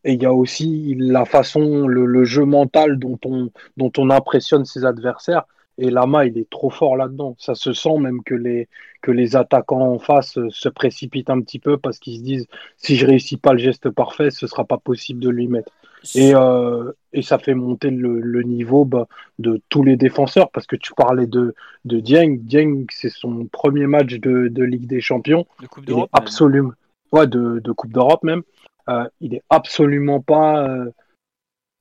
[0.04, 4.64] Et il y a aussi la façon, le, jeu mental dont on, dont on impressionne
[4.64, 5.44] ses adversaires.
[5.76, 7.36] Et Lama, il est trop fort là-dedans.
[7.38, 8.68] Ça se sent même que les,
[9.02, 12.96] que les attaquants en face se précipitent un petit peu parce qu'ils se disent si
[12.96, 15.72] je réussis pas le geste parfait, ce sera pas possible de lui mettre.
[16.14, 20.66] Et, euh, et ça fait monter le, le niveau bah, de tous les défenseurs parce
[20.66, 22.38] que tu parlais de, de Dieng.
[22.38, 25.46] Dieng, c'est son premier match de, de Ligue des Champions.
[25.60, 26.72] De Coupe d'Europe Absolument.
[27.12, 28.42] Ouais, de, de Coupe d'Europe même.
[28.88, 30.68] Euh, il est absolument pas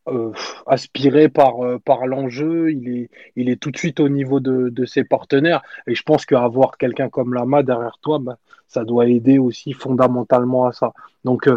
[0.08, 0.32] euh,
[0.66, 1.56] aspiré par,
[1.86, 2.72] par l'enjeu.
[2.72, 5.62] Il est, il est tout de suite au niveau de, de ses partenaires.
[5.86, 8.38] Et je pense qu'avoir quelqu'un comme Lama derrière toi, bah,
[8.68, 10.94] ça doit aider aussi fondamentalement à ça.
[11.24, 11.50] Donc,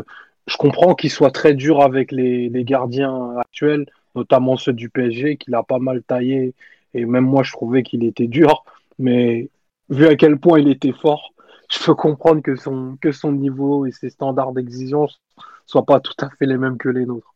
[0.50, 3.86] je comprends qu'il soit très dur avec les, gardiens actuels,
[4.16, 6.54] notamment ceux du PSG, qu'il a pas mal taillé.
[6.92, 8.64] Et même moi, je trouvais qu'il était dur.
[8.98, 9.48] Mais
[9.90, 11.32] vu à quel point il était fort,
[11.70, 15.20] je peux comprendre que son, que son niveau et ses standards d'exigence
[15.66, 17.32] soient pas tout à fait les mêmes que les nôtres.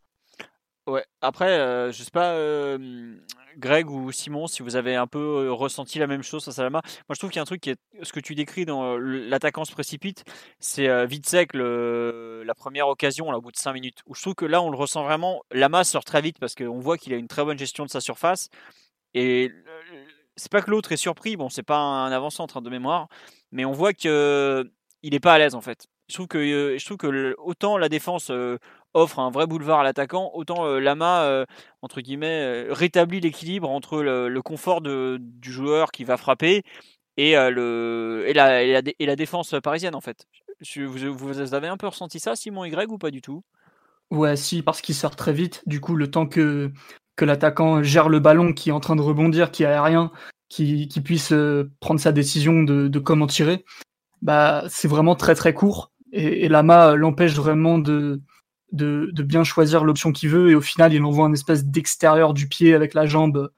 [0.87, 3.16] Ouais, après, euh, je sais pas, euh,
[3.57, 6.82] Greg ou Simon, si vous avez un peu euh, ressenti la même chose à Salama.
[7.09, 8.99] Moi, je trouve qu'il y a un truc qui est ce que tu décris dans
[8.99, 10.24] l'attaquant se précipite,
[10.59, 14.03] c'est vite sec la première occasion là, au bout de 5 minutes.
[14.07, 15.43] Où je trouve que là, on le ressent vraiment.
[15.51, 18.01] Lama sort très vite parce qu'on voit qu'il a une très bonne gestion de sa
[18.03, 18.51] surface.
[19.14, 19.51] Et
[20.37, 23.09] c'est pas que l'autre est surpris, bon, c'est pas un avant-centre hein, de mémoire,
[23.53, 24.11] mais on voit qu'il
[25.03, 25.87] n'est pas à l'aise en fait.
[26.09, 28.30] Je trouve que, je trouve que autant la défense
[28.95, 31.45] offre un vrai boulevard à l'attaquant, autant euh, Lama, euh,
[31.83, 36.63] entre guillemets, euh, rétablit l'équilibre entre le, confort de, du joueur qui va frapper
[37.17, 40.27] et, le, et, la, et, la, défense parisienne, en fait.
[40.77, 43.43] Vous, vous, avez un peu ressenti ça, Simon Y, ou pas du tout?
[44.11, 45.63] Ouais, si, parce qu'il sort très vite.
[45.67, 46.73] Du coup, le temps que,
[47.17, 50.11] que l'attaquant gère le ballon, qui est en train de rebondir, qui a rien,
[50.49, 51.33] qui, qui puisse
[51.81, 53.65] prendre sa décision de, comment tirer,
[54.21, 55.93] bah, c'est vraiment très très court.
[56.13, 58.21] Et Lama l'empêche vraiment de,
[58.75, 62.49] de, bien choisir l'option qu'il veut et au final il envoie un espèce d'extérieur du
[62.49, 63.51] pied avec la jambe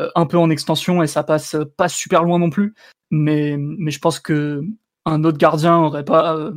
[0.00, 2.74] euh, un peu en extension et ça passe pas super loin non plus.
[3.10, 4.62] Mais, mais je pense que
[5.04, 6.52] un autre gardien aurait pas euh,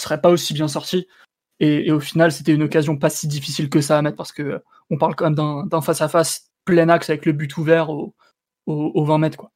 [0.00, 1.06] serait pas aussi bien sorti.
[1.60, 4.62] Et, au final c'était une occasion pas si difficile que ça à mettre parce que
[4.90, 8.14] on parle quand même d'un face à face plein axe avec le but ouvert au,
[8.66, 9.50] au 20 mètres quoi.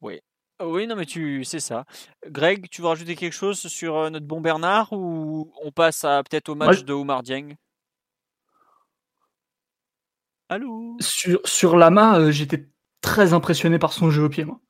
[0.00, 0.20] Oui
[0.60, 1.84] oui, non, mais tu c'est ça.
[2.26, 6.22] Greg, tu veux rajouter quelque chose sur euh, notre bon Bernard ou on passe à
[6.22, 7.56] peut-être au match de Oumar Dieng?
[10.48, 10.96] Allô?
[11.00, 12.68] Sur, sur Lama, euh, j'étais
[13.00, 14.60] très impressionné par son jeu au pied, moi.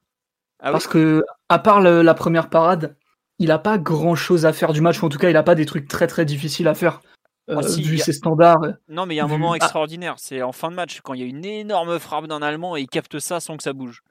[0.63, 2.97] Ah Parce que, à part la première parade,
[3.39, 5.43] il a pas grand chose à faire du match, ou en tout cas, il a
[5.43, 7.01] pas des trucs très très difficiles à faire.
[7.49, 8.75] Euh, ah, vu ses standards.
[8.89, 9.57] Non, mais il y a un moment ah.
[9.57, 10.17] extraordinaire.
[10.19, 12.83] C'est en fin de match, quand il y a une énorme frappe d'un Allemand et
[12.83, 14.03] il capte ça sans que ça bouge.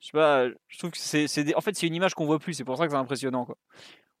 [0.00, 2.54] Je sais pas, je trouve que c'est, en fait, c'est une image qu'on voit plus,
[2.54, 3.56] c'est pour ça que c'est impressionnant, quoi.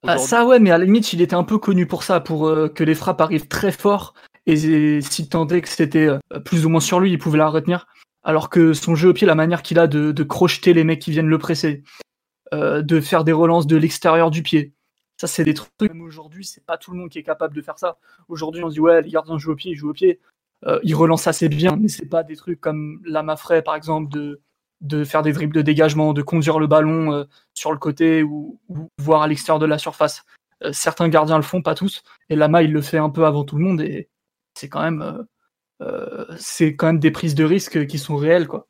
[0.06, 2.46] Ah, ça, ouais, mais à la limite, il était un peu connu pour ça, pour
[2.46, 4.14] euh, que les frappes arrivent très fort,
[4.46, 7.86] et s'il tentait que c'était euh, plus ou moins sur lui, il pouvait la retenir.
[8.22, 11.10] Alors que son jeu au pied, la manière qu'il a de, crocheter les mecs qui
[11.10, 11.82] viennent le presser,
[12.52, 14.72] euh, de faire des relances de l'extérieur du pied,
[15.16, 15.70] ça, c'est des trucs.
[15.80, 17.96] Même aujourd'hui, c'est pas tout le monde qui est capable de faire ça.
[18.28, 20.20] Aujourd'hui, on se dit, ouais, les gardiens jouent au pied, ils jouent au pied.
[20.82, 24.40] ils relancent assez bien, mais c'est pas des trucs comme Lama Frey, par exemple, de
[24.80, 27.24] de faire des dribbles de dégagement, de conduire le ballon euh,
[27.54, 30.24] sur le côté ou, ou voir à l'extérieur de la surface.
[30.62, 32.02] Euh, certains gardiens le font, pas tous.
[32.28, 34.08] Et Lama, il le fait un peu avant tout le monde et
[34.54, 35.26] c'est quand même,
[35.82, 38.66] euh, c'est quand des prises de risque qui sont réelles, quoi.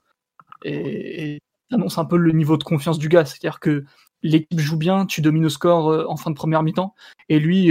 [0.65, 1.41] Et, et
[1.71, 3.25] ça annonce un peu le niveau de confiance du gars.
[3.25, 3.85] C'est-à-dire que
[4.23, 6.95] l'équipe joue bien, tu domines au score en fin de première mi-temps,
[7.29, 7.71] et lui,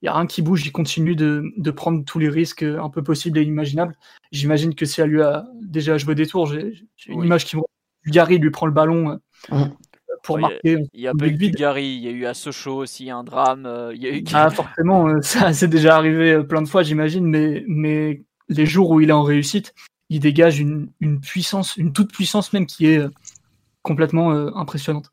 [0.00, 2.88] il n'y a rien qui bouge, il continue de, de, prendre tous les risques un
[2.88, 3.96] peu possibles et imaginables.
[4.30, 7.62] J'imagine que si elle lui a déjà joué des tours, j'ai une image qui me.
[8.06, 9.18] Gary lui prend le ballon
[9.52, 9.64] euh,
[10.22, 10.78] pour marquer.
[10.94, 13.66] Il y a, pas eu Gary, il y a eu à Sochaux aussi un drame.
[13.66, 14.24] Euh, il y a eu...
[14.32, 18.90] Ah, forcément, euh, ça c'est déjà arrivé plein de fois, j'imagine, mais, mais les jours
[18.90, 19.74] où il est en réussite,
[20.10, 23.04] il dégage une, une puissance, une toute puissance même qui est
[23.82, 25.10] complètement impressionnante.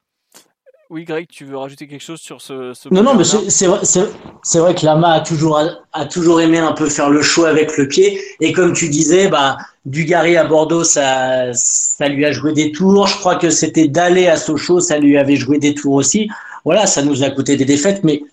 [0.91, 2.53] Oui, Greg, tu veux rajouter quelque chose sur ce.
[2.91, 5.59] non, non, mais c'est vrai, que Lama a toujours,
[5.93, 8.21] a, toujours aimé un peu faire le show avec le pied.
[8.39, 13.07] Et comme tu disais, bah, Dugarry à Bordeaux, ça, ça lui a joué des tours.
[13.07, 16.29] Je crois que c'était d'aller à Sochaux, ça lui avait joué des tours aussi.
[16.65, 18.23] Voilà, ça nous a coûté des défaites, mais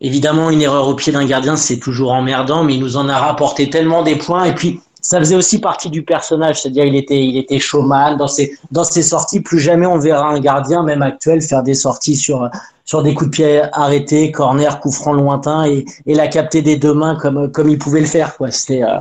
[0.00, 3.18] évidemment, une erreur au pied d'un gardien, c'est toujours emmerdant, mais il nous en a
[3.18, 4.44] rapporté tellement des points.
[4.44, 8.26] Et puis, ça faisait aussi partie du personnage, c'est-à-dire il était, il était showman dans
[8.26, 9.38] ses, dans ses sorties.
[9.38, 12.50] Plus jamais on verra un gardien, même actuel, faire des sorties sur,
[12.84, 16.74] sur des coups de pied arrêtés, corner, coup franc lointain et, et la capter des
[16.74, 18.36] deux mains comme, comme il pouvait le faire.
[18.36, 18.50] Quoi.
[18.50, 18.98] C'était, euh,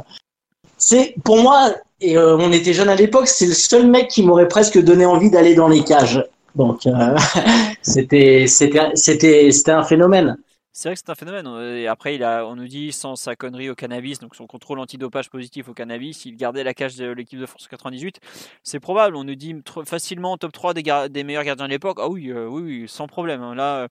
[0.77, 4.21] c'est pour moi, et euh, on était jeune à l'époque, c'est le seul mec qui
[4.21, 6.23] m'aurait presque donné envie d'aller dans les cages.
[6.53, 7.17] Donc euh,
[7.81, 10.37] c'était, c'était, c'était, c'était un phénomène.
[10.77, 11.47] C'est vrai que c'est un phénomène.
[11.47, 14.45] Euh, et après, il a, on nous dit sans sa connerie au cannabis, donc son
[14.45, 18.19] contrôle antidopage positif au cannabis, il gardait la cage de l'équipe de France 98.
[18.61, 19.15] C'est probable.
[19.15, 21.99] On nous dit facilement top 3 des, des meilleurs gardiens de l'époque.
[22.01, 23.41] Ah oui, euh, oui, oui, sans problème.
[23.41, 23.55] Hein.
[23.55, 23.87] Là, euh,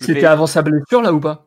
[0.00, 1.46] C'était avant sa blessure, là, ou pas?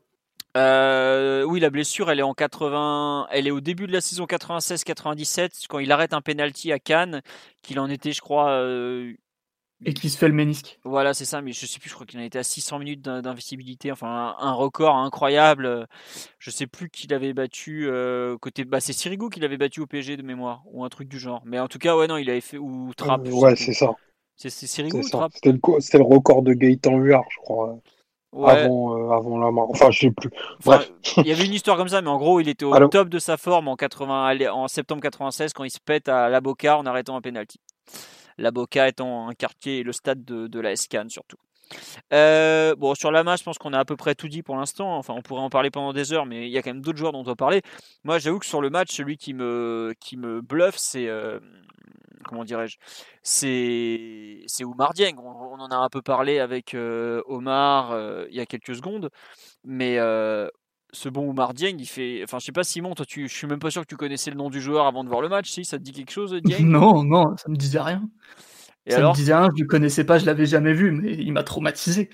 [0.56, 5.66] Oui, la blessure, elle est en 80, elle est au début de la saison 96-97
[5.68, 7.22] quand il arrête un penalty à Cannes,
[7.62, 8.58] qu'il en était, je crois,
[9.86, 10.80] et qui se fait le ménisque.
[10.84, 13.02] Voilà, c'est ça, mais je sais plus, je crois qu'il en était à 600 minutes
[13.02, 15.88] d'invisibilité, enfin un, record incroyable.
[16.40, 18.66] Je sais plus qui l'avait battu euh, côté.
[18.66, 21.42] Bah, c'est Sirigu qui l'avait battu au PSG de mémoire, ou un truc du genre.
[21.46, 22.58] Mais en tout cas, ouais, non, il avait fait.
[22.58, 23.26] Ou Trapp.
[23.28, 23.96] Euh, ouais, c'est ça.
[24.36, 25.32] C'est Sirigu ou Trapp?
[25.34, 25.52] C'était
[25.98, 27.80] le, record de Gaëtan Huard, je crois.
[28.34, 29.70] Avant, euh, avant la mort.
[29.72, 30.30] Enfin, je sais plus.
[30.64, 30.92] Bref.
[31.18, 33.20] Il y avait une histoire comme ça, mais en gros, il était au top de
[33.20, 36.86] sa forme en, 80, en septembre 96 quand il se pète à la Boca en
[36.86, 37.60] arrêtant un penalty.
[38.38, 41.38] La Boca étant un quartier et le stade de, la Escane surtout.
[42.14, 44.98] Euh, bon, sur Lama, je pense qu'on a à peu près tout dit pour l'instant.
[44.98, 46.98] Enfin, on pourrait en parler pendant des heures, mais il y a quand même d'autres
[46.98, 47.62] joueurs dont on doit parler.
[48.04, 51.08] Moi, j'avoue que sur le match, celui qui me, qui me bluffe, c'est.
[51.08, 51.40] Euh,
[52.26, 52.78] comment dirais-je
[53.22, 55.18] C'est c'est Oumar Dieng.
[55.18, 57.98] On, en a un peu parlé avec euh, Omar
[58.30, 59.10] il y a quelques secondes.
[59.66, 59.98] Mais
[60.98, 62.22] ce bon Oumar Dieng, il fait.
[62.24, 63.28] Enfin, je sais pas, Simon, toi, tu...
[63.28, 65.22] je suis même pas sûr que tu connaissais le nom du joueur avant de voir
[65.22, 65.50] le match.
[65.50, 66.66] Si, ça te dit quelque chose, Dieng?
[66.66, 68.10] Non, non, ça me disait rien.
[68.86, 71.34] Et ça me disait rien, je le connaissais pas, je l'avais jamais vu, mais il
[71.34, 72.10] m'a traumatisé.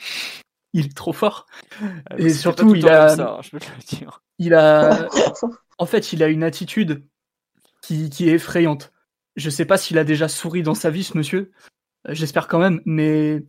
[0.74, 1.46] Il est trop fort.
[1.82, 3.10] Ah, et surtout, il a.
[3.10, 4.24] Ça, je peux te le dire.
[4.40, 5.08] Il a.
[5.78, 7.04] en fait, il a une attitude
[7.82, 8.92] qui, qui est effrayante.
[9.36, 11.52] Je sais pas s'il a déjà souri dans sa vie, ce monsieur.
[12.08, 13.44] Euh, j'espère quand même, mais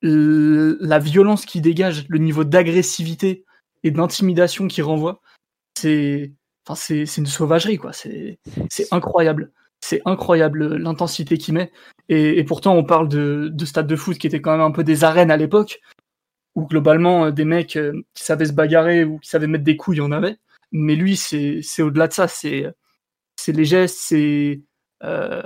[0.00, 3.44] la violence qu'il dégage, le niveau d'agressivité
[3.88, 5.20] et d'intimidation qu'il renvoie,
[5.78, 6.32] c'est
[6.66, 6.74] enfin,
[7.06, 7.92] c'est une sauvagerie, quoi.
[7.92, 8.38] C'est
[8.90, 9.52] incroyable.
[9.80, 11.72] C'est incroyable l'intensité qu'il met.
[12.08, 14.84] Et, pourtant, on parle de, de stade de foot qui était quand même un peu
[14.84, 15.80] des arènes à l'époque,
[16.54, 19.76] où globalement, euh, des mecs euh, qui savaient se bagarrer ou qui savaient mettre des
[19.76, 20.36] coups, il y en avait.
[20.72, 22.28] Mais lui, c'est au-delà de ça.
[22.28, 22.74] C'est
[23.48, 24.62] les gestes, c'est
[25.04, 25.42] euh,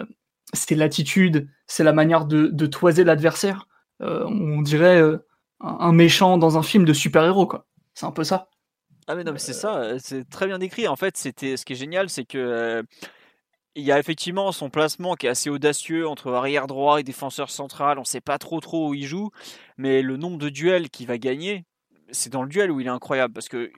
[0.55, 3.69] c'est l'attitude, c'est la manière de, de toiser l'adversaire.
[4.01, 5.01] on dirait
[5.61, 7.67] un méchant dans un film de super-héros, quoi.
[7.95, 8.49] C'est un peu ça.
[9.07, 10.87] Ah mais non mais c'est ça, c'est très bien décrit.
[10.87, 12.85] En fait, c'était ce qui est génial, c'est que
[13.75, 17.51] il y a effectivement son placement qui est assez audacieux entre arrière droit et défenseur
[17.51, 17.99] central.
[17.99, 19.31] On ne sait pas trop trop où il joue,
[19.79, 21.65] mais le nombre de duels qu'il va gagner,
[22.13, 23.71] c'est dans le duel où il est incroyable parce que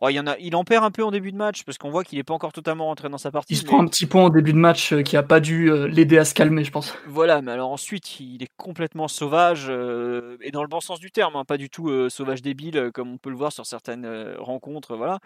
[0.00, 1.78] oh, il y en a, il en perd un peu en début de match parce
[1.78, 3.54] qu'on voit qu'il n'est pas encore totalement rentré dans sa partie.
[3.54, 5.70] Il se prend un petit point en début de match euh, qui a pas dû
[5.70, 6.94] euh, l'aider à se calmer, je pense.
[7.06, 11.10] Voilà, mais alors ensuite il est complètement sauvage euh, et dans le bon sens du
[11.10, 14.06] terme, hein, pas du tout sauvage débile comme on peut le voir sur certaines
[14.38, 15.18] rencontres, voilà.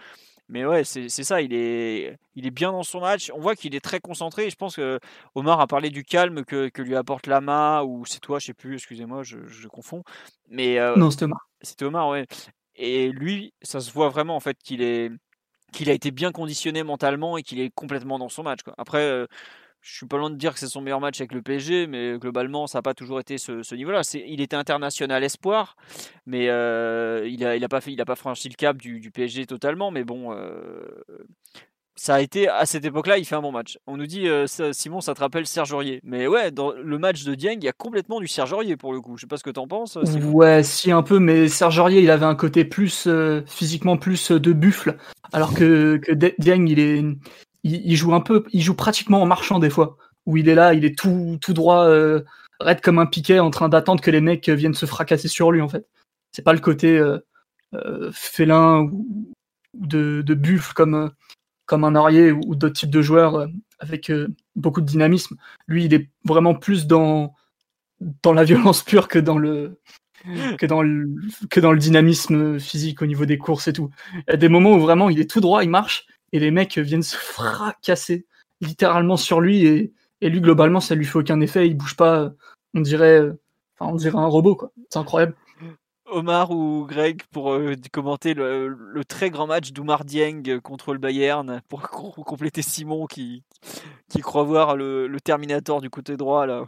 [0.48, 3.30] Mais ouais, c'est ça, il est, il est bien dans son match.
[3.34, 4.50] On voit qu'il est très concentré.
[4.50, 4.98] je pense que
[5.34, 8.54] Omar a parlé du calme que, que lui apporte Lama, ou c'est toi, je sais
[8.54, 10.02] plus, excusez-moi, je, je, confonds.
[10.50, 11.48] Mais, non, c'était Omar.
[11.62, 12.26] C'était Omar, ouais.
[12.76, 15.10] Et lui, ça se voit vraiment en fait qu'il est
[15.72, 18.60] qu'il a été bien conditionné mentalement et qu'il est complètement dans son match.
[18.76, 19.26] Après,
[19.82, 22.16] je suis pas loin de dire que c'est son meilleur match avec le PSG, mais
[22.16, 24.02] globalement, ça n'a pas toujours été ce, niveau-là.
[24.14, 25.76] Il était international espoir,
[26.24, 29.90] mais euh, il n'a il a pas, pas franchi le cap du, du PSG totalement.
[29.90, 30.86] Mais bon, euh,
[31.96, 33.78] ça a été à cette époque-là, il fait un bon match.
[33.86, 36.00] On nous dit, euh, Simon, ça te rappelle Serge Aurier.
[36.04, 38.92] Mais ouais, dans le match de Dieng, il y a complètement du Serge Aurier pour
[38.92, 39.16] le coup.
[39.16, 39.98] Je sais pas ce que tu en penses.
[40.32, 43.08] Ouais, si un peu, mais Serge Aurier, il avait un côté plus
[43.46, 44.96] physiquement plus de buffle,
[45.32, 46.00] alors que,
[46.38, 47.04] Dieng, il est
[47.64, 49.96] il, joue un peu, il joue pratiquement en marchant des fois,
[50.26, 52.22] où il est là, il est tout, tout droit, euh,
[52.60, 55.60] raide comme un piquet, en train d'attendre que les mecs viennent se fracasser sur lui
[55.60, 55.86] en fait.
[56.32, 57.18] C'est pas le côté euh,
[57.74, 59.32] euh, félin ou,
[59.74, 61.10] de buffle comme
[61.72, 64.12] comme un Aurier ou, d'autres types de joueurs avec
[64.56, 65.36] beaucoup de dynamisme.
[65.66, 67.32] Lui, il est vraiment plus dans
[68.22, 69.80] dans la violence pure que dans le
[70.58, 71.08] que dans le
[71.48, 73.88] que dans le dynamisme physique au niveau des courses et tout.
[74.14, 76.50] Il y a des moments où vraiment il est tout droit, il marche et les
[76.50, 78.26] mecs viennent se fracasser
[78.60, 82.34] littéralement sur lui et, et lui globalement ça lui fait aucun effet, il bouge pas,
[82.74, 83.22] on dirait,
[83.78, 84.72] enfin on dirait un robot quoi.
[84.90, 85.34] C'est incroyable.
[86.12, 91.60] Omar ou Greg pour euh, commenter le, très grand match d'Oumar Dieng contre le Bayern
[91.68, 91.82] pour
[92.26, 93.42] compléter Simon qui,
[94.08, 96.66] qui croit voir le, Terminator du côté droit là.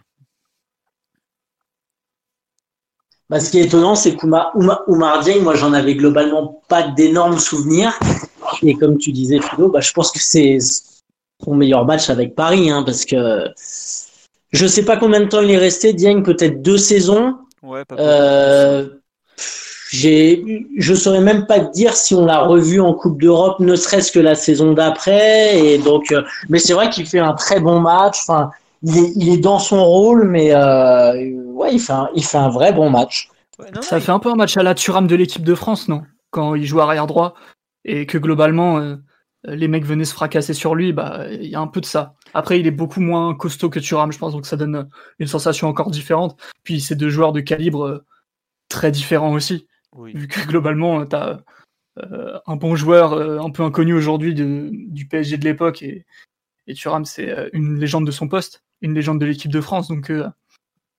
[3.30, 7.98] Bah, ce qui est étonnant, c'est qu'Oumar Dieng, moi j'en avais globalement pas d'énormes souvenirs.
[8.62, 10.58] Et comme tu disais, Philo, bah, je pense que c'est
[11.42, 13.48] son meilleur match avec Paris, hein, parce que
[14.52, 15.92] je sais pas combien de temps il est resté.
[15.92, 17.38] Dieng, peut-être deux saisons.
[17.62, 18.93] Ouais, pas euh,
[19.92, 24.10] je saurais même pas te dire si on l'a revu en Coupe d'Europe, ne serait-ce
[24.12, 25.58] que la saison d'après.
[25.58, 28.18] Et donc, euh, mais c'est vrai qu'il fait un très bon match.
[28.26, 28.50] Enfin,
[28.82, 31.12] il est, il est dans son rôle, mais euh,
[31.52, 33.30] ouais, il fait, un, il fait un vrai bon match.
[33.80, 36.02] ça fait un peu un match à la Turam de l'équipe de France, non?
[36.30, 37.34] Quand il joue arrière droit
[37.84, 38.96] et que globalement euh,
[39.44, 42.14] les mecs venaient se fracasser sur lui, bah il y a un peu de ça.
[42.32, 44.88] Après, il est beaucoup moins costaud que Thuram, je pense, donc ça donne
[45.18, 46.36] une sensation encore différente.
[46.64, 48.04] Puis c'est deux joueurs de calibre euh,
[48.68, 49.66] très différents aussi,
[49.96, 51.40] vu que globalement tu as
[51.98, 53.12] euh, un bon joueur
[53.42, 56.06] un peu inconnu aujourd'hui du PSG de l'époque et,
[56.66, 60.10] et Thuram c'est une légende de son poste, une légende de l'équipe de France, donc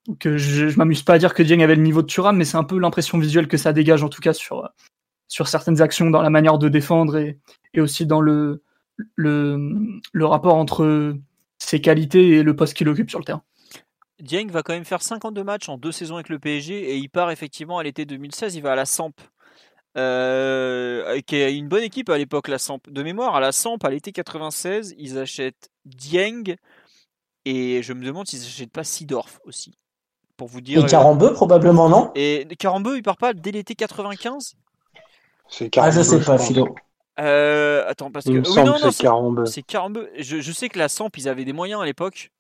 [0.08, 2.46] donc je, je m'amuse pas à dire que Dieng avait le niveau de Thuram, mais
[2.46, 4.70] c'est un peu l'impression visuelle que ça dégage en tout cas sur
[5.28, 7.40] sur certaines actions, dans la manière de défendre et,
[7.74, 8.64] et aussi dans le,
[9.16, 11.16] le, le, rapport entre
[11.58, 13.44] ses qualités et le poste qu'il occupe sur le terrain.
[14.20, 17.10] Dieng va quand même faire 52 matchs en deux saisons avec le PSG et il
[17.10, 19.14] part effectivement à l'été 2016, il va à la Samp.
[19.98, 22.80] Euh, qui est une bonne équipe à l'époque, la Samp.
[22.90, 26.56] De mémoire, à la Samp, à l'été 96, ils achètent Dieng
[27.46, 29.78] et je me demande s'ils n'achètent pas Sidorf aussi.
[30.36, 30.84] pour vous dire.
[30.84, 32.12] Et Carambeu, probablement, non?
[32.16, 34.56] Et Carambeu, il part pas dès l'été 95
[35.78, 36.76] Ah, je sais pas, Philo.
[37.20, 38.40] Euh, attends, parce que.
[38.40, 39.46] Que c'est Carambeu.
[39.46, 40.10] C'est Carambeu.
[40.20, 42.32] Je, je, sais que la Samp, ils avaient des moyens à l'époque.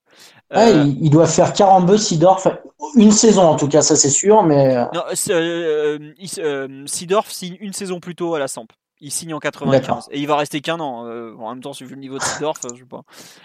[0.53, 0.85] Euh...
[1.01, 2.47] il, doit faire Carambeu, Sidorf,
[2.95, 4.75] une saison en tout cas, ça c'est sûr, mais.
[4.93, 5.99] Non, euh,
[6.39, 8.67] euh, Sidorf signe une saison plus tôt à la Samp.
[9.01, 11.05] Il signe en 95 et il va rester qu'un an.
[11.39, 13.01] En même temps, vu le niveau de Sidorf, je sais pas.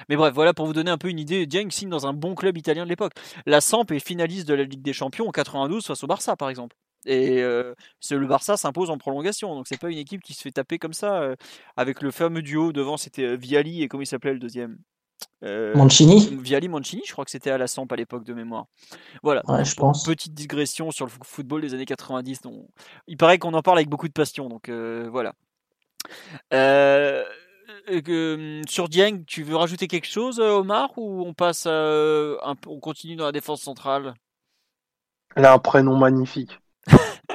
[0.08, 1.46] Mais bref, voilà pour vous donner un peu une idée.
[1.46, 3.12] Dieng signe dans un bon club italien de l'époque.
[3.46, 6.50] La Samp est finaliste de la Ligue des Champions en 92 face au Barça, par
[6.50, 6.76] exemple.
[7.06, 7.74] Et euh,
[8.10, 9.54] le Barça s'impose en prolongation.
[9.54, 11.20] Donc c'est pas une équipe qui se fait taper comme ça.
[11.22, 11.36] Euh,
[11.76, 14.78] avec le fameux duo devant, c'était Viali et comment il s'appelait le deuxième?
[15.44, 18.66] Euh, Mancini Viali Mancini, je crois que c'était à la Samp à l'époque de mémoire.
[19.22, 19.42] Voilà.
[19.48, 20.04] Ouais, je pense.
[20.04, 22.42] Petite digression sur le football des années 90.
[22.42, 22.66] Donc,
[23.06, 24.48] il paraît qu'on en parle avec beaucoup de passion.
[24.48, 25.34] Donc voilà.
[26.52, 27.24] Euh,
[28.68, 32.36] sur Dieng, tu veux rajouter quelque chose, Omar, ou on passe, un,
[32.66, 34.14] on continue dans la défense centrale?
[35.36, 36.58] Elle a un prénom magnifique.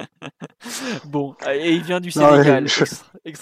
[1.05, 2.67] bon, et il vient du Sénégal.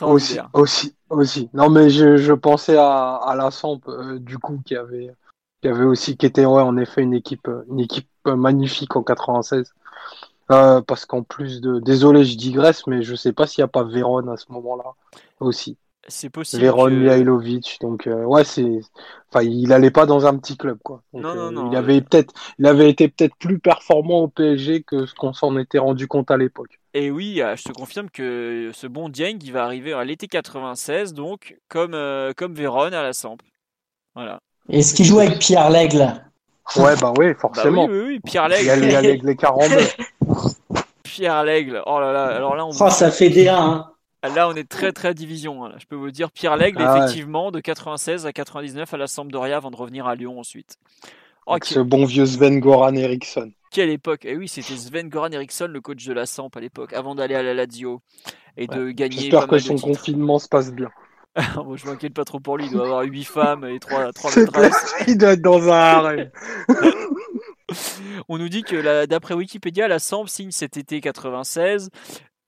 [0.01, 1.49] Aussi, aussi, aussi.
[1.53, 5.13] Non, mais je, je pensais à, à la Samp, euh, du coup, qui avait,
[5.61, 9.73] qui avait aussi, qui était, ouais, en effet, une équipe, une équipe magnifique en 96.
[10.51, 13.69] Euh, parce qu'en plus de, désolé, je digresse, mais je sais pas s'il n'y a
[13.69, 14.93] pas Véron à ce moment-là
[15.39, 15.77] aussi.
[16.07, 16.61] C'est possible.
[16.61, 18.81] Véron Mihailovic, donc euh, ouais, c'est,
[19.29, 21.01] enfin, il allait pas dans un petit club, quoi.
[21.13, 21.71] non, non, non.
[21.71, 25.57] Il avait peut-être, il avait été peut-être plus performant au PSG que ce qu'on s'en
[25.57, 26.79] était rendu compte à l'époque.
[26.93, 30.27] Et oui, euh, je te confirme que ce bon Dieng, il va arriver à l'été
[30.27, 31.97] 96, donc comme
[32.35, 33.37] comme Véron à la Samp.
[34.13, 34.39] Voilà.
[34.69, 36.21] Est-ce qu'il joue avec Pierre Lègle
[36.77, 37.87] Ouais, bah oui, forcément.
[37.87, 38.63] Bah oui, oui, oui, Pierre Lègle.
[38.83, 39.35] Il y a, les, les
[41.03, 41.81] Pierre Lègle.
[41.85, 42.69] Oh là là, alors là on.
[42.69, 43.49] Oh, ça fait D1.
[43.49, 43.92] Hein.
[44.23, 45.65] Là, on est très très division.
[45.65, 45.73] Hein.
[45.79, 49.57] Je peux vous dire, Pierre Lègle, ah effectivement, de 96 à 99 à la Sampdoria
[49.57, 50.77] avant de revenir à Lyon ensuite.
[51.45, 53.51] Oh, ce bon vieux Sven Goran Eriksson.
[53.69, 56.93] Quelle époque Eh oui, c'était Sven Goran Eriksson, le coach de la Samp à l'époque,
[56.93, 58.01] avant d'aller à la Lazio
[58.55, 59.17] et de gagner.
[59.17, 60.89] J'espère que son confinement se passe bien.
[61.65, 62.67] Moi, je m'inquiète pas trop pour lui.
[62.67, 64.93] Il doit avoir 8 femmes et 3, 3 maîtresses.
[65.07, 66.29] Il doit être dans un harem.
[68.29, 71.89] On nous dit que d'après Wikipédia, la Samp signe cet été 96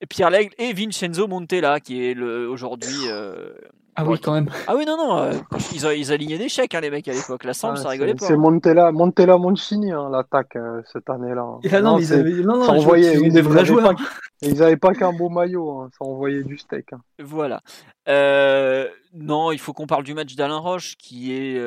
[0.05, 3.53] Pierre Lègle et Vincenzo Montella, qui est aujourd'hui euh,
[3.97, 4.49] ah oui, quand même.
[4.67, 5.17] Ah oui, non, non.
[5.17, 5.33] Euh,
[5.73, 7.45] ils, ils, alignaient des chèques, hein, les mecs, à l'époque.
[7.45, 8.25] La Samp, ah, ça rigolait pas.
[8.25, 8.37] C'est hein.
[8.37, 11.45] Montella, Montella Moncini, hein, l'attaque euh, cette année-là.
[11.71, 13.95] Ah non, ils avaient, non, non, ils, des vrais joueurs.
[14.41, 16.89] ils n'avaient pas qu'un beau maillot, ça envoyait du steak.
[17.19, 17.61] Voilà.
[18.09, 21.57] Euh, non, il faut qu'on parle du match d'Alain Roche, qui est.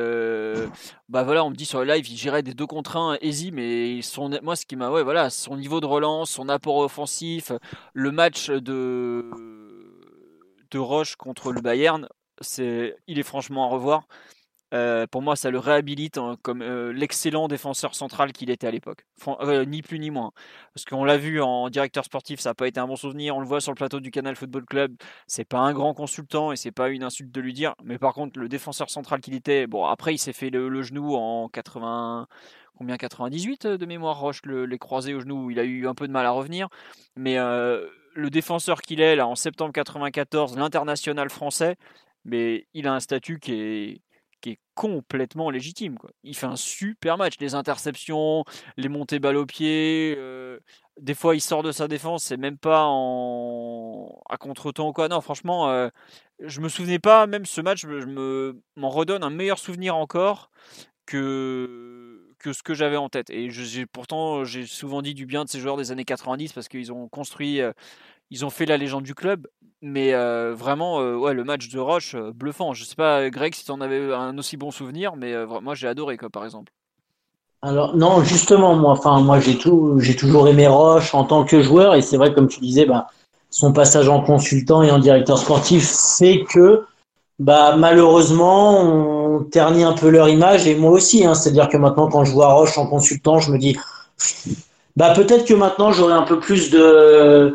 [1.09, 3.52] bah voilà, on me dit sur le live, il gérait des deux contre un easy,
[3.52, 4.90] mais son, moi, ce qui m'a.
[4.90, 7.52] Ouais, voilà, son niveau de relance, son apport offensif,
[7.94, 9.24] le match de
[10.70, 12.09] de Roche contre le Bayern,
[12.40, 14.06] c'est, il est franchement à revoir.
[14.74, 19.06] Euh, pour moi, ça le réhabilite comme euh, l'excellent défenseur central qu'il était à l'époque.
[19.40, 20.32] Euh, ni plus ni moins.
[20.74, 23.36] Parce qu'on l'a vu en directeur sportif, ça n'a pas été un bon souvenir.
[23.36, 24.94] On le voit sur le plateau du Canal Football Club.
[25.27, 27.74] C'est pas un grand consultant et c'est pas une insulte de lui dire.
[27.82, 31.15] Mais par contre, le défenseur central qu'il était, bon, après, il s'est fait le, genou
[31.15, 32.27] en 80.
[32.77, 35.51] Combien 98 de mémoire Roche les croisés au genou.
[35.51, 36.69] Il a eu un peu de mal à revenir.
[37.16, 41.77] Mais le défenseur qu'il est là en septembre 94, l'international français,
[42.28, 44.02] mais il a un statut qui est,
[44.40, 45.98] qui est complètement légitime.
[46.22, 47.34] Il fait un super match.
[47.40, 48.44] Les interceptions,
[48.76, 50.14] les montées balles au pied.
[50.18, 50.60] Euh,
[51.00, 54.20] des fois, il sort de sa défense, c'est même pas en...
[54.28, 55.09] à contre-temps ou quoi.
[55.09, 55.88] Non, franchement, euh,
[56.40, 60.50] je me souvenais pas, même ce match, je me m'en redonne un meilleur souvenir encore
[61.06, 63.30] que que ce que j'avais en tête.
[63.30, 66.68] Et j'ai pourtant, j'ai souvent dit du bien de ces joueurs des années 90 parce
[66.68, 67.72] qu'ils ont construit, euh,
[68.30, 69.46] ils ont fait la légende du club.
[69.80, 72.74] Mais euh, vraiment, euh, ouais, le match de Roche, bluffant.
[72.74, 75.86] Je sais pas, Greg, si tu en avais un aussi bon souvenir, mais moi j'ai
[75.86, 76.72] adoré, quoi, par exemple.
[77.62, 81.62] Alors non, justement, moi, enfin, moi j'ai tout, j'ai toujours aimé Roche en tant que
[81.62, 83.09] joueur, et c'est vrai, comme tu disais, bah,
[83.50, 85.88] son passage en consultant et en directeur sportif
[86.18, 86.84] fait que
[87.38, 91.68] bah malheureusement on ternit un peu leur image et moi aussi hein, c'est à dire
[91.68, 93.76] que maintenant quand je vois Roche en consultant je me dis
[94.96, 97.55] bah peut-être que maintenant j'aurai un peu plus de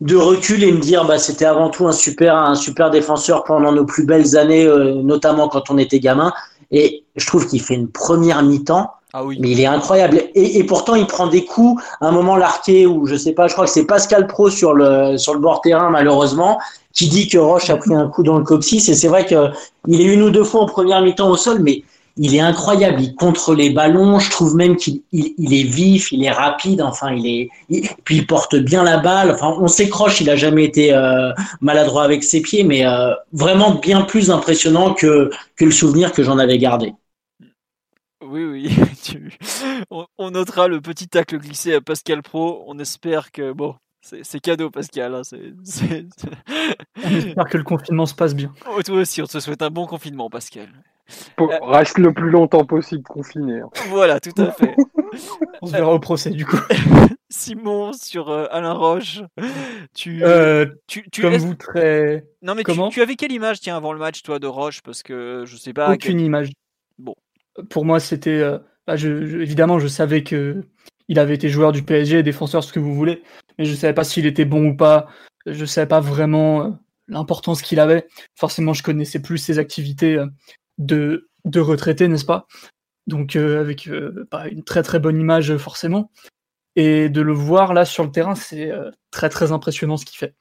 [0.00, 3.72] de recul et me dire bah c'était avant tout un super un super défenseur pendant
[3.72, 6.32] nos plus belles années euh, notamment quand on était gamin
[6.70, 9.38] et je trouve qu'il fait une première mi-temps ah oui.
[9.40, 10.22] Mais il est incroyable.
[10.34, 11.82] Et, et, pourtant, il prend des coups.
[12.00, 14.72] À un moment, l'arqué, ou je sais pas, je crois que c'est Pascal Pro sur
[14.72, 16.60] le, sur le bord terrain, malheureusement,
[16.92, 18.88] qui dit que Roche a pris un coup dans le coccyx.
[18.88, 21.82] Et c'est vrai qu'il est une ou deux fois en première mi-temps au sol, mais
[22.16, 23.00] il est incroyable.
[23.00, 24.18] Il contre les ballons.
[24.18, 26.82] Je trouve même qu'il il, est vif, il est rapide.
[26.82, 27.50] Enfin, il est.
[28.04, 29.30] puis il porte bien la balle.
[29.30, 30.20] Enfin, on s'écroche.
[30.20, 34.94] Il a jamais été euh, maladroit avec ses pieds, mais euh, vraiment bien plus impressionnant
[34.94, 36.94] que que le souvenir que j'en avais gardé.
[38.22, 38.76] Oui, oui.
[39.90, 42.62] on, notera le petit tacle glissé à Pascal Pro.
[42.66, 45.14] On espère que bon, c'est cadeau, Pascal.
[45.14, 45.22] Hein,
[47.02, 48.52] on espère que le confinement se passe bien.
[48.70, 50.68] Oh, toi aussi, on te souhaite un bon confinement, Pascal.
[51.40, 53.60] Euh, reste le plus longtemps possible confiné.
[53.60, 53.70] Hein.
[53.88, 54.74] Voilà, tout à fait.
[55.62, 56.58] on se verra au procès, du coup.
[57.30, 59.20] Simon, sur euh, Alain Roche,
[59.94, 62.26] tu, euh, tu, comme vous très.
[62.42, 64.82] Non, mais Comment tu, avais quelle image, tiens, avant le match, toi, de Roche?
[64.82, 65.92] Parce que je sais pas.
[65.92, 66.50] Aucune image.
[66.98, 67.14] Bon.
[67.68, 68.42] Pour moi, c'était.
[68.86, 70.64] Bah, évidemment, je savais que
[71.10, 73.22] il avait été joueur du PSG, défenseur, ce que vous voulez,
[73.58, 75.08] mais je ne savais pas s'il était bon ou pas.
[75.44, 76.70] Je ne savais pas vraiment euh,
[77.08, 78.06] l'importance qu'il avait.
[78.36, 80.26] Forcément, je connaissais plus ses activités euh,
[80.80, 82.46] de, de n'est-ce pas?
[83.06, 83.88] Donc, euh, avec
[84.30, 86.10] pas une très très bonne image, forcément.
[86.76, 88.72] Et de le voir là sur le terrain, c'est
[89.10, 90.34] très très impressionnant ce qu'il fait.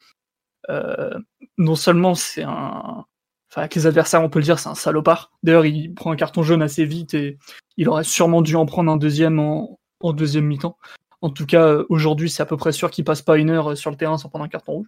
[1.58, 3.06] non seulement c'est un.
[3.52, 5.32] Enfin, avec les adversaires, on peut le dire, c'est un salopard.
[5.42, 7.40] D'ailleurs, il prend un carton jaune assez vite et
[7.78, 9.80] il aurait sûrement dû en prendre un deuxième en,
[10.14, 10.78] deuxième mi-temps.
[11.22, 13.72] En tout cas, euh, aujourd'hui, c'est à peu près sûr qu'il passe pas une heure
[13.72, 14.88] euh, sur le terrain sans prendre un carton rouge.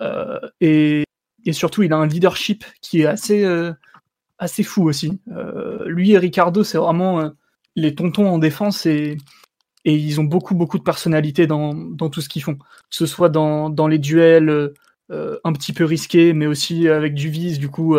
[0.00, 1.04] Euh, et,
[1.52, 3.44] surtout, il a un leadership qui est assez,
[4.38, 5.20] assez fou aussi.
[5.86, 7.32] lui et Ricardo, c'est vraiment
[7.76, 9.16] les tontons en défense et,
[9.84, 11.72] ils ont beaucoup, beaucoup de personnalité dans,
[12.10, 12.56] tout ce qu'ils font.
[12.56, 14.72] Que ce soit dans, dans les duels
[15.10, 17.96] un petit peu risqués, mais aussi avec du vice, du coup,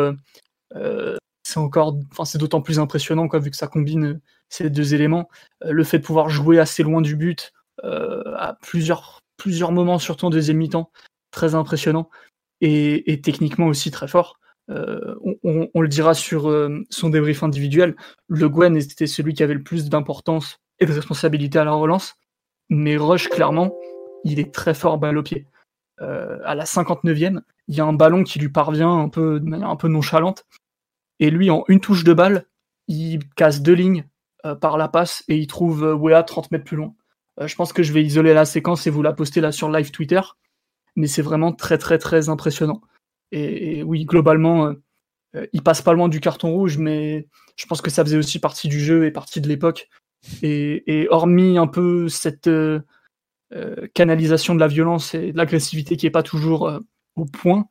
[1.50, 5.30] c'est encore, enfin, c'est d'autant plus impressionnant, quoi, vu que ça combine ces deux éléments.
[5.64, 7.54] Euh, le fait de pouvoir jouer assez loin du but
[7.84, 10.92] euh, à plusieurs, plusieurs moments, surtout en deuxième mi-temps,
[11.32, 12.10] très impressionnant.
[12.62, 14.39] Et, techniquement aussi très fort.
[14.70, 16.54] Euh, on, le dira sur
[16.90, 17.96] son débrief individuel.
[18.28, 22.16] Le Gwen était celui qui avait le plus d'importance et de responsabilité à la relance.
[22.70, 23.74] Mais Rush, clairement,
[24.24, 25.48] il est très fort balle au pied.
[26.00, 29.70] à la 59e, il y a un ballon qui lui parvient un peu, de manière
[29.70, 30.46] un peu nonchalante.
[31.20, 32.46] Et lui, en une touche de balle,
[32.88, 34.06] il casse deux lignes
[34.46, 36.94] euh, par la passe et il trouve euh, Wea 30 mètres plus loin.
[37.40, 39.70] Euh, je pense que je vais isoler la séquence et vous la poster là sur
[39.70, 40.22] live Twitter.
[40.96, 42.82] Mais c'est vraiment très très très impressionnant.
[43.32, 44.74] Et, oui, globalement,
[45.54, 48.68] il passe pas loin du carton rouge, mais je pense que ça faisait aussi partie
[48.68, 49.90] du jeu et partie de l'époque.
[50.42, 52.50] Et, hormis un peu cette
[53.94, 56.80] canalisation de la violence et de l'agressivité qui est pas toujours
[57.16, 57.68] au point,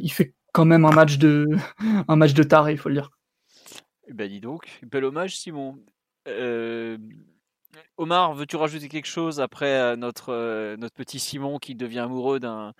[0.00, 1.46] il fait quand même un match de
[2.08, 3.10] un match de taré, il faut le dire.
[4.08, 5.78] Eh ben dis donc, bel hommage Simon.
[6.28, 6.96] Euh,
[7.96, 12.40] Omar, veux-tu rajouter quelque chose après euh, notre, euh, notre petit Simon qui devient amoureux
[12.40, 12.72] d'un,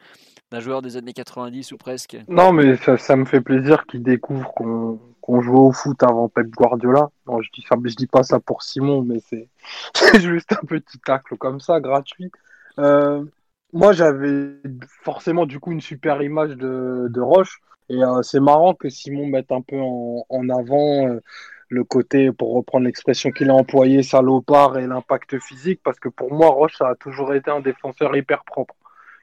[0.53, 2.17] joueur des années 90 ou presque?
[2.29, 6.49] Non, mais ça, me fait plaisir qu'il découvre qu'on, qu'on jouait au foot avant Pep
[6.49, 7.11] Guardiola.
[7.27, 9.49] Non, je dis, ça, je dis pas ça pour Simon, mais c'est,
[10.21, 12.31] juste un petit tacle comme ça, gratuit.
[12.77, 14.57] moi, j'avais
[15.03, 17.61] forcément du coup une super image de, de Roche.
[17.89, 21.23] Et euh, c'est marrant que Simon mette un peu en, avant euh,
[21.69, 26.33] le côté, pour reprendre l'expression qu'il a employé, salopard et l'impact physique, parce que pour
[26.33, 28.75] moi, Roche a toujours été un défenseur hyper propre,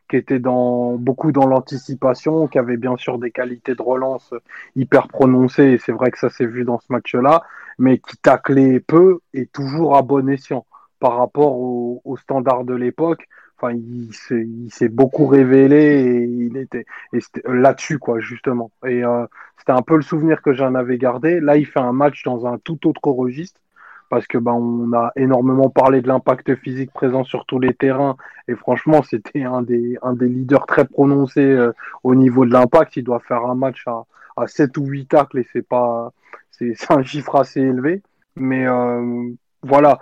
[0.10, 4.34] qui était dans, beaucoup dans l'anticipation, qui avait bien sûr des qualités de relance
[4.76, 7.44] hyper prononcées, et c'est vrai que ça s'est vu dans ce match-là,
[7.80, 10.66] mais qui taclait peu et toujours à bon escient
[11.00, 13.28] par rapport aux standards de l'époque
[13.72, 16.86] il s'est beaucoup révélé et il était,
[17.46, 18.72] là-dessus, quoi, justement.
[18.86, 19.26] Et euh,
[19.58, 21.40] c'était un peu le souvenir que j'en avais gardé.
[21.40, 23.60] Là, il fait un match dans un tout autre registre
[24.10, 28.16] parce que ben, on a énormément parlé de l'impact physique présent sur tous les terrains.
[28.48, 31.72] Et franchement, c'était un des, leaders très prononcés euh,
[32.04, 32.98] au niveau de l'impact.
[32.98, 34.04] Il doit faire un match à,
[34.38, 36.12] à 7 ou 8 tacles et c'est pas,
[36.52, 38.02] c'est un chiffre assez élevé.
[38.36, 39.30] Mais euh,
[39.62, 40.00] voilà,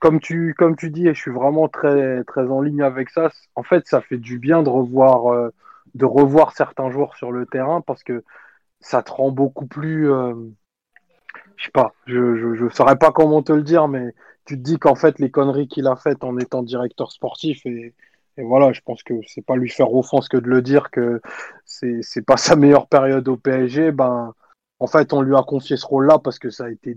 [0.00, 3.30] comme tu, comme tu dis, et je suis vraiment très, très en ligne avec ça,
[3.54, 5.50] en fait, ça fait du bien de revoir, euh,
[5.94, 8.24] de revoir certains joueurs sur le terrain parce que
[8.80, 10.10] ça te rend beaucoup plus.
[10.10, 10.34] Euh,
[11.56, 14.14] je sais pas, je ne saurais pas comment te le dire, mais
[14.44, 17.94] tu te dis qu'en fait, les conneries qu'il a faites en étant directeur sportif, et,
[18.38, 21.20] et voilà, je pense que c'est pas lui faire offense que de le dire que
[21.64, 24.32] c'est pas sa meilleure période au PSG, ben,
[24.80, 26.96] en fait, on lui a confié ce rôle-là parce que ça a été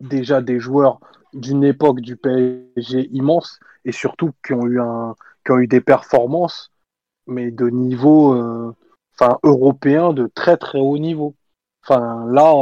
[0.00, 1.00] déjà des joueurs
[1.36, 5.14] d'une époque du PSG immense et surtout qui ont eu un
[5.44, 6.72] qui ont eu des performances
[7.26, 8.74] mais de niveau euh,
[9.42, 11.34] européen de très très haut niveau.
[11.84, 12.54] Enfin là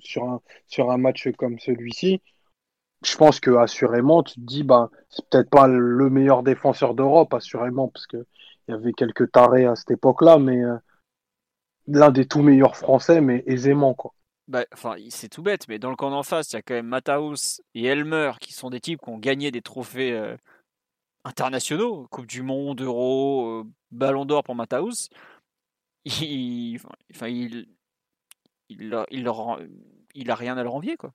[0.00, 2.22] sur un sur un match comme celui-ci,
[3.04, 7.34] je pense que assurément tu te dis bah c'est peut-être pas le meilleur défenseur d'Europe
[7.34, 8.24] assurément parce que
[8.68, 10.76] il y avait quelques tarés à cette époque-là mais euh,
[11.88, 14.12] l'un des tout meilleurs français mais aisément quoi.
[14.48, 16.74] Bah, enfin, c'est tout bête, mais dans le camp d'en face, il y a quand
[16.74, 20.36] même Mataus et Elmer qui sont des types qui ont gagné des trophées euh,
[21.24, 25.08] internationaux, Coupe du Monde, Euro, euh, Ballon d'Or pour Mataus.
[26.04, 26.80] Il,
[27.14, 27.68] enfin, il,
[28.68, 29.60] il, il, leur,
[30.14, 31.12] il a rien à leur envier, quoi.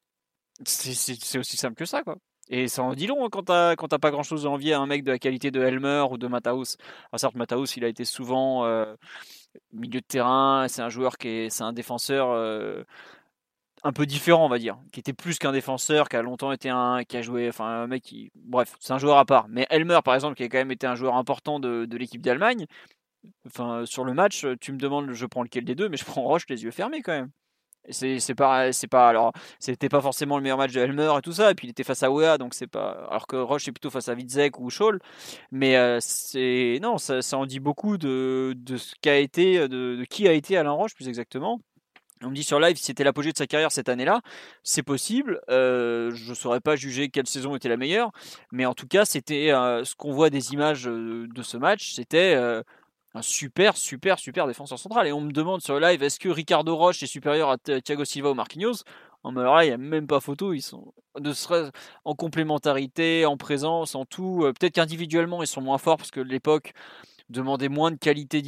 [0.66, 2.18] C'est aussi simple que ça, quoi.
[2.49, 4.86] Et ça en dit long hein, quand t'as pas grand chose à envier à un
[4.88, 6.78] mec de la qualité de Helmer ou de Mataus.
[7.12, 8.95] Alors certes, Mataus, il a été souvent euh,
[9.74, 10.68] milieu de terrain.
[10.70, 12.84] C'est un joueur qui est, c'est un défenseur euh,
[13.84, 16.70] un peu différent, on va dire, qui était plus qu'un défenseur, qui a longtemps été
[16.70, 19.48] un, qui a joué, enfin un mec qui, bref, c'est un joueur à part.
[19.49, 22.22] Mais Helmer, par exemple, qui a quand même été un joueur important de, de l'équipe
[22.22, 22.66] d'Allemagne.
[23.48, 26.24] Enfin, sur le match, tu me demandes, je prends lequel des deux, mais je prends
[26.24, 27.32] Roche les yeux fermés quand même.
[27.90, 31.32] C'est pas c'est pas alors c'était pas forcément le meilleur match de Helmer et tout
[31.32, 33.72] ça et puis il était face à Wea donc c'est pas alors que Roche est
[33.72, 34.99] plutôt face à Witzek ou Scholl
[35.52, 39.95] mais euh, c'est non ça, ça, en dit beaucoup de, de ce qu'a été de,
[39.95, 41.62] de, qui a été Alain Roche plus exactement
[42.23, 44.22] on me dit sur live c'était l'apogée de sa carrière cette année-là,
[44.64, 45.41] c'est possible.
[45.49, 48.11] Euh, je ne saurais pas juger quelle saison était la meilleure,
[48.52, 52.35] mais en tout cas, c'était euh, ce qu'on voit des images de ce match, c'était
[53.14, 55.07] un super, super, super défenseur central.
[55.07, 58.31] Et on me demande sur live, est-ce que Ricardo Roche est supérieur à Thiago Silva
[58.31, 58.84] ou Marquinhos?
[59.23, 60.53] En là, il n'y a même pas photo.
[60.53, 61.34] Ils sont de
[62.06, 64.44] en complémentarité, en présence, en tout.
[64.44, 66.73] Euh, peut-être qu'individuellement, ils sont moins forts parce que l'époque
[67.30, 68.41] demandait moins de qualité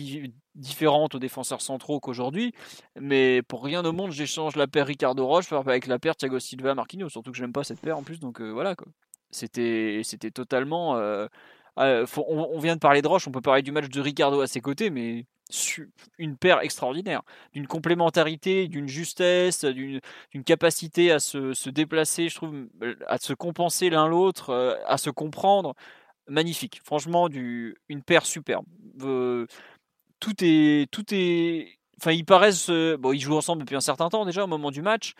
[0.55, 2.53] différentes aux défenseurs centraux qu'aujourd'hui.
[2.99, 6.75] Mais pour rien au monde, j'échange la paire Ricardo Roche avec la paire Thiago Silva
[6.75, 7.09] Marquinhos.
[7.09, 8.19] Surtout que j'aime pas cette paire en plus.
[8.19, 8.87] Donc euh, voilà quoi.
[9.31, 10.01] C'était,
[10.33, 10.97] totalement.
[10.97, 11.27] Euh,
[11.75, 14.47] ah, on, vient de parler de Roche, on peut parler du match de Ricardo à
[14.47, 15.25] ses côtés, mais
[16.17, 17.21] une paire extraordinaire,
[17.53, 20.01] d'une complémentarité, d'une justesse, d'une
[20.45, 22.67] capacité à se, déplacer, je trouve,
[23.07, 25.73] à se compenser l'un l'autre, euh, à se comprendre.
[26.29, 28.65] Magnifique, franchement, du, une paire superbe.
[29.01, 29.47] Euh,
[30.19, 34.09] tout est, tout est, enfin, ils paraissent, euh, bon, ils jouent ensemble depuis un certain
[34.09, 35.15] temps déjà au moment du match.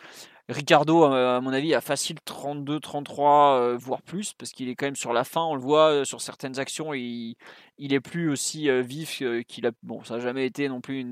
[0.50, 4.86] Ricardo, à mon avis, a facile 32, 33, euh, voire plus, parce qu'il est quand
[4.86, 5.42] même sur la fin.
[5.42, 7.36] On le voit euh, sur certaines actions, il,
[7.78, 9.70] il est plus aussi euh, vif qu'il a.
[9.82, 11.06] Bon, ça n'a jamais été non plus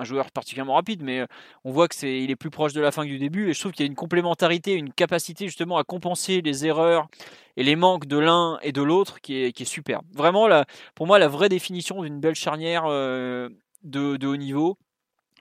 [0.00, 1.26] un joueur particulièrement rapide, mais
[1.64, 3.50] on voit que c'est, il est plus proche de la fin que du début.
[3.50, 7.08] Et je trouve qu'il y a une complémentarité, une capacité justement à compenser les erreurs
[7.56, 10.00] et les manques de l'un et de l'autre qui est, qui est super.
[10.12, 10.48] Vraiment,
[10.94, 13.52] pour moi, la vraie définition d'une belle charnière de,
[13.84, 14.76] de haut niveau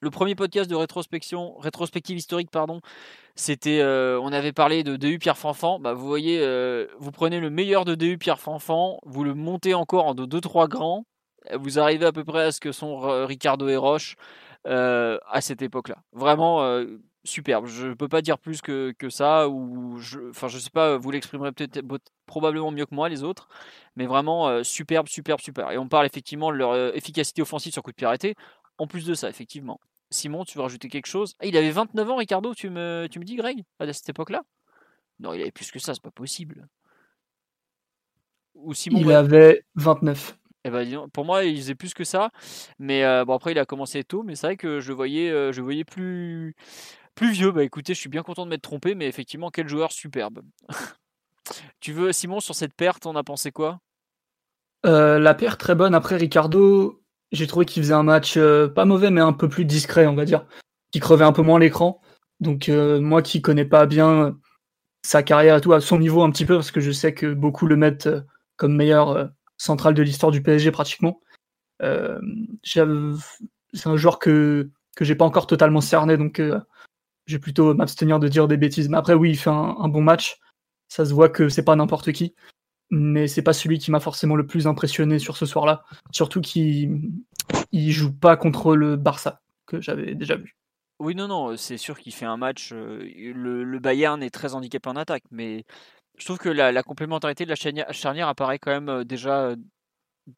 [0.02, 2.80] le premier podcast de rétrospection, rétrospective historique, pardon,
[3.36, 5.80] c'était, euh, on avait parlé de DU Pierre Fanfan.
[5.80, 9.74] Bah, vous voyez, euh, vous prenez le meilleur de DU Pierre Fanfan, vous le montez
[9.74, 11.06] encore en 2-3 grands,
[11.54, 14.16] vous arrivez à peu près à ce que sont euh, Ricardo et Roche
[14.66, 15.98] à cette époque-là.
[16.14, 16.84] Vraiment
[17.26, 17.66] superbe.
[17.66, 20.98] Je ne peux pas dire plus que, que ça, ou je, enfin, je sais pas,
[20.98, 21.82] vous l'exprimerez peut-être
[22.26, 23.50] probablement mieux que moi, les autres,
[23.96, 25.72] mais vraiment superbe, superbe, super.
[25.72, 28.36] Et on parle effectivement de leur efficacité offensive sur coup de pied arrêté.
[28.78, 29.80] En plus de ça, effectivement,
[30.10, 31.36] Simon, tu veux rajouter quelque chose?
[31.40, 34.44] Ah, Il avait 29 ans, Ricardo, tu me, tu me dis, Greg, à cette époque-là?
[35.20, 36.68] Non, il avait plus que ça, c'est pas possible.
[38.56, 40.38] Ou Simon, il avait 29.
[40.70, 42.30] Eh ben, pour moi, il faisait plus que ça.
[42.78, 45.52] Mais euh, bon, après, il a commencé tôt, mais c'est vrai que je voyais, euh,
[45.52, 46.56] je voyais plus,
[47.16, 47.52] plus vieux.
[47.52, 50.42] Bah écoutez, je suis bien content de m'être trompé, mais effectivement, quel joueur superbe.
[51.80, 53.80] tu veux, Simon, sur cette perte, on a pensé quoi?
[54.86, 55.96] Euh, La perte très bonne.
[55.96, 57.02] Après, Ricardo,
[57.32, 58.38] j'ai trouvé qu'il faisait un match
[58.76, 60.46] pas mauvais, mais un peu plus discret, on va dire.
[60.92, 62.02] Qui crevait un peu moins l'écran.
[62.40, 64.38] Donc moi qui connais pas bien
[65.04, 67.68] sa carrière tout, à son niveau un petit peu, parce que je sais que beaucoup
[67.68, 68.10] le mettent
[68.56, 69.30] comme meilleur
[69.60, 71.22] central de l'histoire du PSG pratiquement.
[72.64, 76.42] c'est un joueur que, que j'ai pas encore totalement cerné, donc
[77.30, 78.90] je vais plutôt m'abstenir de dire des bêtises.
[78.90, 80.40] Mais après oui, il fait un, bon match.
[80.88, 82.34] Ça se voit que c'est pas n'importe qui
[82.92, 85.84] mais c'est pas celui qui m'a forcément le plus impressionné sur ce soir-là.
[86.12, 87.12] Surtout qu'il
[87.72, 90.58] il joue pas contre le Barça que j'avais déjà vu.
[91.00, 92.72] Oui, non, non, c'est sûr qu'il fait un match.
[92.74, 95.64] Euh, le, Bayern est très handicapé en attaque, mais
[96.20, 99.56] je trouve que la, complémentarité de la charnière, apparaît quand même euh, déjà euh,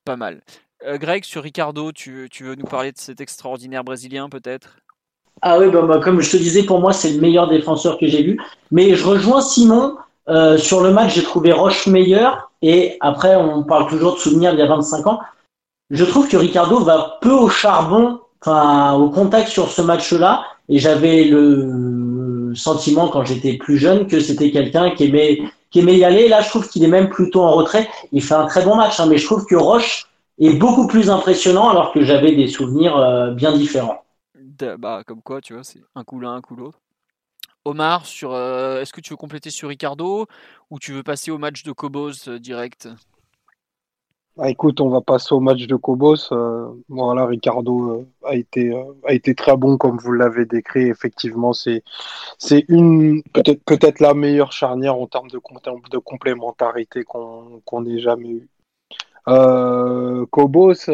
[0.05, 0.41] pas mal.
[0.83, 4.77] Greg, sur Ricardo, tu, veux nous parler de cet extraordinaire Brésilien peut-être?
[5.43, 8.07] Ah oui, bah, bah, comme je te disais, pour moi, c'est le meilleur défenseur que
[8.07, 8.39] j'ai vu.
[8.71, 9.95] Mais je rejoins Simon
[10.29, 12.51] euh, sur le match, j'ai trouvé Roche meilleur.
[12.61, 15.19] Et après, on parle toujours de souvenirs d'il y a 25 ans.
[15.89, 20.43] Je trouve que Ricardo va peu au charbon, au contact sur ce match-là.
[20.69, 25.39] Et j'avais le sentiment quand j'étais plus jeune que c'était quelqu'un qui aimait,
[25.71, 26.27] qui aimait y aller.
[26.27, 27.89] Là, je trouve qu'il est même plutôt en retrait.
[28.11, 30.07] Il fait un très bon match, hein, mais je trouve que Roche
[30.39, 34.03] est beaucoup plus impressionnant alors que j'avais des souvenirs euh, bien différents.
[34.77, 36.79] Bah, comme quoi, tu vois, c'est un coup l'un, un coup l'autre.
[37.65, 40.25] Omar, sur, euh, est-ce que tu veux compléter sur Ricardo
[40.69, 42.89] ou tu veux passer au match de Cobos euh, direct?
[44.37, 46.31] Ah, Écoute, on va passer au match de Cobos.
[46.31, 48.73] Euh, voilà, Ricardo a, été,
[49.05, 50.87] a été très bon comme vous l'avez décrit.
[50.89, 51.83] Effectivement, c'est,
[52.67, 55.39] une peut-être, peut-être la meilleure charnière en termes de,
[55.91, 58.47] de complémentarité qu'on, ait jamais eu.
[59.27, 60.87] Euh, Cobos,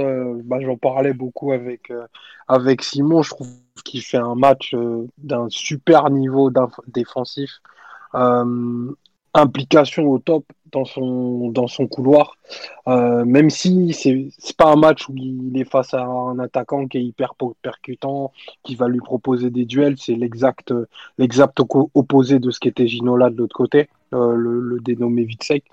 [0.44, 1.92] bah, j'en parlais beaucoup avec,
[2.48, 3.22] avec Simon.
[3.22, 3.48] Je trouve
[3.84, 6.52] qui fait un match euh, d'un super niveau
[6.88, 7.62] défensif.
[9.38, 12.38] Implication au top dans son, dans son couloir.
[12.88, 16.98] Euh, même si c'est pas un match où il est face à un attaquant qui
[16.98, 18.32] est hyper percutant,
[18.64, 20.74] qui va lui proposer des duels, c'est l'exact
[21.94, 25.64] opposé de ce qu'était Ginola de l'autre côté, euh, le, dénommé Vitsek.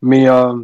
[0.00, 0.54] Mais euh,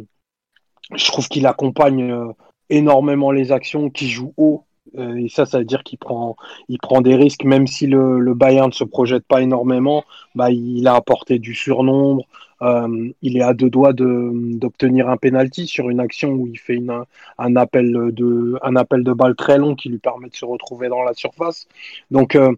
[0.95, 2.33] je trouve qu'il accompagne
[2.69, 4.65] énormément les actions, qui joue haut.
[4.97, 6.35] Et ça, ça veut dire qu'il prend,
[6.67, 10.03] il prend des risques, même si le, Bayern ne se projette pas énormément.
[10.35, 12.25] Bah, il a apporté du surnombre,
[12.61, 16.75] euh, il est à deux doigts d'obtenir un penalty sur une action où il fait
[16.75, 17.03] une,
[17.37, 20.89] un, appel de, un appel de balle très long qui lui permet de se retrouver
[20.89, 21.67] dans la surface.
[22.11, 22.53] Donc, euh,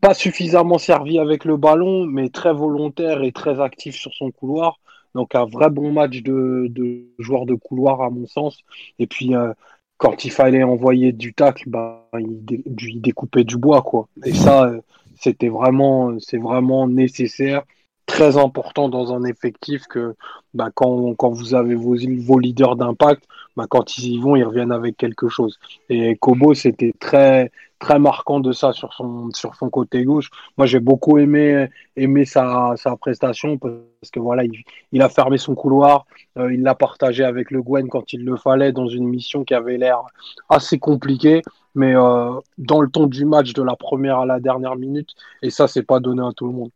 [0.00, 4.78] pas suffisamment servi avec le ballon, mais très volontaire et très actif sur son couloir.
[5.14, 8.62] Donc, un vrai bon match de, de joueur de couloir, à mon sens.
[8.98, 9.52] Et puis, euh,
[9.98, 14.08] quand il fallait envoyer du tacle, bah, il, il, découpait du bois, quoi.
[14.24, 14.72] Et ça,
[15.20, 17.64] c'était vraiment, c'est vraiment nécessaire
[18.08, 20.16] très important dans un effectif que
[20.54, 23.22] bah, quand, quand, vous avez vos, vos leaders d'impact,
[23.54, 25.58] bah, quand ils y vont, ils reviennent avec quelque chose.
[25.90, 30.30] Et Kobo, c'était très, très marquant de ça sur son, sur son côté gauche.
[30.56, 34.52] Moi, j'ai beaucoup aimé, aimé sa, sa prestation parce que voilà, il,
[34.90, 36.06] il a fermé son couloir,
[36.38, 39.52] euh, il l'a partagé avec le Gwen quand il le fallait dans une mission qui
[39.52, 40.00] avait l'air
[40.48, 41.42] assez compliquée.
[41.74, 45.10] Mais euh, dans le ton du match de la première à la dernière minute,
[45.42, 46.70] et ça, c'est pas donné à tout le monde.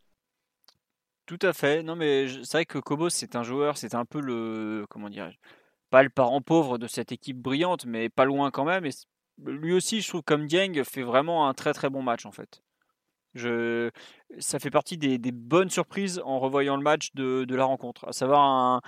[1.26, 1.82] Tout à fait.
[1.82, 4.86] Non, mais c'est vrai que Kobos, c'est un joueur, c'est un peu le.
[4.90, 5.38] Comment dirais-je
[5.90, 8.84] Pas le parent pauvre de cette équipe brillante, mais pas loin quand même.
[8.84, 8.90] Et
[9.44, 12.62] lui aussi, je trouve, comme Dieng, fait vraiment un très très bon match en fait.
[13.34, 13.90] Je...
[14.38, 18.06] Ça fait partie des, bonnes surprises en revoyant le match de, de la rencontre.
[18.08, 18.80] À savoir un,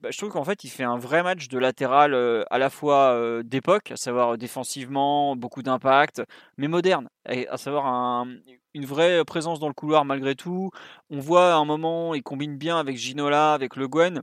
[0.00, 2.14] bah, je trouve qu'en fait, il fait un vrai match de latéral
[2.50, 6.22] à la fois d'époque, à savoir défensivement, beaucoup d'impact,
[6.56, 8.26] mais moderne, à savoir
[8.74, 10.70] une vraie présence dans le couloir malgré tout.
[11.10, 14.22] On voit à un moment, il combine bien avec Ginola, avec Le Guen.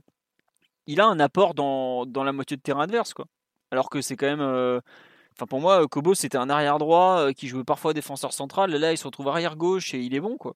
[0.86, 3.26] Il a un apport dans, la moitié de terrain adverse, quoi.
[3.70, 4.80] Alors que c'est quand même.
[5.36, 8.70] Enfin, pour moi, Kobo, c'était un arrière droit qui jouait parfois défenseur central.
[8.70, 10.54] Là, il se retrouve arrière gauche et il est bon, quoi.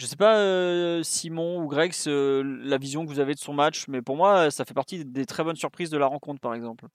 [0.00, 3.84] Je sais pas, euh, Simon ou Greg, la vision que vous avez de son match,
[3.86, 6.86] mais pour moi, ça fait partie des très bonnes surprises de la rencontre, par exemple.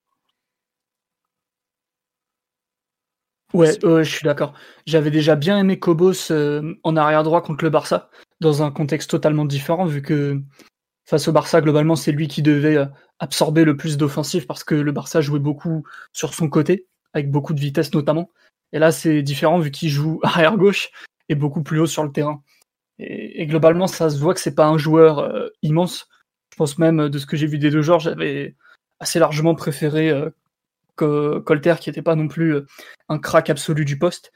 [3.54, 4.56] Ouais, je suis d'accord.
[4.88, 8.10] J'avais déjà bien aimé Kobos euh, en arrière droit contre le Barça,
[8.42, 10.42] dans un contexte totalement différent, vu que
[11.06, 12.88] face au Barça, globalement, c'est lui qui devait euh,
[13.20, 17.54] absorber le plus d'offensifs parce que le Barça jouait beaucoup sur son côté, avec beaucoup
[17.54, 18.32] de vitesse notamment.
[18.74, 20.90] Et là, c'est différent vu qu'il joue arrière gauche
[21.30, 22.42] et beaucoup plus haut sur le terrain.
[23.00, 26.08] Et, globalement, ça se voit que c'est pas un joueur euh, immense.
[26.52, 28.56] Je pense même de ce que j'ai vu des deux joueurs, j'avais
[29.00, 30.30] assez largement préféré euh,
[31.42, 32.66] Colter, qui n'était pas non plus euh,
[33.10, 34.32] un crack absolu du poste.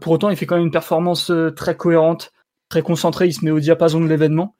[0.00, 2.32] pour autant, il fait quand même une performance très cohérente,
[2.68, 3.26] très concentrée.
[3.26, 4.56] Il se met au diapason de l'événement.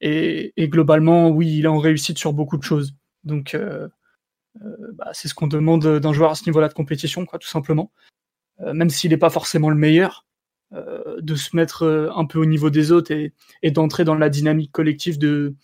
[0.00, 2.94] Et, globalement, oui, il est en réussite sur beaucoup de choses.
[3.22, 3.56] Donc,
[4.94, 7.92] bah, c'est ce qu'on demande d'un joueur à ce niveau-là de compétition, quoi, tout simplement.
[8.60, 10.31] même s'il n'est pas forcément le meilleur, euh,
[10.72, 14.72] de se mettre euh, un peu au niveau des autres et, d'entrer dans la dynamique
[14.72, 15.54] collective de,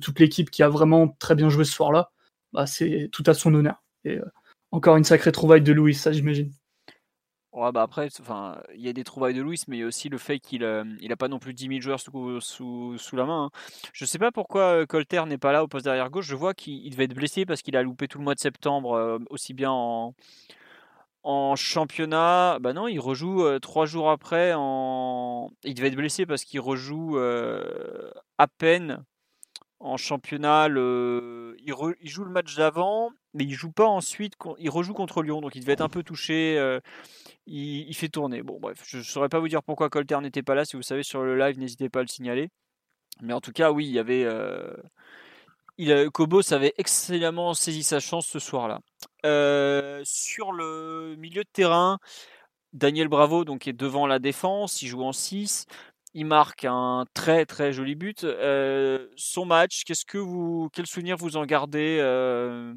[0.00, 2.10] toute l'équipe qui a vraiment très bien joué ce soir-là,
[2.52, 3.82] bah, c'est tout à son honneur.
[4.04, 4.24] Et euh,
[4.70, 6.50] encore une sacrée trouvaille de Louis, ça j'imagine.
[7.52, 8.08] Ouais, bah après,
[8.74, 10.62] il y a des trouvailles de Louis, mais il y a aussi le fait qu'il
[10.62, 13.44] n'a il pas non plus 10 000 joueurs sous, sous, sous la main.
[13.44, 13.50] Hein.
[13.92, 16.26] Je sais pas pourquoi Colter n'est pas là au poste derrière gauche.
[16.26, 19.20] Je vois qu'il devait être blessé parce qu'il a loupé tout le mois de septembre,
[19.30, 20.14] aussi bien en,
[21.24, 24.50] en championnat, bah non, il rejoue euh, trois jours après.
[24.50, 29.02] Il devait être blessé parce qu'il rejoue euh, à peine
[29.80, 30.66] en championnat.
[30.68, 34.34] Il, joue le match d'avant, mais il joue pas ensuite.
[34.58, 36.58] Il rejoue contre Lyon, donc il devait être un peu touché.
[36.58, 36.80] Euh,
[37.46, 37.94] il...
[37.94, 38.42] fait tourner.
[38.42, 40.66] Bon, bref, je ne saurais pas vous dire pourquoi Colter n'était pas là.
[40.66, 42.50] Si vous savez sur le live, n'hésitez pas à le signaler.
[43.22, 44.26] Mais en tout cas, oui, il y avait.
[45.76, 48.80] Il, Kobos avait excellemment saisi sa chance ce soir-là.
[49.24, 51.98] Euh, sur le milieu de terrain,
[52.72, 55.66] Daniel Bravo donc est devant la défense, il joue en 6,
[56.14, 58.24] il marque un très très joli but.
[58.24, 62.72] Euh, son match, qu'est-ce que vous, quel souvenir vous en gardez euh,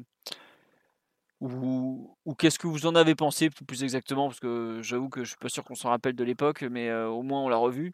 [1.40, 5.38] ou, qu'est-ce que vous en avez pensé plus exactement parce que j'avoue que je suis
[5.38, 7.92] pas sûr qu'on s'en rappelle de l'époque, mais au moins on l'a revu.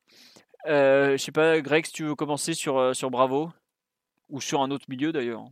[0.67, 3.51] je sais pas, Greg, si tu veux commencer sur, sur Bravo?
[4.35, 5.45] Ou sur un autre milieu d'ailleurs.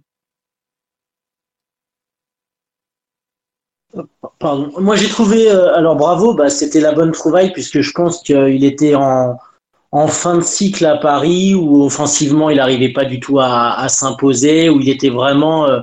[4.38, 4.72] Pardon.
[4.80, 8.64] Moi j'ai trouvé, euh, alors bravo, bah, c'était la bonne trouvaille puisque je pense qu'il
[8.64, 9.38] était en,
[10.08, 14.80] fin de cycle à Paris où offensivement il n'arrivait pas du tout à, s'imposer, où
[14.80, 15.66] il était vraiment.
[15.66, 15.80] Euh,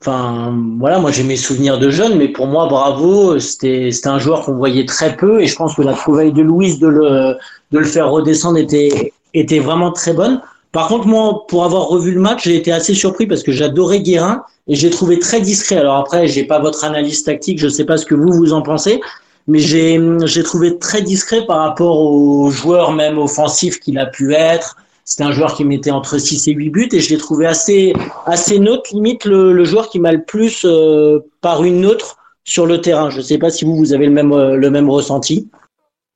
[0.00, 4.44] enfin voilà, moi j'ai mes souvenirs de jeune, mais pour moi bravo, c'était un joueur
[4.44, 8.10] qu'on voyait très peu et je pense que la trouvaille de Louise de le, faire
[8.10, 10.40] redescendre était vraiment très bonne.
[10.72, 14.00] Par contre, moi, pour avoir revu le match, j'ai été assez surpris parce que j'adorais
[14.00, 15.76] Guérin et j'ai trouvé très discret.
[15.76, 18.62] Alors après, j'ai pas votre analyse tactique, je sais pas ce que vous vous en
[18.62, 19.00] pensez,
[19.46, 24.34] mais j'ai j'ai trouvé très discret par rapport aux joueurs même offensifs qu'il a pu
[24.34, 24.76] être.
[25.04, 27.92] C'était un joueur qui mettait entre 6 et 8 buts et je l'ai trouvé assez
[28.26, 32.80] assez neutre, limite le, le joueur qui m'a le plus euh, paru neutre sur le
[32.80, 33.08] terrain.
[33.10, 35.48] Je sais pas si vous vous avez le même euh, le même ressenti.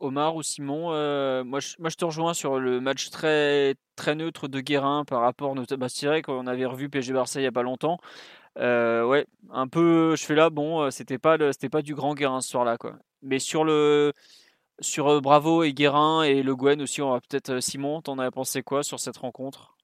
[0.00, 3.76] Omar ou Simon, euh, moi, je, te rejoins sur le match très,
[4.14, 7.42] neutre de Guérin par rapport à bah, C'est vrai qu'on avait revu PSG Barça il
[7.42, 7.98] n'y a pas longtemps.
[8.58, 12.40] Euh, ouais, un peu, je fais là, bon, euh, c'était pas, pas du grand Guérin
[12.40, 12.78] ce soir-là.
[13.22, 14.12] Mais sur le,
[14.80, 18.62] sur Bravo et Guérin et Le Guen aussi, on va peut-être Simon, t'en as pensé
[18.62, 19.76] quoi sur cette rencontre?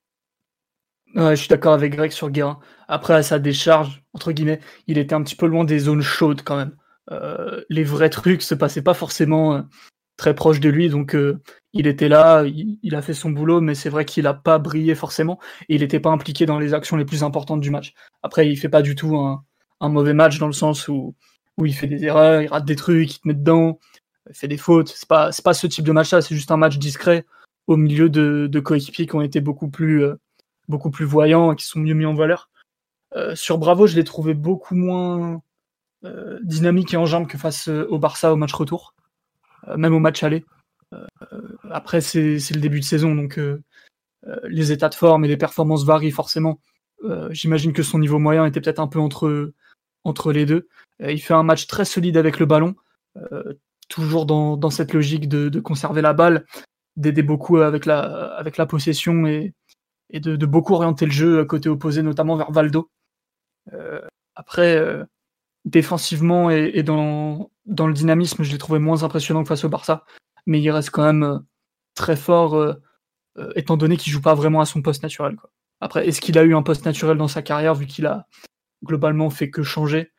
[1.15, 2.59] Je suis d'accord avec Greg sur Guérin.
[2.89, 6.57] Après, sa décharge, entre guillemets, il était un petit peu loin des zones chaudes quand
[6.57, 6.77] même.
[7.69, 9.65] les vrais trucs se passaient pas forcément
[10.17, 11.41] très proche de lui, donc euh,
[11.73, 14.95] il était là, il, a fait son boulot, mais c'est vrai qu'il n'a pas brillé
[14.95, 15.39] forcément,
[15.69, 17.95] et il n'était pas impliqué dans les actions les plus importantes du match.
[18.23, 21.15] Après, il fait pas du tout un, mauvais match dans le sens où,
[21.59, 23.79] où il fait des erreurs, il rate des trucs, il te met dedans,
[24.31, 24.89] il fait des fautes.
[24.89, 27.27] C'est pas, pas ce type de match-là, c'est juste un match discret
[27.67, 30.15] au milieu de, de coéquipiers qui ont été beaucoup plus, euh,
[30.69, 32.49] beaucoup plus voyants et qui sont mieux mis en valeur.
[33.15, 35.43] Euh, sur Bravo, je l'ai trouvé beaucoup moins
[36.45, 38.95] dynamique et en jambes que face au Barça au match retour.
[39.69, 40.45] Euh, même au match aller.
[40.93, 41.07] Euh,
[41.71, 43.63] après, c'est le début de saison, donc euh,
[44.45, 46.61] les états de forme et les performances varient forcément.
[47.31, 49.53] J'imagine que son niveau moyen était peut-être un peu entre,
[50.03, 50.67] entre les deux.
[50.99, 52.75] il fait un match très solide avec le ballon,
[53.89, 56.47] toujours dans, dans, cette logique de, conserver la balle,
[56.97, 58.01] d'aider beaucoup avec la,
[58.37, 59.53] avec la possession et,
[60.11, 62.91] et de, beaucoup orienter le jeu côté opposé, notamment vers Valdo.
[64.35, 65.07] après,
[65.67, 70.05] défensivement et, dans, dans, le dynamisme, je l'ai trouvé moins impressionnant que face au Barça,
[70.47, 71.39] mais il reste quand même euh,
[71.95, 72.75] très fort, euh,
[73.37, 75.37] euh, étant donné qu'il joue pas vraiment à son poste naturel.
[75.37, 75.51] Quoi.
[75.81, 78.27] Après, est-ce qu'il a eu un poste naturel dans sa carrière, vu qu'il a
[78.85, 80.13] globalement fait que changer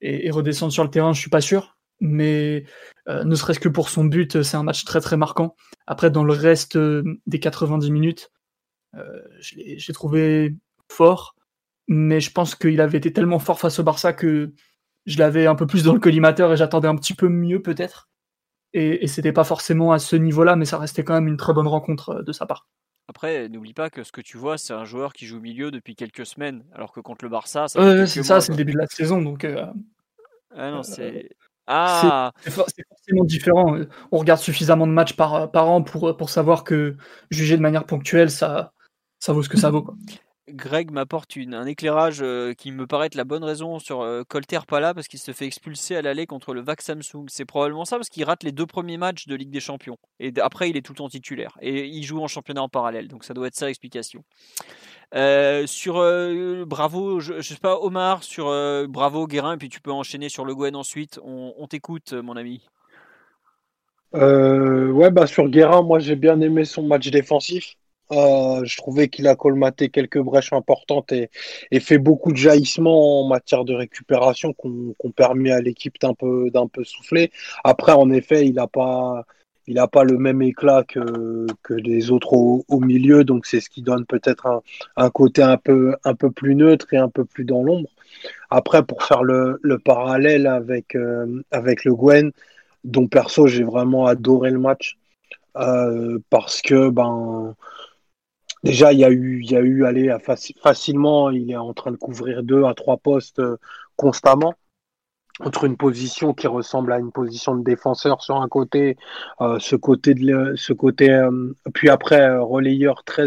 [0.00, 1.76] et, redescendre sur le terrain, je suis pas sûr.
[2.00, 2.64] Mais
[3.06, 5.54] ne serait-ce que pour son but, c'est un match très très marquant.
[5.86, 8.32] Après, dans le reste des 90 minutes,
[8.92, 10.56] je l'ai trouvé
[10.90, 11.33] fort
[11.88, 14.52] mais je pense qu'il avait été tellement fort face au Barça que
[15.06, 18.08] je l'avais un peu plus dans le collimateur et j'attendais un petit peu mieux peut-être.
[18.72, 21.52] Et, et c'était pas forcément à ce niveau-là, mais ça restait quand même une très
[21.52, 22.66] bonne rencontre euh, de sa part.
[23.06, 25.70] Après, n'oublie pas que ce que tu vois, c'est un joueur qui joue au milieu
[25.70, 28.06] depuis quelques semaines, alors que contre le Barça, ça.
[28.06, 29.44] c'est ça, c'est le début de la saison, donc.
[29.44, 29.66] Euh,
[30.56, 31.14] ah non, c'est.
[31.14, 31.28] Euh,
[31.66, 32.32] ah.
[32.40, 33.78] C'est forcément différent.
[34.10, 36.96] On regarde suffisamment de matchs par, par an pour, pour savoir que
[37.30, 38.72] juger de manière ponctuelle, ça,
[39.18, 39.82] ça vaut ce que ça vaut.
[39.82, 39.94] Quoi.
[40.48, 44.60] Greg m'apporte un éclairage euh, qui me paraît être la bonne raison sur euh, Colter
[44.68, 47.26] pas là parce qu'il se fait expulser à l'aller contre le VAC Samsung.
[47.28, 49.96] C'est probablement ça parce qu'il rate les deux premiers matchs de Ligue des Champions.
[50.20, 51.56] Et après, il est tout le temps titulaire.
[51.62, 53.08] Et il joue en championnat en parallèle.
[53.08, 54.22] Donc ça doit être ça l'explication.
[55.14, 55.94] Euh, sur
[56.66, 58.46] Bravo, je, sais pas, Omar, sur
[58.88, 61.18] Bravo, Guérin, et puis tu peux enchaîner sur Le Gwen ensuite.
[61.24, 62.66] On, on t'écoute, mon ami.
[64.12, 67.76] ouais, bah sur Guérin, moi j'ai bien aimé son match défensif.
[68.12, 71.30] Euh, je trouvais qu'il a colmaté quelques brèches importantes et,
[71.80, 76.84] fait beaucoup de jaillissements en matière de récupération qu'on permis à l'équipe d'un peu, peu
[76.84, 77.30] souffler.
[77.64, 79.24] Après, en effet, il n'a pas,
[79.66, 83.70] il a pas le même éclat que, que les autres au, milieu, donc c'est ce
[83.70, 84.62] qui donne peut-être un,
[84.96, 87.88] un, côté un peu, un peu plus neutre et un peu plus dans l'ombre.
[88.50, 92.32] Après, pour faire le, le parallèle avec, euh, avec le Gwen,
[92.84, 94.98] dont perso j'ai vraiment adoré le match,
[95.56, 97.54] euh, parce que ben
[98.64, 100.16] Déjà, il y a eu, il y a eu, allez,
[100.62, 103.58] facilement, il est en train de couvrir deux à trois postes euh,
[103.96, 104.54] constamment
[105.40, 108.96] entre une position qui ressemble à une position de défenseur sur un côté,
[109.42, 113.26] euh, ce côté de ce côté, euh, puis après relayeur très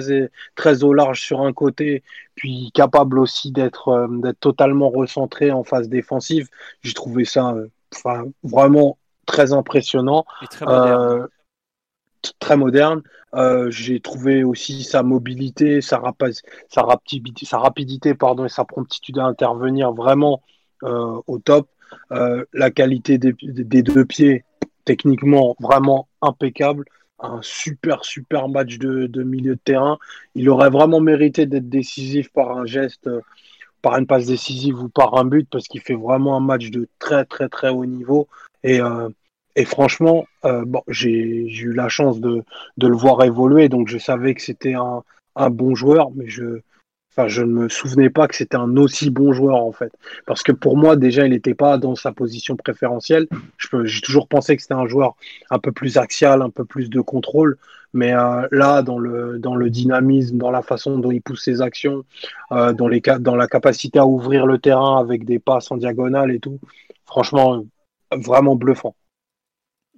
[0.56, 2.04] très au large sur un côté,
[2.34, 6.48] puis capable aussi d'être d'être totalement recentré en phase défensive.
[6.82, 7.54] J'ai trouvé ça,
[7.94, 10.26] enfin vraiment très impressionnant.
[10.42, 10.66] Et très
[12.40, 13.02] très moderne.
[13.34, 16.50] Euh, j'ai trouvé aussi sa mobilité, sa, rapidité,
[18.10, 20.42] et sa promptitude à intervenir vraiment
[20.84, 21.70] euh, au top.
[22.12, 23.34] Euh, la qualité des,
[23.82, 24.44] deux pieds,
[24.86, 26.86] techniquement vraiment impeccable.
[27.20, 29.98] Un super, super match de, de, milieu de terrain.
[30.36, 33.10] Il aurait vraiment mérité d'être décisif par un geste,
[33.82, 36.88] par une passe décisive ou par un but, parce qu'il fait vraiment un match de
[37.00, 38.28] très, très, très haut niveau.
[38.64, 38.80] Et
[39.58, 42.44] et franchement, euh, j'ai eu la chance de,
[42.80, 45.04] le voir évoluer, donc je savais que c'était un,
[45.50, 46.62] bon joueur, mais je,
[47.18, 49.92] ne me souvenais pas que c'était un aussi bon joueur en fait.
[50.28, 53.28] Parce que pour moi, déjà, il n'était pas dans sa position préférentielle.
[53.84, 55.16] J'ai toujours pensé que c'était un joueur
[55.50, 57.58] un peu plus axial, un peu plus de contrôle.
[57.94, 62.04] Mais euh, là, dans le, dynamisme, dans la façon dont il pousse ses actions,
[62.52, 66.60] euh, dans la capacité à ouvrir le terrain avec des passes en diagonale et tout,
[67.06, 67.66] franchement,
[68.12, 68.96] vraiment bluffant.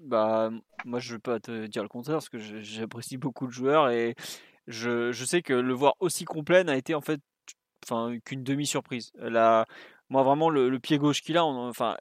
[0.09, 0.49] Bah,
[0.85, 3.89] moi, je ne vais pas te dire le contraire parce que j'apprécie beaucoup le joueur
[3.89, 4.15] et
[4.67, 7.21] je, je, sais que le voir aussi complet n'a été en fait
[7.85, 9.11] enfin, qu'une demi-surprise.
[10.09, 11.95] Moi, vraiment, le, pied gauche qu'il a, enfin,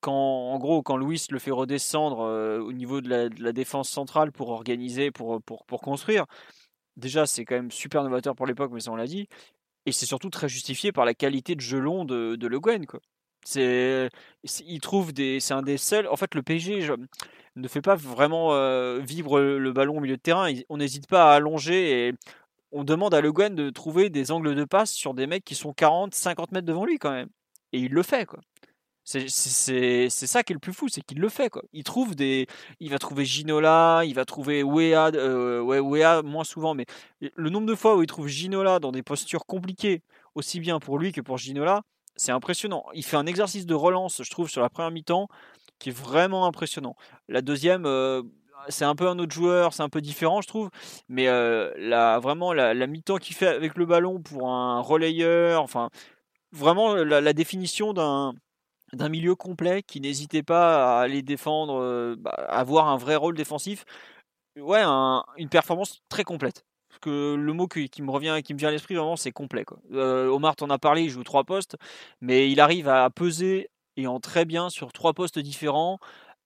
[0.00, 4.32] quand, en gros, quand Louis le fait redescendre euh, au niveau de la, défense centrale
[4.32, 6.26] pour organiser, pour, pour, pour construire,
[6.96, 9.28] déjà, c'est quand même super novateur pour l'époque, mais ça, on l'a dit.
[9.86, 12.84] Et c'est surtout très justifié par la qualité de jeu long de, de Le Guen,
[12.86, 13.00] quoi.
[13.46, 14.10] C'est,
[14.66, 16.08] il trouve des, c'est un des seuls.
[16.08, 16.88] En fait, le PSG
[17.54, 20.52] ne fait pas vraiment euh, vivre le ballon au milieu de terrain.
[20.68, 22.14] On n'hésite pas à allonger et
[22.72, 25.54] on demande à Le Guen de trouver des angles de passe sur des mecs qui
[25.54, 27.28] sont 40, 50 mètres devant lui quand même.
[27.72, 28.40] Et il le fait, quoi.
[29.04, 31.62] C'est ça qui est le plus fou, c'est qu'il le fait quoi.
[31.72, 32.48] Il trouve des,
[32.80, 36.86] il va trouver Ginola, il va trouver Wea, euh, Wea moins souvent, mais
[37.20, 40.02] le nombre de fois où il trouve Ginola dans des postures compliquées,
[40.34, 41.82] aussi bien pour lui que pour Ginola,
[42.16, 42.84] c'est impressionnant.
[42.94, 45.28] Il fait un exercice de relance, je trouve, sur la première mi-temps,
[45.78, 46.96] qui est vraiment impressionnant.
[47.28, 48.22] La deuxième, euh,
[48.68, 50.70] c'est un peu un autre joueur, c'est un peu différent, je trouve.
[51.08, 55.90] Mais euh, vraiment, la, mi-temps qu'il fait avec le ballon pour un relayeur, enfin,
[56.52, 58.32] vraiment la définition d'un
[59.08, 63.84] milieu complet qui n'hésitait pas à aller défendre, euh, bah, avoir un vrai rôle défensif.
[64.56, 66.65] Ouais, une performance très complète.
[67.00, 69.64] Que le mot qui, me revient, qui me vient à l'esprit vraiment, c'est complet.
[69.64, 69.78] Quoi.
[69.92, 71.76] Euh, Omar t'en a parlé, il joue trois postes,
[72.20, 75.98] mais il arrive à peser et en très bien sur trois postes différents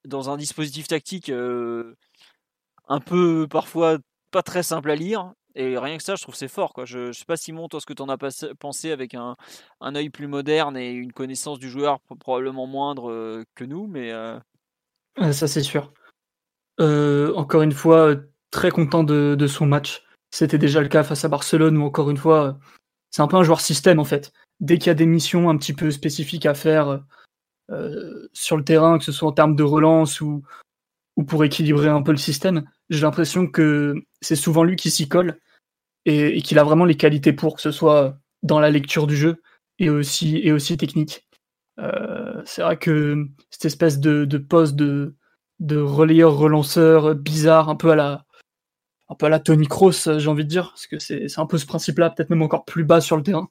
[0.05, 1.97] dans un dispositif tactique euh,
[2.89, 3.99] un peu parfois
[4.31, 6.73] pas très simple à lire, et rien que ça, je trouve c'est fort.
[6.73, 6.85] Quoi.
[6.85, 8.17] Je, ne sais pas, Simon, toi, ce que tu en as
[8.59, 9.37] pensé avec un,
[9.81, 14.13] un œil plus moderne et une connaissance du joueur probablement moindre euh, que nous, mais.
[15.33, 15.93] Ça, c'est sûr.
[16.79, 18.15] Encore une fois,
[18.51, 20.05] très content de son match.
[20.31, 22.59] C'était déjà le cas face à Barcelone, où encore une fois,
[23.11, 24.33] c'est un peu un joueur système en fait.
[24.61, 27.03] Dès qu'il y a des missions un petit peu spécifiques à faire
[28.33, 30.43] sur le terrain, que ce soit en termes de relance ou,
[31.17, 35.09] ou pour équilibrer un peu le système, j'ai l'impression que c'est souvent lui qui s'y
[35.09, 35.39] colle
[36.07, 39.43] et, qu'il a vraiment les qualités pour, que ce soit dans la lecture du jeu
[39.79, 41.27] et aussi, technique.
[41.79, 45.15] Euh, c'est vrai que cette espèce de, poste de,
[45.59, 48.25] de relayeur relanceur bizarre, un peu à la,
[49.11, 51.59] un peu à la Tony Kroos, j'ai envie de dire, parce que c'est un peu
[51.59, 53.49] ce principe-là, peut-être même encore plus bas sur le terrain.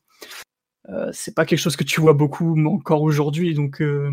[0.89, 4.11] Euh, c'est pas quelque chose que tu vois beaucoup encore aujourd'hui, donc euh,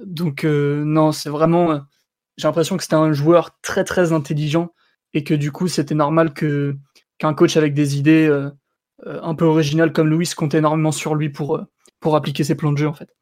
[0.00, 1.80] donc non, c'est vraiment
[2.40, 4.72] j'ai l'impression que c'était un joueur très très intelligent
[5.12, 8.50] et que du coup c'était normal qu'un coach avec des idées euh,
[9.06, 11.64] euh, un peu originales comme Louis compte énormément sur lui pour, euh,
[12.00, 13.14] pour appliquer ses plans de jeu en fait.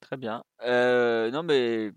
[0.00, 0.42] Très bien.
[0.62, 1.92] non mais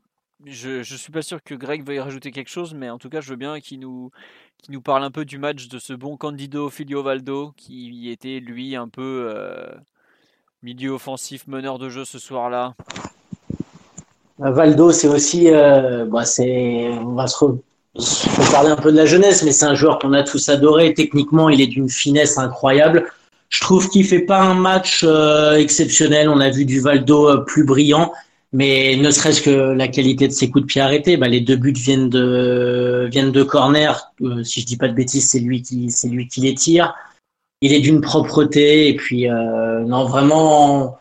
[0.46, 3.22] je, je suis pas sûr que Greg veuille rajouter quelque chose, mais en tout cas
[3.22, 4.12] je veux bien qu'il nous,
[4.70, 8.76] nous parle un peu du match de ce bon Candido Filio Valdo qui était lui
[8.76, 9.34] un peu
[10.64, 12.74] milieu offensif, meneur de jeu ce soir-là.
[14.40, 16.24] Valdo, c'est aussi, euh, bah,
[17.02, 20.24] on va se parler un peu de la jeunesse, mais c'est un joueur qu'on a
[20.24, 20.94] tous adoré.
[20.94, 23.12] Techniquement, il est d'une finesse incroyable.
[23.50, 26.30] Je trouve qu'il fait pas un match euh, exceptionnel.
[26.30, 28.12] On a vu du Valdo euh, plus brillant,
[28.54, 31.18] mais ne serait-ce que la qualité de ses coups de pied arrêtés.
[31.18, 34.12] Bah, les deux buts viennent de viennent de corner.
[34.44, 36.96] si je dis pas de bêtises, c'est lui qui c'est lui qui les tire.
[37.62, 40.98] Il est d'une propreté et puis non vraiment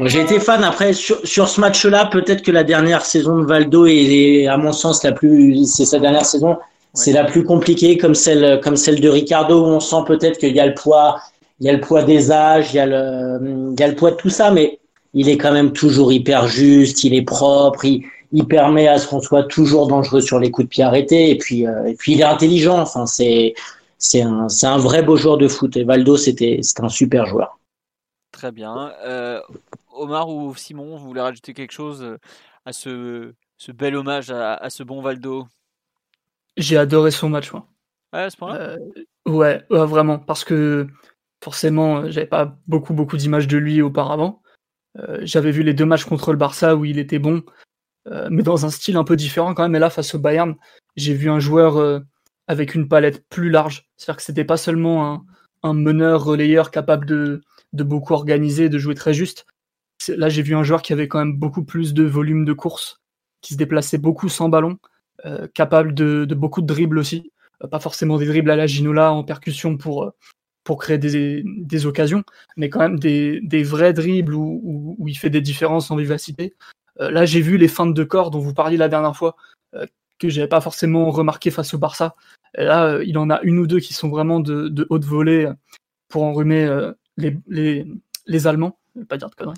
[0.00, 2.06] j'ai été fan après sur, sur ce match-là.
[2.06, 5.66] Peut-être que la dernière saison de Valdo est, à mon sens la plus.
[5.66, 6.56] C'est sa dernière saison.
[6.94, 9.62] C'est la plus compliquée, comme celle comme celle de Ricardo.
[9.62, 11.20] Où on sent peut-être qu'il y a le poids,
[11.60, 13.94] il y a le poids des âges, il y a le il y a le
[13.94, 14.78] poids de tout ça, mais
[15.14, 17.04] il est quand même toujours hyper juste.
[17.04, 17.84] Il est propre.
[17.84, 21.30] Il, il permet à ce qu'on soit toujours dangereux sur les coups de pied arrêtés.
[21.30, 22.78] Et puis euh, et puis il est intelligent.
[22.78, 23.54] Enfin c'est
[23.98, 25.76] c'est un c'est un vrai beau joueur de foot.
[25.76, 27.58] Et Valdo c'était c'était un super joueur.
[28.32, 28.92] Très bien.
[29.04, 29.40] Euh,
[29.98, 32.18] Omar ou Simon, vous voulez rajouter quelque chose euh,
[32.64, 35.46] à ce, ce bel hommage à, ce bon Valdo?
[36.56, 37.66] J'ai adoré son match, moi.
[38.12, 38.60] Ouais, à ce point-là?
[38.60, 38.78] Euh,
[39.26, 40.86] ouais, vraiment, parce que
[41.42, 44.42] forcément, j'avais pas beaucoup, beaucoup d'images de lui auparavant.
[45.20, 47.42] J'avais vu les deux matchs contre le Barça où il était bon,
[48.30, 49.74] mais dans un style un peu différent quand même.
[49.74, 50.54] Et là, face au Bayern,
[50.96, 52.02] j'ai vu un joueur
[52.48, 53.88] avec une palette plus large.
[53.96, 55.24] C'est-à-dire que c'était pas seulement
[55.62, 57.42] un, meneur relayeur capable de,
[57.72, 59.46] beaucoup organiser, de jouer très juste.
[60.08, 63.00] Là, j'ai vu un joueur qui avait quand même beaucoup plus de volume de course,
[63.42, 64.78] qui se déplaçait beaucoup sans ballon,
[65.26, 67.30] euh, capable de, beaucoup de dribbles aussi.
[67.62, 70.10] Euh, pas forcément des dribbles à la Ginola en percussion pour, euh,
[70.68, 72.24] pour créer des, des, occasions,
[72.58, 76.54] mais quand même des, des vrais dribbles où, où, il fait des différences en vivacité.
[77.00, 79.34] Euh, là, j'ai vu les feintes de corps dont vous parliez la dernière fois,
[79.74, 79.86] euh,
[80.18, 82.16] que j'avais pas forcément remarqué face au Barça.
[82.54, 85.06] Et là, euh, il en a une ou deux qui sont vraiment de, de haute
[85.06, 85.50] volée
[86.10, 86.68] pour enrhumer
[87.16, 87.86] les, les,
[88.26, 88.78] les Allemands
[89.08, 89.56] pas dire de conneries.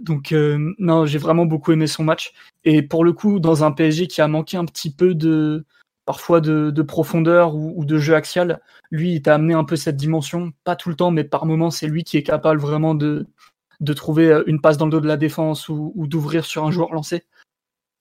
[0.00, 2.32] donc non, j'ai vraiment beaucoup aimé son match.
[2.64, 5.64] Et pour le coup, dans un PSG qui a manqué un petit peu de,
[6.10, 8.60] parfois de, profondeur ou, de jeu axial.
[8.90, 11.70] Lui, il t'a amené un peu cette dimension, pas tout le temps, mais par moments,
[11.70, 13.28] c'est lui qui est capable vraiment de,
[13.78, 16.72] de trouver euh, une passe dans le dos de la défense ou, d'ouvrir sur un
[16.72, 17.22] joueur lancé.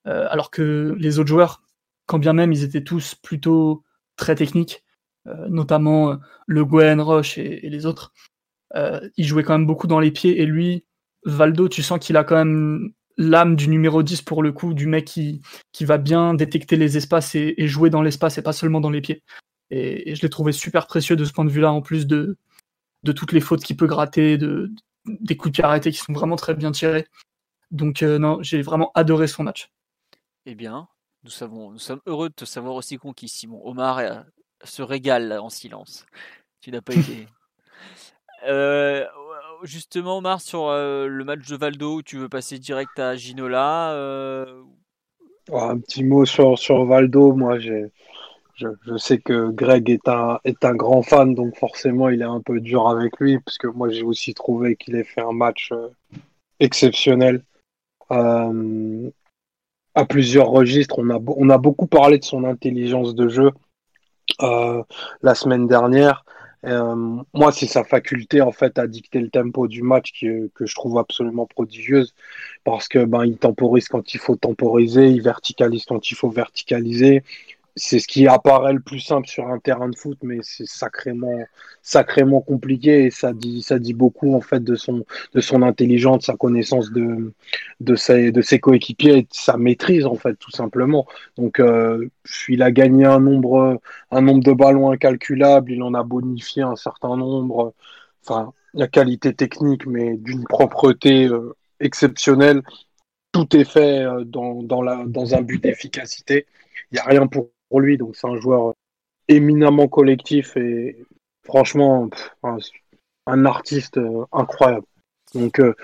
[0.07, 1.61] Euh, alors que les autres joueurs,
[2.07, 3.83] quand bien même ils étaient tous plutôt
[4.15, 4.83] très techniques,
[5.27, 6.17] euh, notamment
[6.47, 8.11] Le Gwen, Roche et, les autres,
[8.73, 10.41] ils jouaient quand même beaucoup dans les pieds.
[10.41, 10.83] Et lui,
[11.25, 14.87] Valdo, tu sens qu'il a quand même l'âme du numéro 10 pour le coup, du
[14.87, 15.41] mec qui,
[15.73, 19.01] qui va bien détecter les espaces et, jouer dans l'espace et pas seulement dans les
[19.01, 19.21] pieds.
[19.71, 22.37] Et, je l'ai trouvé super précieux de ce point de vue-là, en plus de,
[23.03, 24.71] de toutes les fautes qu'il peut gratter, de,
[25.05, 27.07] des coups de pied arrêtés qui sont vraiment très bien tirés.
[27.71, 29.69] Donc euh, non, j'ai vraiment adoré son match.
[30.45, 30.87] Eh bien,
[31.23, 33.61] nous, savons, nous sommes heureux de te savoir aussi conquis, Simon.
[33.65, 34.21] Omar euh,
[34.63, 36.05] se régale en silence.
[36.61, 37.27] Tu n'as pas été...
[38.47, 39.05] Euh,
[39.63, 44.63] justement, Omar, sur euh, le match de Valdo, tu veux passer direct à Ginola euh,
[45.51, 47.33] Un petit mot sur, sur Valdo.
[47.33, 47.91] Moi, j'ai,
[48.55, 52.41] je, sais que Greg est un, est un grand fan, donc forcément, il est un
[52.41, 55.71] peu dur avec lui, parce que moi, j'ai aussi trouvé qu'il ait fait un match
[55.71, 55.89] euh,
[56.59, 57.43] exceptionnel.
[58.09, 58.51] à
[60.05, 63.51] plusieurs registres, on a, on a beaucoup parlé de son intelligence de jeu
[64.39, 66.23] la semaine dernière.
[66.65, 70.65] Euh, moi, c'est sa faculté en fait à dicter le tempo du match qui, que
[70.65, 72.13] je trouve absolument prodigieuse.
[72.63, 77.23] Parce que ben il temporise quand il faut temporiser, il verticalise quand il faut verticaliser
[77.79, 81.39] c'est ce qui apparaît le plus simple sur un terrain de foot, mais c'est sacrément,
[81.81, 86.25] sacrément compliqué et ça dit, ça dit beaucoup en fait de son, de son intelligence,
[86.25, 87.33] sa connaissance de,
[87.79, 91.07] de ses, de ses coéquipiers et de sa maîtrise en fait tout simplement.
[91.37, 92.09] Donc, euh,
[92.49, 93.79] il a gagné un nombre,
[94.11, 97.73] un nombre de ballons incalculable, il en a bonifié un certain nombre.
[98.25, 102.61] Enfin, la qualité technique, mais d'une propreté euh, exceptionnelle.
[103.31, 106.45] Tout est fait euh, dans, dans, la, dans un but d'efficacité.
[106.91, 107.97] Il n'y a rien pour pour lui.
[107.97, 108.73] Donc c'est un joueur
[109.27, 110.97] éminemment collectif et
[111.43, 112.09] franchement
[112.43, 114.85] un, artiste euh, incroyable.
[115.33, 115.75] Donc euh,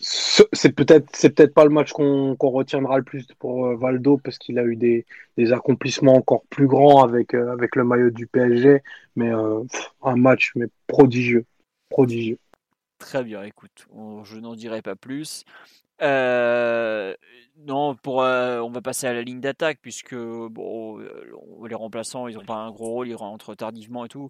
[0.00, 4.38] c'est peut-être c'est peut-être pas le match qu'on retiendra le plus pour euh, Valdo parce
[4.38, 5.04] qu'il a eu des,
[5.52, 8.82] accomplissements encore plus grands avec avec le maillot du PSG,
[9.16, 11.44] mais un match mais prodigieux,
[11.88, 12.38] prodigieux.
[12.98, 13.88] Très bien, écoute,
[14.22, 15.44] je n'en dirai pas plus.
[16.02, 17.14] Euh,
[17.56, 21.32] non, pour, euh, on va passer à la ligne d'attaque puisque bon, euh,
[21.68, 24.28] les remplaçants, ils n'ont pas un gros rôle, ils rentrent tardivement et tout.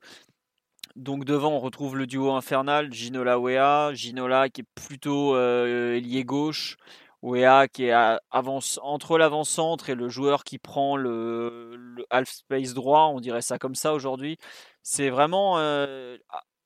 [0.97, 6.77] Donc devant, on retrouve le duo infernal, Ginola Wea, Ginola qui est plutôt ailier gauche,
[7.23, 12.75] Wea qui est avance, entre l'avant-centre et le joueur qui prend le, le, half space
[12.75, 14.37] droit, on dirait ça comme ça aujourd'hui.
[14.83, 15.57] C'est vraiment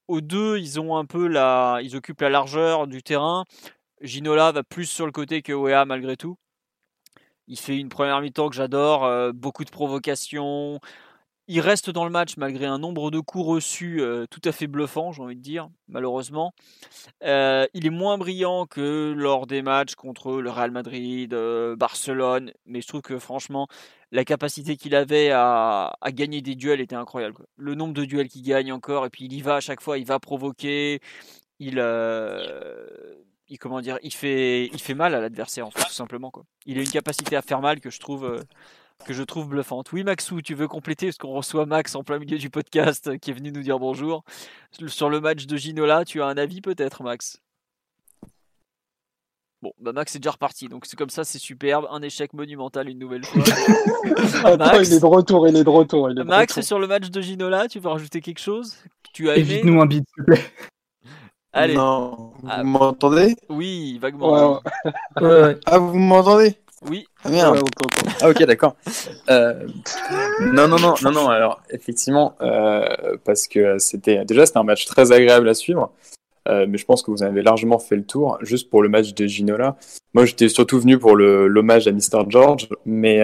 [0.09, 3.45] aux deux, ils ont un peu la, ils occupent la largeur du terrain.
[4.07, 6.37] Ginola va plus sur le côté que Wea malgré tout.
[7.49, 10.81] Il fait une première mi-temps que j'adore, euh, beaucoup de provocations.
[11.49, 14.67] Il reste dans le match malgré un nombre de coups reçus euh, tout à fait
[14.67, 16.55] bluffant, j'ai envie de dire, malheureusement.
[17.23, 21.33] Euh, il est moins brillant que lors des matchs contre le Real Madrid,
[21.77, 23.69] Barcelone, mais je trouve que franchement,
[24.11, 27.47] la capacité qu'il avait à, gagner des duels était incroyable.
[27.57, 29.99] Le nombre de duels qu'il gagne encore, et puis il y va à chaque fois,
[29.99, 31.01] il va provoquer,
[31.61, 31.79] il,
[33.49, 36.45] il comment dire, il fait, il fait mal à l'adversaire en fait, tout simplement quoi.
[36.67, 38.41] Il a une capacité à faire mal que je trouve, euh,
[39.05, 39.93] que je trouve bluffante.
[39.93, 43.19] Oui Maxou, tu veux compléter parce qu'on reçoit Max en plein milieu du podcast euh,
[43.19, 44.25] qui est venu nous dire bonjour
[44.89, 46.05] sur le match de Ginola.
[46.05, 47.41] Tu as un avis peut-être Max?
[49.63, 51.87] Bon, bah Max est déjà reparti, donc c'est comme ça, c'est superbe.
[51.91, 53.43] Un échec monumental une nouvelle fois.
[54.59, 56.11] Max, il est de retour, il est de retour.
[56.25, 58.77] Max, sur le match de Ginola, tu veux rajouter quelque chose?
[59.15, 60.45] Tu as Évite-nous un bit, s'il te plaît.
[61.57, 61.75] Allez.
[61.75, 62.63] Non, vous ah.
[62.63, 63.35] m'entendez?
[63.49, 64.61] Oui, vaguement.
[65.65, 66.55] Ah, vous m'entendez?
[66.87, 67.07] Oui.
[67.25, 67.61] Ah, merde.
[68.21, 68.77] ah ok, d'accord.
[69.31, 69.67] Euh,
[70.53, 71.29] non, non, non, non, non.
[71.31, 72.85] Alors, effectivement, euh,
[73.25, 75.91] parce que c'était déjà c'était un match très agréable à suivre.
[76.47, 78.37] Euh, mais je pense que vous avez largement fait le tour.
[78.43, 79.77] Juste pour le match de Ginola,
[80.13, 82.29] moi j'étais surtout venu pour l'hommage à Mr.
[82.29, 83.21] George, mais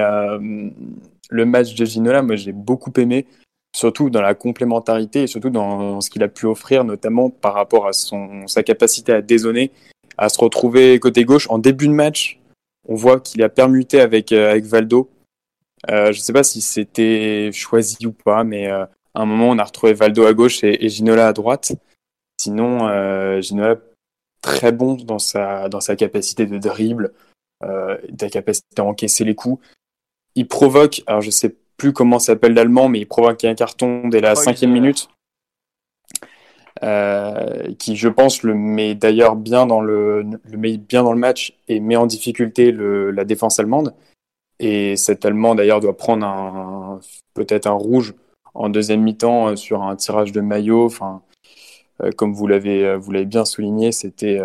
[1.31, 3.27] le match de Ginola, moi j'ai beaucoup aimé
[3.75, 7.87] surtout dans la complémentarité et surtout dans ce qu'il a pu offrir, notamment par rapport
[7.87, 9.71] à son, sa capacité à dézonner,
[10.19, 11.49] à se retrouver côté gauche.
[11.51, 12.41] En début de match,
[12.89, 15.11] on voit qu'il a permuté avec, euh, avec Valdo.
[15.91, 18.85] Euh, je ne sais pas si c'était choisi ou pas, mais euh,
[19.15, 21.73] À un moment, on a retrouvé Valdo à gauche et, Ginola à droite.
[22.41, 23.77] Sinon, euh, Ginola
[24.43, 27.13] très bon dans sa, dans sa capacité de dribble,
[27.63, 29.65] euh, sa capacité à encaisser les coups.
[30.35, 34.21] Il provoque, alors je sais plus comment s'appelle l'allemand, mais il provoque un carton dès
[34.21, 35.09] la cinquième minute.
[36.85, 41.19] Euh, qui je pense le met d'ailleurs bien dans le, le met bien dans le
[41.19, 43.95] match et met en difficulté le, la défense allemande.
[44.61, 47.01] Et cet Allemand d'ailleurs doit prendre un,
[47.35, 48.15] peut-être un rouge
[48.55, 50.87] en deuxième mi-temps euh, sur un tirage de maillot.
[50.87, 51.23] Enfin,
[52.01, 54.39] euh, comme vous l'avez vous l'avez bien souligné, c'était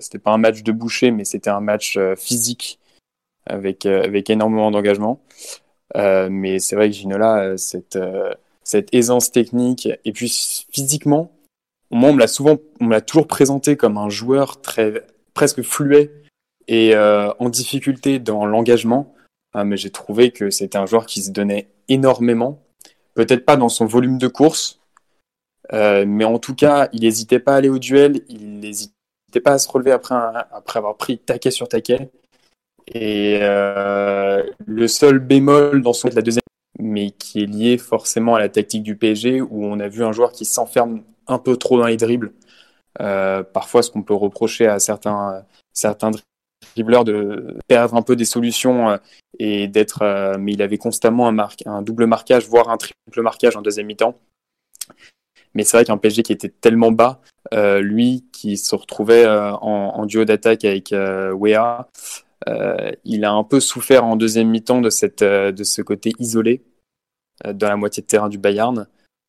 [0.00, 2.78] c'était pas un match de boucher, mais c'était un match physique
[3.46, 5.18] avec avec énormément d'engagement.
[5.94, 7.98] Mais c'est vrai que Ginola, cette
[8.68, 10.28] cette aisance technique et puis
[10.70, 11.32] physiquement,
[11.90, 15.62] moi, on me l'a souvent, on me l'a toujours présenté comme un joueur très presque
[15.62, 16.10] fluet
[16.66, 19.14] et euh, en difficulté dans l'engagement.
[19.54, 22.60] Ah, mais j'ai trouvé que c'était un joueur qui se donnait énormément.
[23.14, 24.80] Peut-être pas dans son volume de course,
[25.72, 28.92] euh, mais en tout cas, il n'hésitait pas à aller au duel, il n'hésitait
[29.42, 30.14] pas à se relever après,
[30.52, 32.10] après avoir pris taquet sur taquet.
[32.94, 36.42] Et euh, le seul bémol dans son de la deuxième,
[36.78, 40.12] mais qui est lié forcément à la tactique du PSG, où on a vu un
[40.12, 42.32] joueur qui s'enferme un peu trop dans les dribbles.
[43.00, 46.10] Euh, parfois, ce qu'on peut reprocher à certains, certains
[46.74, 48.96] dribbleurs de perdre un peu des solutions euh,
[49.38, 50.02] et d'être.
[50.02, 53.86] Euh, mais il avait constamment un, un double marquage, voire un triple marquage en deuxième
[53.86, 54.16] mi-temps.
[55.54, 57.20] Mais c'est vrai qu'un PSG qui était tellement bas,
[57.80, 61.88] lui qui se retrouvait en, duo d'attaque avec Wea,
[62.46, 66.62] il a un peu souffert en deuxième mi-temps de, cette, de ce côté isolé
[67.44, 68.86] dans la moitié de terrain du Bayern.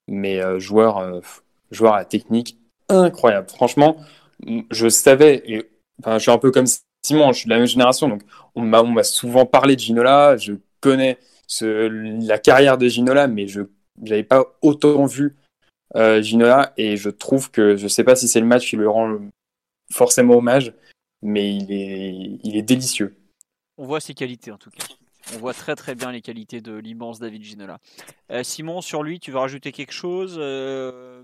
[0.07, 1.22] Mais joueur
[1.72, 2.57] joueur à technique
[2.88, 3.49] incroyable.
[3.49, 3.98] Franchement,
[4.72, 5.69] je savais, et,
[6.06, 6.65] je suis un peu comme
[7.06, 8.23] Simon, je suis de la même génération, donc
[8.56, 11.18] on m'a souvent parlé de Ginola, je connais
[11.61, 13.61] la carrière de Ginola, mais je
[13.98, 15.36] n'avais pas autant vu
[15.95, 18.88] euh, Ginola, et je trouve que, je sais pas si c'est le match qui lui
[18.88, 19.18] rend
[19.91, 20.73] forcément hommage,
[21.21, 23.17] mais il est, il est délicieux.
[23.77, 24.85] On voit ses qualités en tout cas.
[25.35, 27.79] On voit très très bien les qualités de l'immense David Ginola.
[28.31, 31.23] Euh, Simon, sur lui, tu veux rajouter quelque chose euh,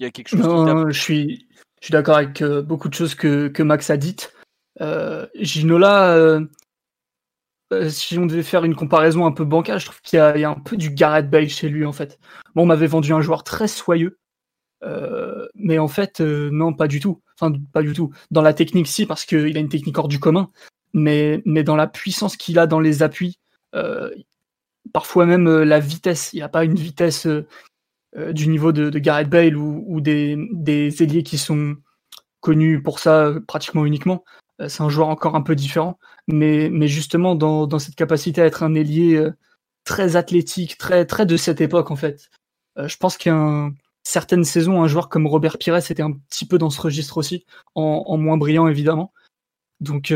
[0.00, 1.46] il y a quelque chose Non, je suis,
[1.80, 4.34] je suis d'accord avec euh, beaucoup de choses que, que Max a dites.
[4.80, 6.46] Euh, Ginola, euh,
[7.90, 10.50] si on devait faire une comparaison un peu bancale, je trouve qu'il y, y, a
[10.50, 12.18] un peu du Gareth Bale chez lui en fait.
[12.54, 14.18] Bon, on m'avait vendu un joueur très soyeux,
[15.54, 17.20] mais en fait, non, pas du tout.
[17.38, 18.10] Enfin, pas du tout.
[18.30, 20.50] Dans la technique, si, parce qu'il a une technique hors du commun,
[20.92, 23.38] mais, mais dans la puissance qu'il a dans les appuis,
[24.92, 26.32] parfois même la vitesse.
[26.32, 27.26] Il n'y a pas une vitesse
[28.16, 31.76] euh, du niveau de, Gareth Bale ou, des, des, ailiers qui sont
[32.40, 34.24] connus pour ça euh, pratiquement uniquement.
[34.60, 35.96] Euh, c'est un joueur encore un peu différent,
[36.26, 39.24] mais, mais justement dans, dans, cette capacité à être un ailier
[39.84, 42.30] très athlétique, très, très de cette époque en fait.
[42.76, 43.70] je pense a
[44.10, 47.46] certaines saisons, un joueur comme Robert Pires était un petit peu dans ce registre aussi,
[47.76, 49.12] en, moins brillant évidemment.
[49.80, 50.12] Donc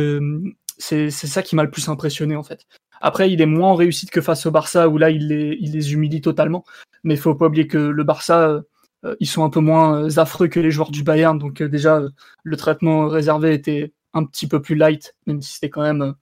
[0.79, 2.66] c'est ça qui m'a le plus impressionné en fait.
[3.01, 5.93] Après, il est moins en réussite que face au Barça, où là, il les, il
[5.93, 6.65] humilie totalement.
[7.03, 8.62] Mais il faut pas oublier que le Barça,
[9.05, 11.39] euh, ils sont un peu moins euh, affreux que les joueurs du Bayern.
[11.39, 12.01] Donc euh, déjà,
[12.43, 16.15] le traitement réservé était un petit peu plus light, même si c'était quand même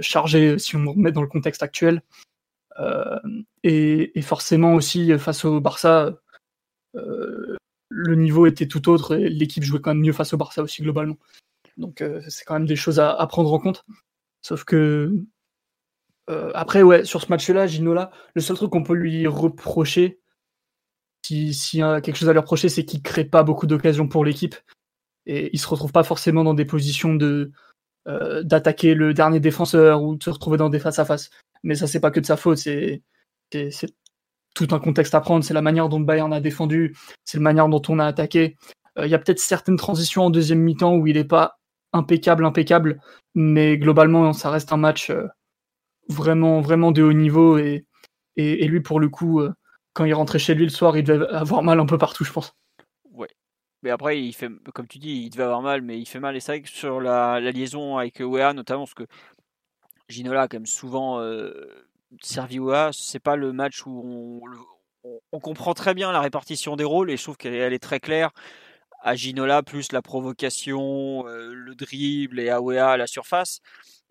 [0.00, 2.02] chargé si on remet dans le contexte actuel.
[3.62, 6.14] Et, forcément aussi, face au Barça,
[6.94, 10.82] le niveau était tout autre et l'équipe jouait quand même mieux face au Barça aussi
[10.82, 11.16] globalement.
[11.76, 13.84] Donc c'est quand même des choses à, à, prendre en compte.
[14.42, 15.24] Sauf que
[16.30, 20.20] euh, après, ouais, sur ce match-là, Ginola, le seul truc qu'on peut lui reprocher,
[21.24, 24.08] s'il si y a quelque chose à lui reprocher, c'est qu'il crée pas beaucoup d'occasions
[24.08, 24.56] pour l'équipe.
[25.26, 27.52] Et il se retrouve pas forcément dans des positions de
[28.08, 31.30] euh, d'attaquer le dernier défenseur ou de se retrouver dans des face-à-face.
[31.62, 33.02] Mais ça, c'est pas que de sa faute, c'est
[34.54, 35.44] tout un contexte à prendre.
[35.44, 38.56] C'est la manière dont Bayern a défendu, c'est la manière dont on a attaqué.
[38.98, 41.58] Euh, il y a peut-être certaines transitions en deuxième mi-temps où il est pas
[41.92, 43.00] impeccable, impeccable,
[43.34, 45.12] mais globalement, ça reste un match
[46.08, 47.58] vraiment, vraiment de haut niveau.
[47.58, 47.86] Et,
[48.36, 49.52] et, lui, pour le coup, euh,
[49.92, 52.32] quand il rentrait chez lui le soir, il devait avoir mal un peu partout, je
[52.32, 52.54] pense.
[53.12, 53.28] Ouais.
[53.82, 56.36] Mais après, il fait, comme tu dis, il devait avoir mal, mais il fait mal.
[56.36, 59.06] Et c'est vrai que sur la, liaison avec Wea, notamment, parce que
[60.08, 61.20] Ginola a quand même souvent
[62.20, 64.42] servi Wea, c'est pas le match où
[65.32, 68.00] on, comprend très bien la répartition des rôles et je trouve qu'elle elle est très
[68.00, 68.30] claire.
[69.02, 73.60] À Ginola, plus la provocation, euh, le dribble et Wea à la surface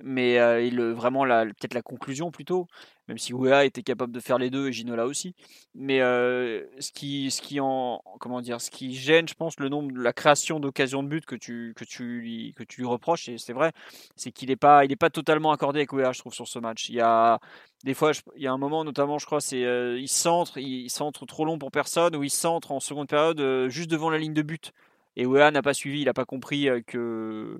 [0.03, 0.35] mais
[0.67, 2.67] il, vraiment peut-être la conclusion plutôt.
[3.07, 5.35] même si Wea était capable de faire les deux et Ginola aussi.
[5.75, 9.91] Mais ce qui, ce qui en, comment dire, ce qui gêne, je pense, le nombre,
[9.97, 13.37] la création d'occasions de but que tu, que tu lui, que tu lui reproches, et
[13.37, 13.71] c'est vrai,
[14.15, 16.89] c'est qu'il n'est pas, il pas totalement accordé avec Wea, je trouve, sur ce match.
[16.89, 17.39] Il y a
[17.83, 21.25] des fois, il y a un moment, notamment, je crois, c'est il centre, il, centre
[21.25, 24.41] trop long pour personne, ou il centre en seconde période juste devant la ligne de
[24.41, 24.71] but.
[25.17, 27.59] Et Wea n'a pas suivi, il n'a pas compris que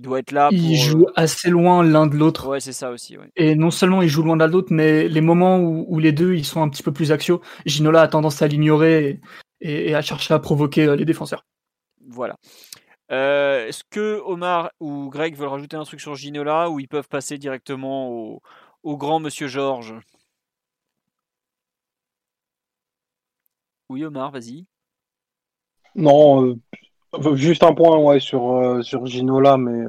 [0.00, 0.48] doit être là.
[0.52, 2.48] Ils jouent euh, assez loin l'un de l'autre.
[2.48, 3.16] Ouais, c'est ça aussi.
[3.36, 6.34] Et non seulement ils jouent loin l'un de l'autre, mais les moments où, les deux
[6.34, 9.20] ils sont un petit peu plus axiaux, Ginola a tendance à l'ignorer
[9.60, 11.44] et, à chercher à provoquer euh, les défenseurs.
[12.06, 12.36] Voilà.
[13.10, 17.08] Euh, est-ce que Omar ou Greg veulent rajouter un truc sur Ginola ou ils peuvent
[17.08, 18.40] passer directement au,
[18.82, 19.94] au grand monsieur Georges?
[23.88, 24.64] Oui, Omar, vas-y.
[25.94, 26.56] Non,
[27.34, 29.84] Juste un point ouais, sur, euh, sur Ginola, mais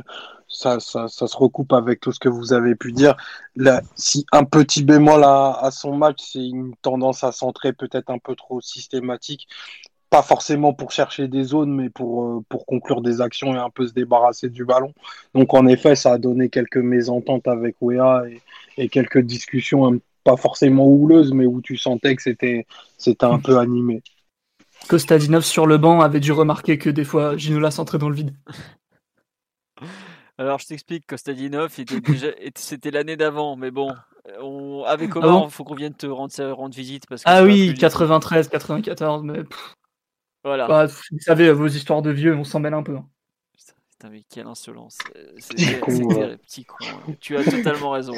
[0.49, 3.15] ça, ça, ça, se recoupe avec tout ce que vous avez pu dire.
[3.55, 8.09] Là, si un petit bémol à, à son match, c'est une tendance à centrer peut-être
[8.09, 9.47] un peu trop systématique.
[10.09, 13.69] Pas forcément pour chercher des zones, mais pour, euh, pour conclure des actions et un
[13.69, 14.93] peu se débarrasser du ballon.
[15.33, 18.23] Donc en effet, ça a donné quelques mésententes avec Wea
[18.77, 22.65] et, quelques discussions hein, pas forcément houleuses, mais où tu sentais que c'était
[23.21, 24.03] un peu animé.
[24.87, 28.35] Kostadinov sur le banc avait dû remarquer que des fois Ginola s'entrait dans le vide.
[30.37, 31.73] Alors je t'explique, Kostadinov
[32.55, 33.93] c'était l'année d'avant, mais bon,
[34.41, 37.73] on, avec ah comment il faut qu'on vienne te rendre, rendre visite parce Ah oui,
[37.75, 39.43] 93, 94, mais
[40.43, 40.67] voilà.
[40.67, 42.95] Bah, vous savez vos histoires de vieux, on s'en mêle un peu.
[42.95, 43.07] Hein.
[43.89, 44.97] Putain, mais quelle insolence.
[45.39, 46.75] C'est petit con.
[46.81, 47.13] Hein.
[47.21, 48.15] Tu as totalement raison.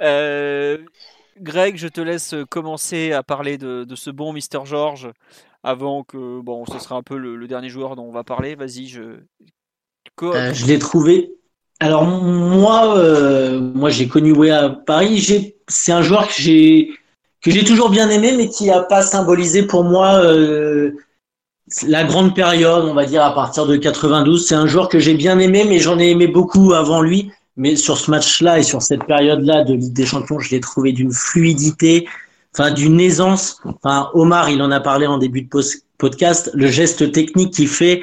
[0.00, 0.78] Euh,
[1.40, 5.10] Greg, je te laisse commencer à parler de, de ce bon Mister George
[5.62, 8.54] avant que bon, ce sera un peu le, dernier joueur dont on va parler.
[8.54, 9.02] Vas-y, je.
[10.22, 11.32] Euh, je l'ai trouvé.
[11.80, 15.52] Alors moi, euh, moi j'ai connu Wea à Paris.
[15.68, 16.90] C'est un joueur que j'ai
[17.40, 20.92] que j'ai toujours bien aimé, mais qui n'a pas symbolisé pour moi euh,
[21.86, 24.46] la grande période, on va dire à partir de 92.
[24.46, 27.32] C'est un joueur que j'ai bien aimé, mais j'en ai aimé beaucoup avant lui.
[27.56, 30.92] Mais sur ce match-là et sur cette période-là de Ligue des Champions, je l'ai trouvé
[30.92, 32.08] d'une fluidité,
[32.54, 33.60] enfin d'une aisance.
[33.64, 35.50] Enfin, Omar, il en a parlé en début de
[35.98, 38.02] podcast, le geste technique qu'il fait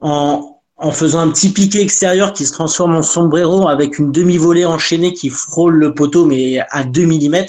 [0.00, 4.64] en, en faisant un petit piqué extérieur qui se transforme en sombrero avec une demi-volée
[4.64, 7.46] enchaînée qui frôle le poteau mais à 2 mm.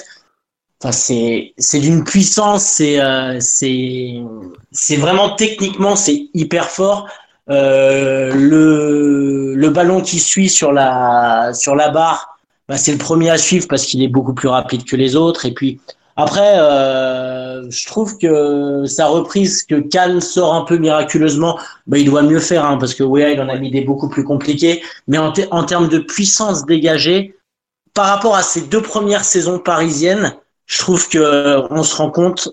[0.83, 4.21] Enfin, c'est c'est d'une puissance, c'est euh, c'est
[4.71, 7.07] c'est vraiment techniquement c'est hyper fort.
[7.49, 12.37] Euh, le le ballon qui suit sur la sur la barre,
[12.67, 15.45] bah, c'est le premier à suivre parce qu'il est beaucoup plus rapide que les autres.
[15.45, 15.79] Et puis
[16.17, 22.05] après, euh, je trouve que sa reprise que Cannes sort un peu miraculeusement, bah, il
[22.05, 24.81] doit mieux faire hein, parce que Wea il en a mis des beaucoup plus compliqués.
[25.07, 27.35] Mais en, en termes de puissance dégagée,
[27.93, 30.35] par rapport à ses deux premières saisons parisiennes,
[30.67, 32.49] je trouve que on se rend compte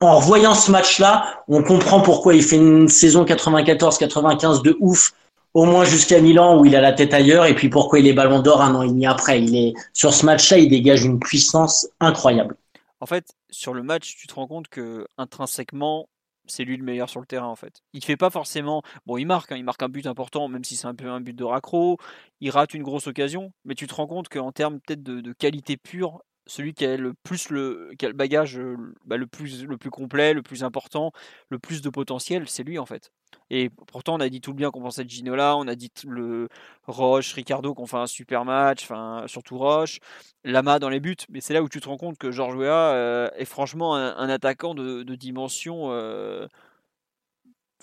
[0.00, 5.12] en revoyant ce match-là, on comprend pourquoi il fait une saison 94-95 de ouf,
[5.54, 8.12] au moins jusqu'à Milan où il a la tête ailleurs, et puis pourquoi il est
[8.12, 9.40] Ballon d'Or un an et demi après.
[9.40, 12.56] Il est sur ce match-là, il dégage une puissance incroyable
[13.02, 16.08] en fait, sur le match, tu te rends compte que intrinsèquement,
[16.46, 17.82] c'est lui le meilleur sur le terrain en fait.
[17.92, 18.82] Il fait pas forcément.
[19.06, 21.20] Bon, il marque, hein, il marque un but important, même si c'est un peu un
[21.20, 21.98] but de raccro.
[22.40, 25.76] Il rate une grosse occasion, mais tu te rends compte qu'en termes peut-être de, qualité
[25.76, 29.76] pure, celui qui a le plus le, qui le bagage euh, bah, le plus le
[29.78, 31.10] plus complet, le plus important,
[31.50, 33.10] le plus de potentiel, c'est lui en fait.
[33.54, 35.90] Et pourtant, on a dit tout le bien qu'on pensait de Ginola, on a dit
[36.08, 36.48] le
[36.86, 39.98] Roche, Ricardo qu'on fait un super match, enfin surtout Roche,
[40.42, 41.16] Lama dans les buts.
[41.28, 44.28] Mais c'est là où tu te rends compte que Georges Weah euh, est franchement un,
[44.30, 46.48] attaquant de, dimension euh,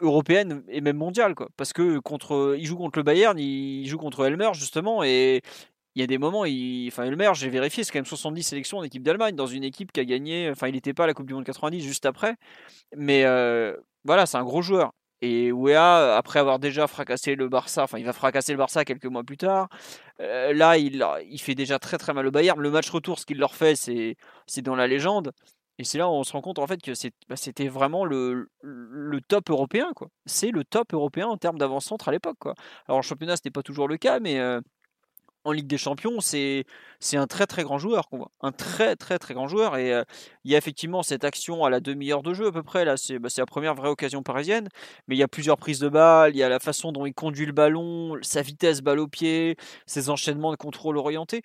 [0.01, 1.49] européenne et même mondiale, quoi.
[1.55, 5.41] Parce que contre, il joue contre le Bayern, il joue contre Elmer justement, et
[5.93, 6.45] il y a des moments,
[6.87, 9.91] enfin Elmer, j'ai vérifié, c'est quand même 70 sélections en équipe d'Allemagne, dans une équipe
[9.91, 12.35] qui a gagné, enfin il n'était pas à la Coupe du Monde 90 juste après,
[12.95, 14.93] mais euh, voilà, c'est un gros joueur.
[15.21, 19.05] Et Wea, après avoir déjà fracassé le Barça, enfin il va fracasser le Barça quelques
[19.05, 19.67] mois plus tard,
[20.21, 22.59] euh, là il, il fait déjà très très mal au Bayern.
[22.59, 24.15] Le match retour, ce qu'il leur fait, c'est,
[24.47, 25.31] c'est dans la légende.
[25.77, 26.91] Et c'est là où on se rend compte en fait que
[27.29, 29.91] bah, c'était vraiment le, le, top européen.
[29.95, 30.09] quoi.
[30.25, 32.37] C'est le top européen en termes d'avant-centre à l'époque.
[32.39, 32.53] Quoi.
[32.87, 34.59] Alors en championnat, ce n'est pas toujours le cas, mais euh,
[35.49, 36.65] en Ligue des Champions, c'est
[36.99, 39.93] c'est un très très grand joueur qu'on voit, un très très très grand joueur et
[39.93, 40.03] euh,
[40.43, 42.97] il y a effectivement cette action à la demi-heure de jeu à peu près là,
[42.97, 44.67] c'est bah, la première vraie occasion parisienne,
[45.07, 47.13] mais il y a plusieurs prises de balles, il y a la façon dont il
[47.13, 49.55] conduit le ballon, sa vitesse balle au pied,
[49.85, 51.41] ses enchaînements de contrôle orienté.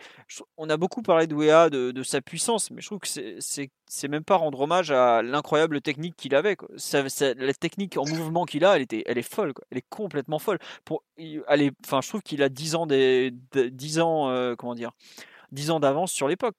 [0.57, 4.09] On a beaucoup parlé de Wea, de, sa puissance, mais je trouve que c'est c'est
[4.09, 6.57] même pas rendre hommage à l'incroyable technique qu'il avait.
[6.91, 9.53] la technique en mouvement qu'il a, elle, était, elle est folle.
[9.71, 10.59] Elle est complètement folle.
[10.85, 14.91] Pour, elle enfin, je trouve qu'il a 10 ans, des, 10 ans, euh, comment dire,
[15.53, 16.57] 10 ans d'avance sur l'époque.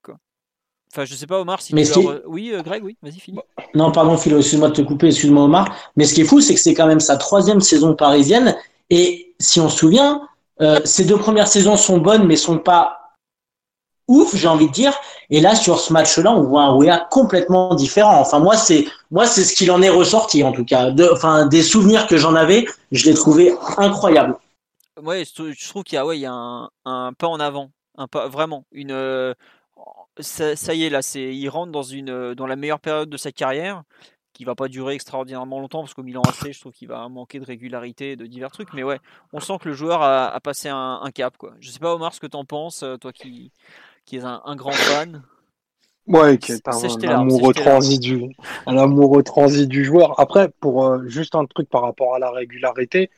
[0.94, 3.40] Enfin, je sais pas, Omar, si mais tu Oui, Greg, oui, vas-y, finis.
[3.74, 5.92] Non, pardon, Philo, excuse-moi de te couper, excuse-moi, Omar.
[5.98, 8.56] Mais ce qui est fou, c'est que c'est quand même sa troisième saison parisienne.
[8.90, 10.22] Et si on se souvient,
[10.86, 13.05] ces deux premières saisons sont bonnes, mais sont pas
[14.08, 14.94] ouf, j'ai envie de dire.
[15.30, 18.20] Et là, sur ce match-là, on voit un Wea complètement différent.
[18.20, 20.92] Enfin, moi, c'est moi, c'est ce qu'il en est ressorti, en tout cas.
[21.12, 24.38] Enfin, des souvenirs que j'en avais, je l'ai trouvé incroyable.
[25.02, 26.34] Ouais, je trouve qu'il y a, ouais, il y a
[26.86, 28.92] un, pas en avant, un pas vraiment une.
[28.92, 29.34] Euh,
[30.20, 33.34] ça, y est, là, c'est, il rentre dans une, dans la meilleure période de sa
[33.34, 33.84] carrière,
[34.34, 37.40] qui va pas durer extraordinairement longtemps, parce qu'au Milan AC, je trouve qu'il va manquer
[37.40, 38.72] de régularité, de divers trucs.
[38.74, 39.00] Mais ouais,
[39.34, 41.54] on sent que le joueur a, passé un, un, cap, quoi.
[41.60, 43.52] Je sais pas, Omar, ce que t'en penses, euh, toi qui
[44.06, 45.24] qui est un, grand fan.
[46.08, 48.24] Ouais, qui est un, amoureux transi du,
[48.68, 50.20] un amoureux transi du joueur.
[50.20, 53.10] Après, pour euh, juste un truc par rapport à la régularité,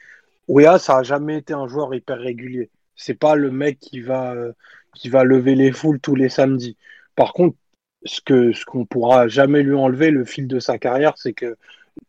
[0.48, 2.70] Wea, ça a jamais été un joueur hyper régulier.
[2.96, 4.54] C'est pas le mec qui va, euh,
[4.96, 6.78] qui va lever les foules tous les samedis.
[7.16, 7.58] Par contre,
[8.06, 11.58] ce que ce qu'on pourra jamais lui enlever le fil de sa carrière, c'est que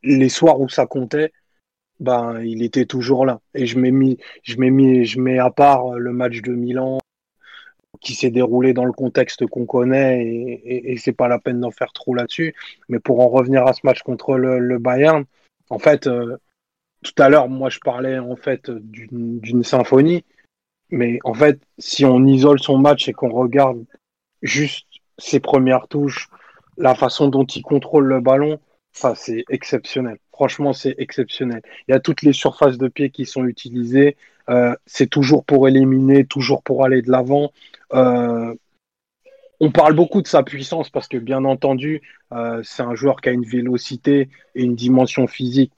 [0.05, 1.32] les soirs où ça comptait,
[1.98, 3.40] ben il était toujours là.
[3.55, 6.98] Et je m'ai mis, je mis, je mets à part le match de Milan,
[8.00, 11.70] qui s'est déroulé dans le contexte qu'on connaît et, et, c'est pas la peine d'en
[11.70, 12.54] faire trop là-dessus.
[12.88, 15.24] Mais pour en revenir à ce match contre le, Bayern,
[15.70, 16.36] en fait, euh,
[17.02, 20.24] tout à l'heure, moi je parlais en fait d'une symphonie,
[20.90, 23.84] mais en fait, si on isole son match et qu'on regarde
[24.42, 24.86] juste
[25.18, 26.28] ses premières touches,
[26.76, 28.60] la façon dont il contrôle le ballon,
[28.92, 30.18] ça c'est exceptionnel.
[30.32, 31.62] Franchement, c'est exceptionnel.
[31.86, 34.16] Il y a toutes les surfaces de pied qui sont utilisées.
[34.48, 37.52] Euh, c'est toujours pour éliminer, toujours pour aller de l'avant.
[37.92, 38.54] Euh,
[39.60, 42.00] on parle beaucoup de sa puissance parce que, bien entendu,
[42.32, 45.72] euh, c'est un joueur qui a une vélocité et une dimension physique.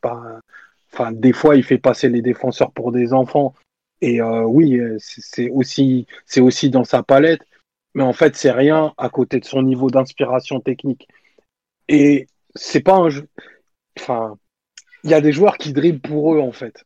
[1.12, 3.55] Des fois, il fait passer les défenseurs pour des enfants.
[4.02, 6.06] Et oui, c'est aussi,
[6.70, 7.42] dans sa palette.
[7.94, 11.09] Mais en fait, c'est rien à côté de son niveau d'inspiration technique.
[11.88, 13.26] Et c'est pas un jeu.
[15.05, 16.84] Il y a des joueurs qui dribblent pour eux, en fait.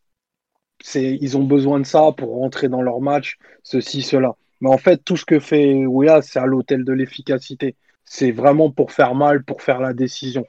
[0.94, 4.36] Ils ont besoin de ça pour rentrer dans leur match, ceci, cela.
[4.60, 7.74] Mais en fait, tout ce que fait Ouya, c'est à l'hôtel de l'efficacité.
[8.04, 10.46] C'est vraiment pour faire mal, pour faire la décision.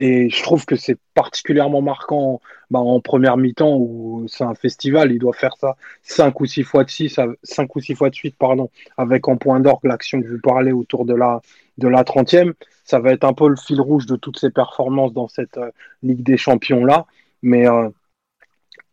[0.00, 5.10] Et, je trouve que c'est particulièrement marquant bah, en première mi-temps où c'est un festival,
[5.12, 8.14] il doit faire ça cinq ou six fois de six, cinq ou six fois de
[8.14, 11.40] suite, pardon, avec en point d'orgue l'action que je parlais autour de la
[11.78, 12.52] de la 30e.
[12.84, 15.70] Ça va être un peu le fil rouge de toutes ces performances dans cette euh,
[16.02, 17.06] Ligue des Champions là.
[17.42, 17.88] Mais euh,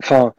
[0.02, 0.34] enfin,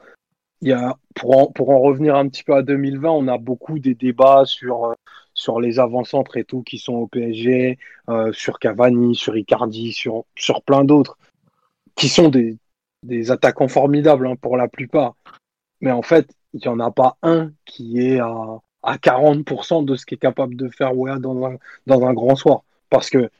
[0.62, 3.36] il y a, pour, en, pour en revenir un petit peu à 2020, on a
[3.36, 4.94] beaucoup des débats sur, euh,
[5.34, 7.78] sur les avant-centres et tout qui sont au PSG,
[8.08, 11.18] euh, sur Cavani, sur Icardi, sur, sur plein d'autres,
[11.96, 12.56] qui sont des,
[13.02, 15.16] des attaquants formidables hein, pour la plupart.
[15.80, 19.96] Mais en fait, il n'y en a pas un qui est à, à 40% de
[19.96, 21.56] ce qu'est capable de faire Wea dans un,
[21.88, 22.62] dans un grand soir.
[22.88, 23.30] Parce que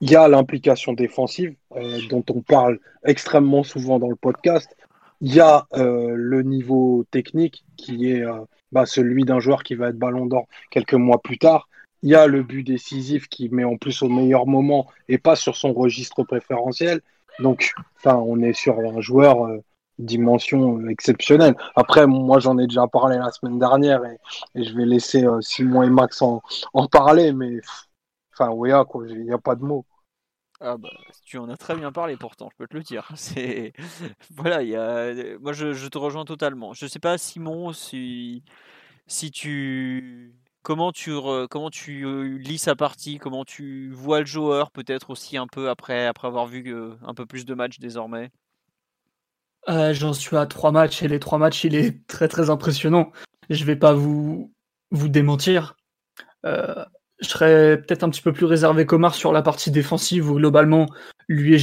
[0.00, 4.76] il y a l'implication défensive euh, dont on parle extrêmement souvent dans le podcast,
[5.22, 9.76] il y a euh, le niveau technique qui est euh, bah, celui d'un joueur qui
[9.76, 11.68] va être ballon d'or quelques mois plus tard.
[12.02, 15.36] Il y a le but décisif qui met en plus au meilleur moment et pas
[15.36, 17.00] sur son registre préférentiel.
[17.38, 19.58] Donc, enfin, on est sur un joueur euh,
[20.00, 21.54] dimension exceptionnelle.
[21.76, 24.18] Après, moi, j'en ai déjà parlé la semaine dernière et,
[24.64, 26.42] je vais laisser Simon et Max en,
[26.74, 27.60] en parler, mais
[28.32, 29.86] enfin, ouais, quoi, il n'y a pas de mots.
[30.64, 30.90] Ah bah,
[31.24, 33.08] tu en as très bien parlé pourtant, je peux te le dire.
[33.16, 33.72] C'est
[34.30, 35.36] voilà, il y a...
[35.40, 36.72] moi je, te rejoins totalement.
[36.72, 38.44] Je sais pas Simon si
[39.08, 41.12] si tu comment tu
[41.50, 45.68] comment tu euh, lis sa partie, comment tu vois le joueur peut-être aussi un peu
[45.68, 48.30] après après avoir vu euh, un peu plus de matchs désormais?
[49.68, 53.10] Euh, j'en suis à trois matchs et les trois matchs il est très très impressionnant.
[53.50, 54.52] Je vais pas vous
[54.92, 55.74] vous démentir
[57.22, 60.86] je serais peut-être un petit peu plus réservé qu'Omar sur la partie défensive où globalement
[61.28, 61.58] lui et,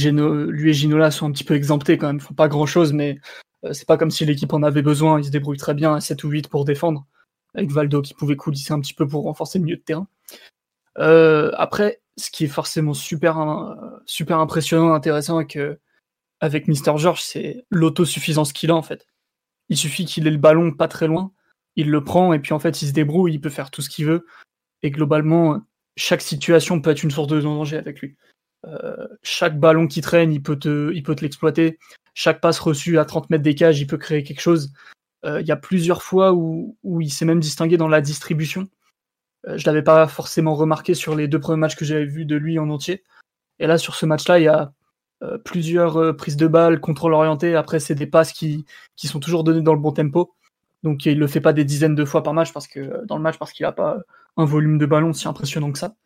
[0.72, 2.16] Ginola sont un petit peu exemptés quand même.
[2.16, 3.20] Ils font pas grand chose, mais
[3.64, 5.20] euh, c'est pas comme si l'équipe en avait besoin.
[5.20, 7.06] Ils se débrouillent très bien à 7 ou 8 pour défendre,
[7.54, 10.08] avec Valdo qui pouvait coulisser un petit peu pour renforcer le milieu de terrain.
[10.98, 13.38] Euh, après, ce qui est forcément super,
[14.06, 15.76] super impressionnant, intéressant avec, euh,
[16.40, 19.06] avec Mister George, c'est l'autosuffisance qu'il a en fait.
[19.68, 21.32] Il suffit qu'il ait le ballon pas très loin,
[21.76, 23.90] il le prend et puis en fait il se débrouille, il peut faire tout ce
[23.90, 24.26] qu'il veut.
[24.82, 25.60] Et globalement,
[25.96, 28.16] chaque situation peut être une source de danger avec lui.
[28.66, 30.90] Euh, chaque ballon qui traîne, il peut te,
[31.22, 31.78] l'exploiter.
[32.14, 34.72] Chaque passe reçue à 30 mètres des cages, il peut créer quelque chose.
[35.24, 38.68] Euh, il y a plusieurs fois où, où il s'est même distingué dans la distribution.
[39.46, 42.36] Euh, je l'avais pas forcément remarqué sur les deux premiers matchs que j'avais vus de
[42.36, 43.04] lui en entier.
[43.58, 44.72] Et là, sur ce match-là, il y a
[45.22, 47.54] euh, plusieurs prises de balles, contrôle orienté.
[47.54, 48.64] Après, c'est des passes qui,
[48.96, 50.34] qui sont toujours données dans le bon tempo.
[50.82, 53.22] Donc il le fait pas des dizaines de fois par match parce que dans le
[53.22, 53.98] match parce qu'il a pas
[54.36, 55.96] un volume de ballon si impressionnant que ça.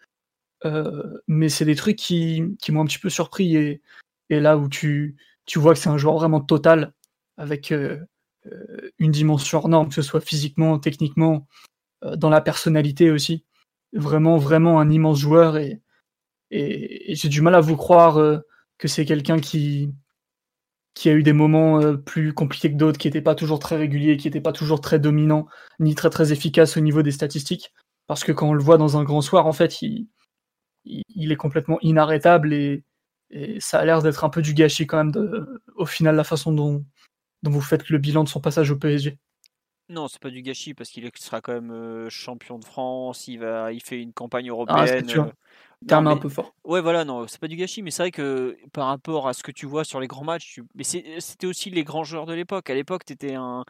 [1.28, 3.82] mais c'est des trucs qui, qui m'ont un petit peu surpris et,
[4.30, 6.94] et là où tu, tu vois que c'est un joueur vraiment total
[7.36, 7.72] avec
[8.98, 11.46] une dimension hors norme, que ce soit physiquement, techniquement,
[12.02, 13.44] dans la personnalité aussi.
[13.92, 15.80] Vraiment, vraiment un immense joueur et,
[16.50, 18.42] et, j'ai du mal à vous croire
[18.78, 19.92] que c'est quelqu'un qui,
[20.94, 23.76] qui a eu des moments euh, plus compliqués que d'autres, qui n'étaient pas toujours très
[23.76, 25.46] réguliers, qui n'étaient pas toujours très dominants,
[25.80, 27.72] ni très très efficaces au niveau des statistiques.
[28.06, 30.08] Parce que quand on le voit dans un grand soir, en fait, il,
[30.84, 32.84] il, est complètement inarrêtable et,
[33.58, 36.52] ça a l'air d'être un peu du gâchis quand même, de, au final, la façon
[36.52, 36.84] dont,
[37.42, 39.18] dont vous faites le bilan de son passage au PSG.
[39.88, 43.38] Non, c'est pas du gâchis parce qu'il sera quand même euh, champion de France, il,
[43.38, 45.32] va, il fait une campagne ah, européenne.
[45.86, 46.54] Terme un peu fort.
[46.64, 49.42] Ouais, voilà, non, c'est pas du gâchis, mais c'est vrai que par rapport à ce
[49.42, 52.70] que tu vois sur les grands matchs, mais c'était aussi les grands joueurs de l'époque.
[52.70, 53.64] À l'époque, t'étais un,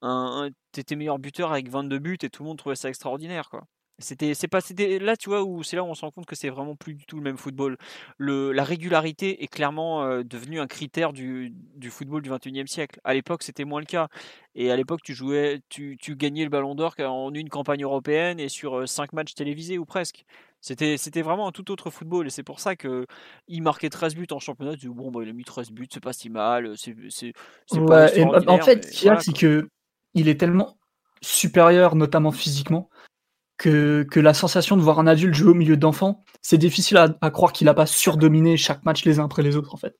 [0.00, 3.64] un, étais meilleur buteur avec 22 buts et tout le monde trouvait ça extraordinaire, quoi.
[4.00, 6.26] C'était, c'est pas, c'était là, tu vois, où c'est là où on se rend compte
[6.26, 7.76] que c'est vraiment plus du tout le même football.
[8.16, 13.00] Le, la régularité est clairement euh, devenue un critère du, du football du 21e siècle.
[13.02, 14.08] À l'époque, c'était moins le cas.
[14.54, 18.38] Et à l'époque, tu jouais, tu, tu gagnais le Ballon d'Or en une campagne européenne
[18.38, 20.24] et sur euh, cinq matchs télévisés ou presque.
[20.60, 23.06] C'était, c'était vraiment un tout autre football et c'est pour ça que
[23.48, 24.74] il marquait 13 buts en championnat.
[24.74, 26.74] Tu dis, bon, bah, il a mis 13 buts, c'est pas si mal.
[26.76, 27.32] C'est, c'est,
[27.86, 28.08] pas
[28.46, 29.68] en fait, ce qu'il y a, c'est que
[30.14, 30.76] il est tellement
[31.20, 32.88] supérieur, notamment physiquement,
[33.58, 37.30] que, que, la sensation de voir un adulte jouer au milieu d'enfants, c'est difficile à,
[37.30, 39.98] croire qu'il n'a pas surdominé chaque match les uns après les autres, en fait.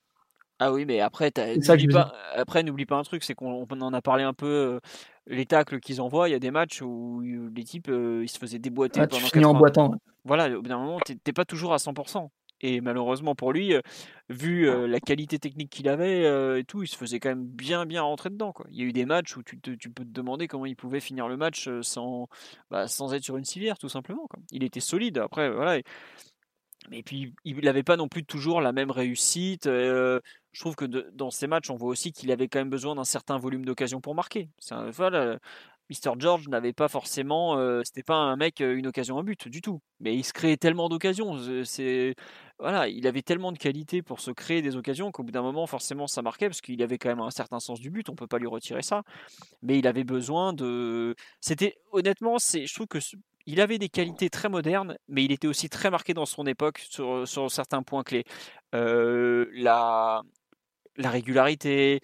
[0.60, 4.02] Ah oui, mais après, n'oublie pas, après n'oublie pas un truc, c'est qu'on en a
[4.02, 4.80] parlé un peu, euh,
[5.26, 7.20] les tacles qu'ils envoient, il y a des matchs où
[7.54, 9.00] les types, euh, ils se faisaient déboîter.
[9.00, 9.94] Ah, pendant tu finis en boitant.
[10.24, 12.28] Voilà, au bout d'un moment, t'es pas toujours à 100%.
[12.60, 13.74] Et malheureusement pour lui,
[14.28, 18.02] vu la qualité technique qu'il avait et tout, il se faisait quand même bien bien
[18.02, 18.52] rentrer dedans.
[18.70, 21.28] Il y a eu des matchs où tu, peux te demander comment il pouvait finir
[21.28, 22.28] le match sans,
[22.70, 24.28] bah, sans être sur une civière, tout simplement.
[24.50, 25.18] Il était solide.
[25.18, 25.80] Après, voilà.
[26.90, 29.64] Mais puis, il n'avait pas non plus toujours la même réussite.
[29.64, 30.20] je
[30.60, 33.38] trouve que dans ces matchs, on voit aussi qu'il avait quand même besoin d'un certain
[33.38, 34.48] volume d'occasion pour marquer.
[34.70, 35.38] Un, voilà,
[35.90, 36.12] Mr.
[36.18, 40.14] George n'avait pas forcément, c'était pas un mec une occasion un but du tout, mais
[40.14, 42.14] il se créait tellement d'occasions, c'est
[42.58, 45.66] voilà, il avait tellement de qualité pour se créer des occasions qu'au bout d'un moment
[45.66, 48.26] forcément ça marquait parce qu'il avait quand même un certain sens du but, on peut
[48.26, 49.02] pas lui retirer ça,
[49.62, 52.98] mais il avait besoin de, c'était honnêtement c'est, je trouve que
[53.46, 56.80] il avait des qualités très modernes, mais il était aussi très marqué dans son époque
[56.90, 58.24] sur, certains points clés.
[58.72, 60.22] la,
[60.98, 62.00] la régularité,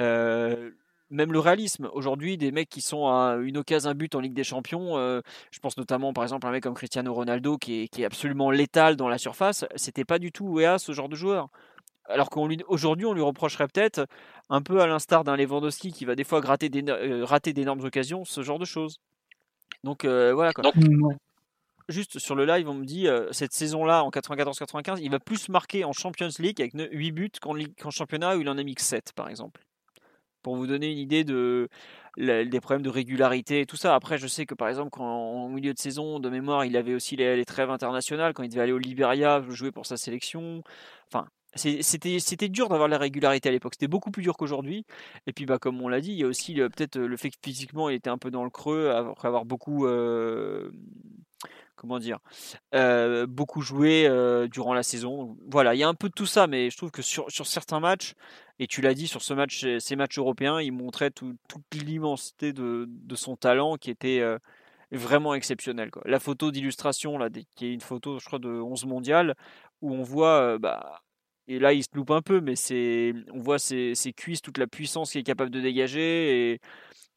[0.00, 0.70] euh,
[1.10, 1.88] même le réalisme.
[1.92, 5.20] Aujourd'hui, des mecs qui sont à une occasion, un but en Ligue des Champions, euh,
[5.50, 8.04] je pense notamment par exemple à un mec comme Cristiano Ronaldo qui est, qui est
[8.04, 11.48] absolument létal dans la surface, c'était pas du tout EA ce genre de joueur.
[12.08, 14.06] Alors qu'aujourd'hui, on lui reprocherait peut-être,
[14.48, 18.24] un peu à l'instar d'un Lewandowski qui va des fois gratter euh, rater d'énormes occasions,
[18.24, 18.98] ce genre de choses.
[19.84, 20.72] Donc euh, voilà quoi.
[21.88, 25.84] Juste sur le live, on me dit cette saison-là, en 94-95, il va plus marquer
[25.84, 29.12] en Champions League avec 8 buts qu'en championnat où il en a mis que 7
[29.14, 29.62] par exemple
[30.42, 31.68] pour vous donner une idée de,
[32.16, 33.94] des problèmes de régularité et tout ça.
[33.94, 37.16] Après, je sais que par exemple, en milieu de saison, de mémoire, il avait aussi
[37.16, 40.62] les, trêves internationales, quand il devait aller au Liberia jouer pour sa sélection.
[41.10, 43.74] Enfin, c'était dur d'avoir la régularité à l'époque.
[43.74, 44.84] C'était beaucoup plus dur qu'aujourd'hui.
[45.26, 47.36] Et puis, bah, comme on l'a dit, il y a aussi peut-être le fait que
[47.42, 49.86] physiquement, il était un peu dans le creux après avoir beaucoup.
[49.86, 50.70] Euh,
[51.78, 52.18] comment dire,
[52.74, 55.36] euh, beaucoup joué euh, durant la saison.
[55.48, 57.46] Voilà, il y a un peu de tout ça, mais je trouve que sur, sur
[57.46, 58.14] certains matchs,
[58.58, 61.36] et tu l'as dit, sur ce match, ces matchs européens, il montrait toute
[61.74, 64.38] l'immensité de, son talent qui était euh,
[64.92, 65.90] vraiment exceptionnel.
[66.04, 69.34] La photo d'illustration, là, qui est une photo, je crois, de 11 mondial,
[69.80, 71.02] où on voit, bah,
[71.46, 72.54] et là il se loupe un peu, mais
[73.32, 76.60] on voit ses, ses cuisses, toute la puissance qu'il est capable de dégager,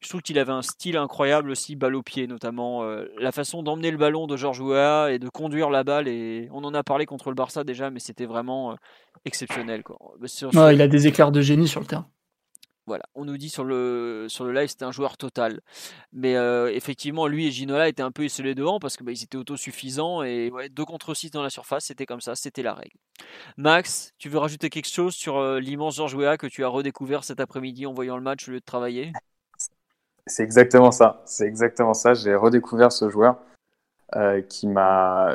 [0.02, 2.82] je trouve qu'il avait un style incroyable aussi, balle au pied notamment.
[2.82, 6.08] Euh, la façon d'emmener le ballon de Georges Weah et de conduire la balle.
[6.08, 8.74] Et on en a parlé contre le Barça déjà, mais c'était vraiment euh,
[9.24, 9.82] exceptionnel.
[9.82, 9.98] Quoi.
[10.52, 12.08] Bah, il a des éclairs de génie sur le terrain.
[12.84, 15.60] Voilà, on nous dit sur le, sur le live c'était un joueur total.
[16.12, 19.36] Mais euh, effectivement, lui et Ginola étaient un peu esselés devant parce qu'ils bah, étaient
[19.36, 22.96] autosuffisants et ouais, 2 contre 6 dans la surface, c'était comme ça, c'était la règle.
[23.56, 27.38] Max, tu veux rajouter quelque chose sur l'immense Georges Weah que tu as redécouvert cet
[27.38, 29.12] après-midi en voyant le match au lieu de travailler?
[30.26, 31.22] C'est exactement ça.
[31.24, 32.14] C'est exactement ça.
[32.14, 33.36] J'ai redécouvert ce joueur
[34.16, 35.34] euh, qui m'a,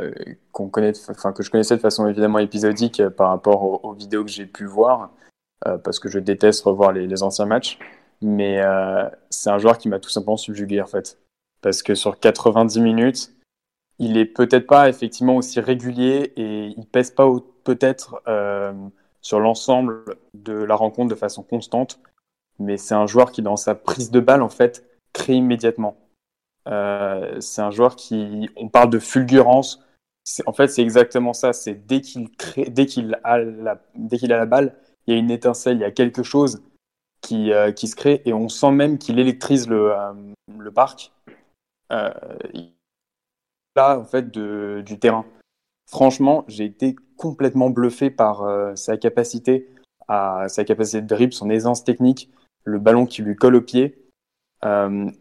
[0.52, 4.24] qu'on connaît, enfin que je connaissais de façon évidemment épisodique euh, par rapport aux, vidéos
[4.24, 5.12] que j'ai pu voir,
[5.66, 7.80] euh, parce que je déteste revoir les, anciens matchs.
[8.22, 8.60] Mais
[9.30, 11.20] c'est un joueur qui m'a tout simplement subjugué en fait,
[11.62, 13.32] parce que sur 90 minutes,
[14.00, 17.28] il est peut-être pas effectivement aussi régulier et il pèse pas
[17.64, 18.24] peut-être
[19.22, 22.00] sur l'ensemble de la rencontre de façon constante
[22.60, 25.98] mais c'est un joueur qui, dans sa prise de balle, en fait, crée immédiatement.
[26.68, 29.84] Euh, c'est un joueur qui, on parle de fulgurance,
[30.46, 31.54] en fait, c'est exactement ça.
[31.54, 32.30] C'est dès qu'il
[32.70, 34.76] dès qu'il a la, dès qu'il a la balle,
[35.06, 36.62] il y a une étincelle, il y a quelque chose
[37.22, 40.14] qui, euh, qui se crée et on sent même qu'il électrise le, euh,
[40.60, 41.14] le parc.
[41.90, 45.26] Là, en fait, de, du terrain.
[45.90, 48.44] Franchement, j'ai été complètement bluffé par
[48.76, 49.70] sa capacité
[50.08, 52.30] à sa capacité de dribble, son aisance technique,
[52.68, 53.98] le ballon qui lui colle au pied.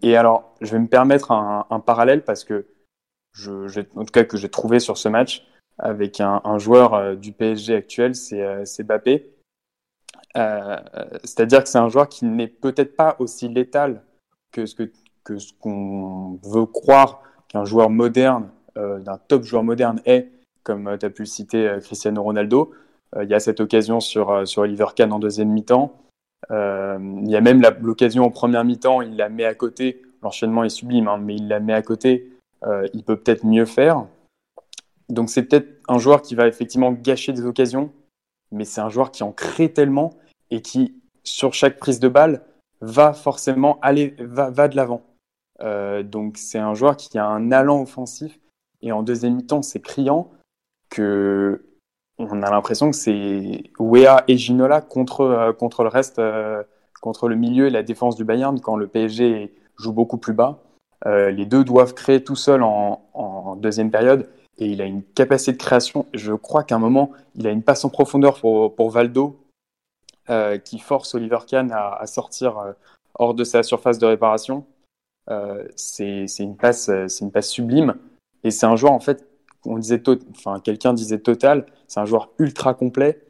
[0.02, 2.66] et alors, je vais me permettre un, parallèle parce que
[3.32, 5.46] je, en tout cas que j'ai trouvé sur ce match
[5.78, 9.36] avec un, joueur du PSG actuel, c'est Bappé.
[10.36, 10.76] Euh,
[11.24, 14.02] c'est-à-dire que c'est un joueur qui n'est peut-être pas aussi létal
[14.52, 14.90] que ce que,
[15.24, 20.30] que ce qu'on veut croire qu'un joueur moderne, euh, d'un top joueur moderne est,
[20.62, 22.72] comme euh, tu as pu le citer Cristiano Ronaldo.
[23.22, 25.94] il y a cette occasion sur, sur Oliver Kahn en deuxième mi-temps.
[26.50, 30.02] Il y a même l'occasion en première mi-temps, il la met à côté.
[30.22, 32.32] L'enchaînement est sublime, hein, mais il la met à côté.
[32.94, 34.06] il peut peut-être mieux faire.
[35.08, 37.92] Donc c'est peut-être un joueur qui va effectivement gâcher des occasions,
[38.50, 40.14] mais c'est un joueur qui en crée tellement
[40.50, 42.42] et qui, sur chaque prise de balle,
[42.80, 45.02] va forcément aller, va, va de l'avant.
[45.62, 48.38] Euh, donc c'est un joueur qui a un allant offensif
[48.82, 50.30] et en deuxième mi-temps c'est criant
[50.90, 51.64] que
[52.18, 56.62] on a l'impression que c'est Wea et Ginola contre, euh, contre le reste, euh,
[57.00, 60.58] contre le milieu et la défense du Bayern quand le PSG joue beaucoup plus bas.
[61.04, 64.28] les deux doivent créer tout seuls en, deuxième période
[64.58, 66.06] et il a une capacité de création.
[66.14, 69.38] Je crois qu'à un moment, il a une passe en profondeur pour, pour Valdo
[70.28, 72.72] euh, qui force Oliver Kahn à, sortir euh,
[73.14, 74.66] hors de sa surface de réparation.
[75.30, 77.94] Euh, c'est une passe, c'est une passe sublime.
[78.42, 79.25] Et c'est un joueur en fait,
[79.66, 83.22] on disait, enfin quelqu'un disait total, c'est un joueur ultra complet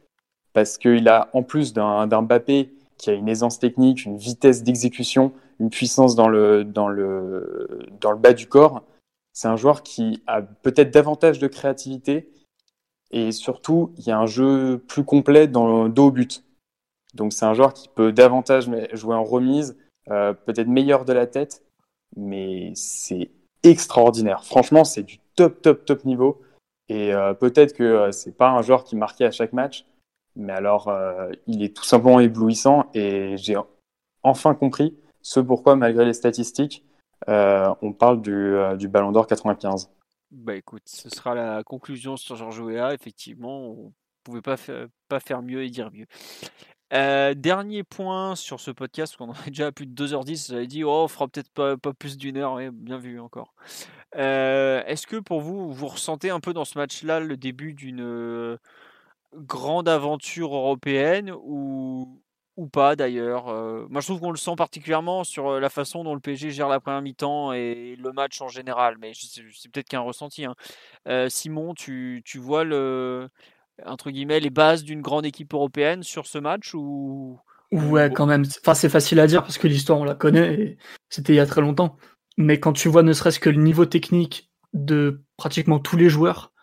[0.53, 5.31] parce qu'il a en plus d'un Mbappé qui a une aisance technique, une vitesse d'exécution,
[5.59, 8.83] une puissance dans le, dans, le, dans le bas du corps.
[9.33, 12.31] C'est un joueur qui a peut-être davantage de créativité
[13.11, 16.43] et surtout, il y a un jeu plus complet dans dos au but.
[17.13, 19.77] Donc c'est un joueur qui peut davantage jouer en remise,
[20.09, 21.63] euh, peut-être meilleur de la tête,
[22.15, 23.31] mais c'est
[23.63, 24.43] extraordinaire.
[24.43, 26.41] Franchement, c'est du top, top, top niveau.
[26.89, 29.85] Et euh, peut-être que euh, c'est pas un joueur qui marquait à chaque match,
[30.35, 30.93] mais alors
[31.47, 33.55] il est tout simplement éblouissant et j'ai
[34.23, 36.85] enfin compris ce pourquoi, malgré les statistiques,
[37.27, 39.89] on parle du, du Ballon d'Or 95.
[40.29, 42.93] Bah écoute, ce sera la conclusion sur Georges Weah.
[42.93, 43.93] Effectivement, on
[44.23, 44.57] pouvait pas,
[45.07, 46.05] pas faire mieux et dire mieux.
[46.93, 50.83] Euh, dernier point sur ce podcast, qu'on est déjà à plus de 2h10, j'avais dit,
[50.83, 53.53] oh, on fera peut-être pas, pas plus d'une heure, bien vu encore.
[54.15, 58.01] Euh, est-ce que pour vous, vous ressentez un peu dans ce match-là le début d'une
[58.01, 58.57] euh,
[59.35, 62.21] grande aventure européenne ou,
[62.55, 63.47] ou pas d'ailleurs
[63.89, 66.79] Moi je trouve qu'on le sent particulièrement sur la façon dont le PSG gère la
[66.79, 70.45] première mi-temps et le match en général, mais c'est peut-être qu'un ressenti.
[70.45, 70.55] Hein.
[71.29, 73.29] Simon, tu, tu vois le
[73.85, 77.39] entre guillemets, les bases d'une grande équipe européenne sur ce match ou
[77.71, 78.45] Ouais, quand même.
[78.61, 80.77] Enfin, c'est facile à dire parce que l'histoire, on la connaît et
[81.09, 81.97] c'était il y a très longtemps.
[82.37, 86.53] Mais quand tu vois ne serait-ce que le niveau technique de pratiquement tous les joueurs,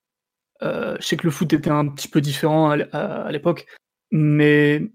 [0.62, 3.66] euh, je sais que le foot était un petit peu différent à l'époque,
[4.12, 4.90] mais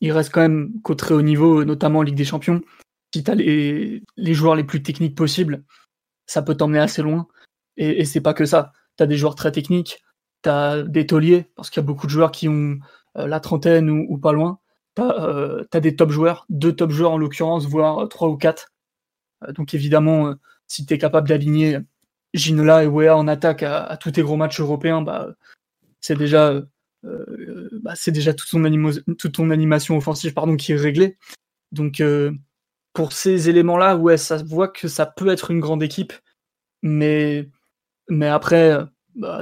[0.00, 2.60] il reste quand même qu'au très haut niveau, notamment en Ligue des Champions.
[3.14, 5.64] Si tu as les, les, joueurs les plus techniques possibles,
[6.26, 7.28] ça peut t'emmener assez loin.
[7.76, 8.72] Et, et c'est pas que ça.
[8.96, 10.02] Tu as des joueurs très techniques,
[10.42, 12.78] T'as des tauliers, parce qu'il y a beaucoup de joueurs qui ont
[13.16, 14.58] euh, la trentaine ou, pas loin.
[14.98, 18.72] Euh, as des top joueurs, deux top joueurs en l'occurrence, voire trois ou quatre.
[19.44, 20.34] Euh, donc évidemment,
[20.66, 21.78] si tu es capable d'aligner
[22.34, 25.28] Ginola et Wea en attaque à, tous tes gros matchs européens, bah,
[26.00, 26.60] c'est déjà,
[27.04, 31.18] bah, déjà toute ton, toute ton animation offensive pardon, qui est réglée.
[31.72, 32.02] Donc
[32.94, 36.12] pour ces éléments-là, ouais, ça voit que ça peut être une grande équipe,
[36.82, 37.48] mais,
[38.08, 38.78] mais après,
[39.14, 39.40] bah,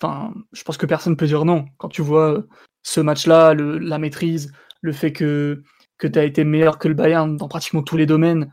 [0.00, 1.66] Enfin, je pense que personne peut dire non.
[1.78, 2.48] Quand tu vois euh,
[2.82, 5.62] ce match-là, la maîtrise, le fait que,
[5.98, 8.52] que tu as été meilleur que le Bayern dans pratiquement tous les domaines,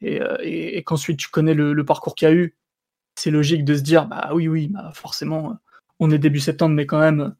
[0.00, 2.56] et, euh, qu'ensuite tu connais le, parcours qu'il y a eu,
[3.14, 5.58] c'est logique de se dire, bah oui, oui, bah forcément,
[5.98, 7.34] on est début septembre, mais quand même,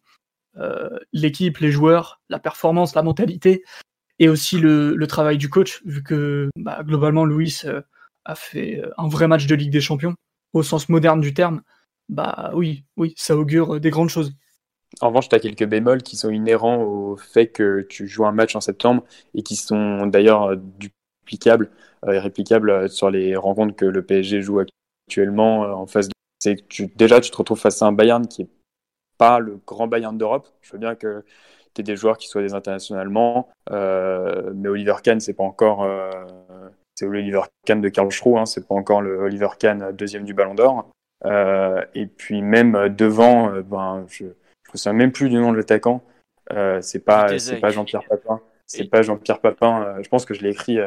[0.57, 3.65] euh, l'équipe, les joueurs, la performance, la mentalité,
[4.19, 7.63] et aussi le, travail du coach, vu que bah, globalement, Louis
[8.25, 10.15] a fait un vrai match de Ligue des Champions,
[10.53, 11.63] au sens moderne du terme
[12.11, 14.33] bah oui, oui, ça augure euh, des grandes choses.
[15.01, 18.33] En revanche, tu as quelques bémols qui sont inhérents au fait que tu joues un
[18.33, 19.05] match en septembre
[19.35, 21.71] et qui sont d'ailleurs euh, duplicables
[22.05, 26.15] euh, et réplicables sur les rencontres que le PSG joue actuellement en face de.
[26.97, 28.51] Déjà, tu te retrouves face à un Bayern qui n'est
[29.17, 30.49] pas le grand Bayern d'Europe.
[30.63, 31.25] Je veux bien que
[31.75, 35.87] tu aies des joueurs qui soient des internationalement, mais Oliver Kahn, c'est pas encore.
[36.95, 40.33] c'est Oliver Kahn de Karl Schroe, hein, c'est pas encore le Oliver Kahn deuxième du
[40.33, 40.91] Ballon d'Or.
[41.25, 44.35] Et puis même devant, ben, je ne me
[44.75, 46.03] souviens même plus du nom de l'attaquant.
[46.81, 48.41] c'est pas, c'est pas Jean-Pierre Papin.
[48.67, 49.97] C'est pas Jean-Pierre Papin.
[50.03, 50.79] je pense que je l'ai écrit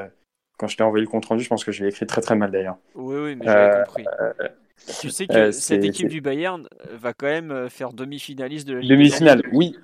[0.57, 1.43] quand je t'ai envoyé le compte rendu.
[1.43, 2.77] Je pense que je l'ai écrit très très mal d'ailleurs.
[2.95, 4.05] Oui, oui, mais j'avais compris.
[4.99, 8.89] Tu sais que cette équipe du Bayern va quand même faire demi-finaliste de la Ligue
[8.89, 9.75] Demi-finale, oui.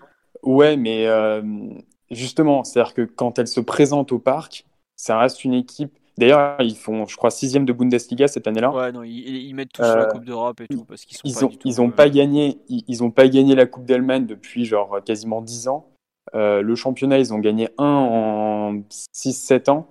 [0.43, 1.07] Ouais, mais
[2.11, 4.65] justement, c'est-à-dire que quand elle se présente au parc,
[4.95, 5.97] ça reste une équipe.
[6.19, 8.71] D'ailleurs, ils font, je crois, sixième de Bundesliga cette année-là.
[8.71, 11.45] Ouais, non, ils, mettent tout sur la euh, Coupe d'Europe et tout parce qu'ils ils
[11.45, 15.41] ont, ils ont pas gagné, ils, ont pas gagné la Coupe d'Allemagne depuis genre quasiment
[15.41, 15.87] dix ans.
[16.35, 18.73] Euh, le championnat, ils ont gagné un en
[19.15, 19.87] 6-7 ans.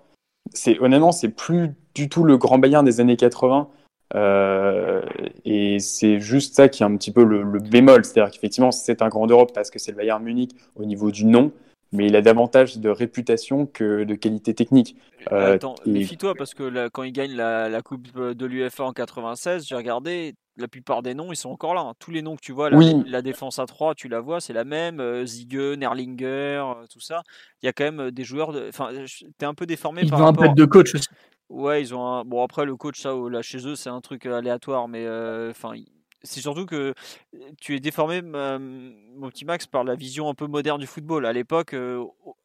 [0.53, 3.69] C'est honnêtement, c'est plus du tout le grand Bayern des années 80.
[4.15, 5.01] Euh,
[5.47, 8.05] et c'est juste ça qui est un petit peu le, le bémol.
[8.05, 11.25] C'est-à-dire qu'effectivement, c'est un grand Europe parce que c'est le Bayern Munich au niveau du
[11.25, 11.53] nom
[11.93, 14.97] mais il a davantage de réputation que de qualité technique.
[15.33, 19.75] Euh, Attends, méfie-toi parce que quand il gagne la, Coupe de l'UFA en 96, j'ai
[19.75, 21.81] regardé, la plupart des noms, ils sont encore là.
[21.81, 21.95] Hein.
[21.99, 24.65] Tous les noms que tu vois, la, défense à 3, tu la vois, c'est la
[24.65, 25.01] même.
[25.01, 27.23] Euh, Ziege, Nerlinger, euh, tout ça.
[27.63, 28.53] Il y a quand même des joueurs.
[28.53, 28.69] De...
[28.69, 28.91] Enfin,
[29.39, 31.09] t'es un peu déformé ils par ont un peu de coach aussi.
[31.49, 32.25] Ouais, ils ont un...
[32.25, 35.07] Bon, après, le coach, ça, là, chez eux, c'est un truc aléatoire, mais
[35.49, 35.73] enfin,
[36.23, 36.95] c'est surtout que
[37.61, 41.27] tu es déformé, mon petit Max, par la vision un peu moderne du football.
[41.27, 41.75] À l'époque,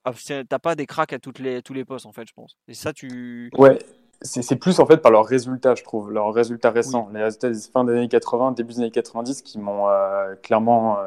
[0.05, 0.11] ah,
[0.47, 2.57] t'as pas des cracks à toutes les, tous les postes, en fait, je pense.
[2.67, 3.49] Et ça, tu.
[3.57, 3.79] Ouais,
[4.21, 7.09] c'est plus en fait par leurs résultats, je trouve, leurs résultats récents.
[7.13, 9.87] Les résultats des fin des années 80, début des années 90 qui m'ont
[10.43, 10.97] clairement.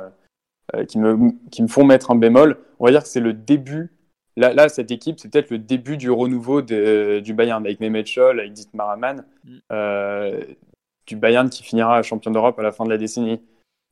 [0.89, 2.59] qui, me, qui me font mettre un bémol.
[2.79, 3.93] On va dire que c'est le début.
[4.39, 8.41] Là, là, cette équipe, c'est peut-être le début du renouveau du Bayern avec Mehmet Scholl,
[8.41, 9.25] avec Dietmar Hamann.
[9.45, 9.61] Mm
[11.07, 13.41] du Bayern qui finira champion d'Europe à la fin de la décennie.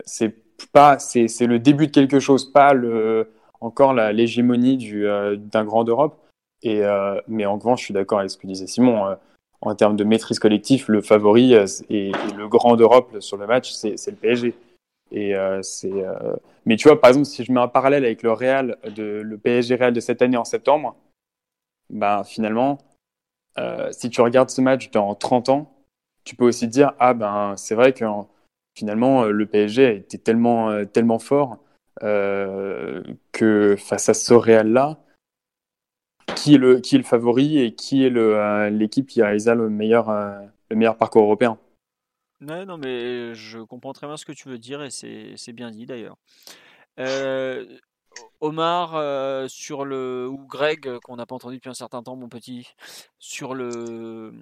[0.04, 0.34] C'est
[0.72, 6.20] pas, c'est, le début de quelque chose, pas le, encore l'hégémonie euh, d'un grand d'Europe.
[6.62, 9.06] Et, euh, mais en revanche, je suis d'accord avec ce que disait Simon.
[9.06, 9.14] Euh,
[9.60, 13.96] en termes de maîtrise collective, le favori et, le grand d'Europe sur le match, c'est,
[14.08, 14.54] le PSG.
[15.10, 15.32] Et
[15.62, 16.04] c'est,
[16.66, 19.38] mais tu vois, par exemple, si je mets un parallèle avec le Real, de, le
[19.38, 20.96] PSG Real de cette année en septembre,
[21.88, 22.76] ben finalement,
[23.90, 25.73] si tu regardes ce match dans 30 ans,
[26.24, 28.04] tu peux aussi dire ah ben c'est vrai que
[28.74, 31.58] finalement euh, le PSG a été tellement euh, tellement fort
[32.02, 33.02] euh,
[33.32, 34.98] que face à ce Real là
[36.34, 39.68] qui est le qui est le favori et qui est le l'équipe qui réalisa le
[39.68, 40.10] meilleur
[40.70, 41.58] le meilleur parcours européen.
[42.40, 45.70] Ouais, non mais je comprends très bien ce que tu veux dire et c'est bien
[45.70, 46.16] dit d'ailleurs.
[48.40, 52.66] Omar sur le ou Greg qu'on n'a pas entendu depuis un certain temps mon petit
[53.18, 54.32] sur le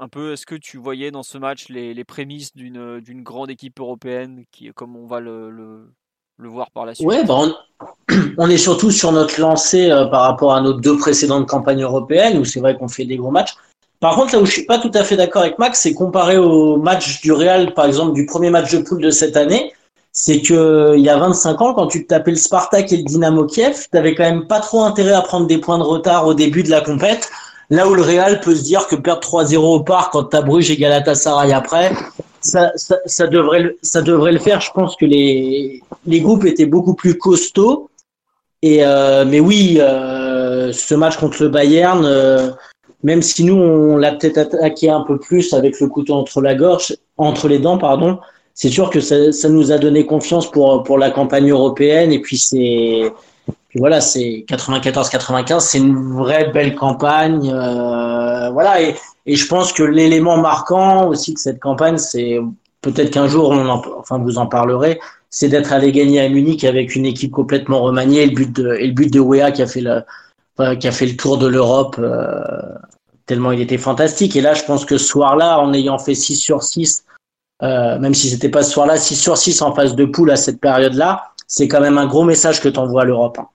[0.00, 3.50] un peu, est-ce que tu voyais dans ce match les, les prémices d'une, d'une grande
[3.50, 7.06] équipe européenne, qui, comme on va le, le, voir par la suite?
[7.06, 7.38] Ouais, bah,
[8.38, 12.38] on, est surtout sur notre lancée euh, par rapport à nos deux précédentes campagnes européennes,
[12.38, 13.54] où c'est vrai qu'on fait des gros matchs.
[14.00, 16.38] Par contre, là où je suis pas tout à fait d'accord avec Max, c'est comparé
[16.38, 19.74] au match du Real, par exemple, du premier match de poule de cette année,
[20.12, 23.44] c'est que il y a 25 ans, quand tu tapais le Spartak et le Dynamo
[23.44, 26.34] Kiev, tu n'avais quand même pas trop intérêt à prendre des points de retard au
[26.34, 27.30] début de la compète
[27.70, 30.72] Là où le Real peut se dire que perdre 3-0 au parc quand t'as Bruges
[30.72, 31.92] et Galatasaray après,
[32.40, 34.60] ça, ça, ça, devrait, ça devrait le faire.
[34.60, 37.88] Je pense que les, les groupes étaient beaucoup plus costauds.
[38.62, 42.50] Et euh, mais oui, euh, ce match contre le Bayern, euh,
[43.04, 46.54] même si nous on l'a peut-être attaqué un peu plus avec le couteau entre la
[46.54, 48.18] gorge, entre les dents, pardon,
[48.54, 52.12] c'est sûr que ça, ça, nous a donné confiance pour pour la campagne européenne.
[52.12, 53.12] Et puis c'est
[53.76, 57.50] voilà, c'est 94-95, c'est une vraie belle campagne.
[57.52, 58.96] Euh, voilà, et,
[59.26, 62.40] et, je pense que l'élément marquant aussi de cette campagne, c'est
[62.82, 64.98] peut-être qu'un jour, on en, enfin vous en parlerez,
[65.30, 68.74] c'est d'être allé gagner à Munich avec une équipe complètement remaniée, et le but de,
[68.74, 70.02] et le but de Wea qui a fait le,
[70.76, 72.42] qui a fait le tour de l'Europe, euh,
[73.26, 74.34] tellement il était fantastique.
[74.36, 77.04] Et là, je pense que ce soir-là, en ayant fait 6 sur 6,
[77.62, 80.36] euh, même si c'était pas ce soir-là, 6 sur 6 en phase de poule à
[80.36, 83.38] cette période-là, c'est quand même un gros message que tu envoies à l'Europe.
[83.38, 83.48] Hein.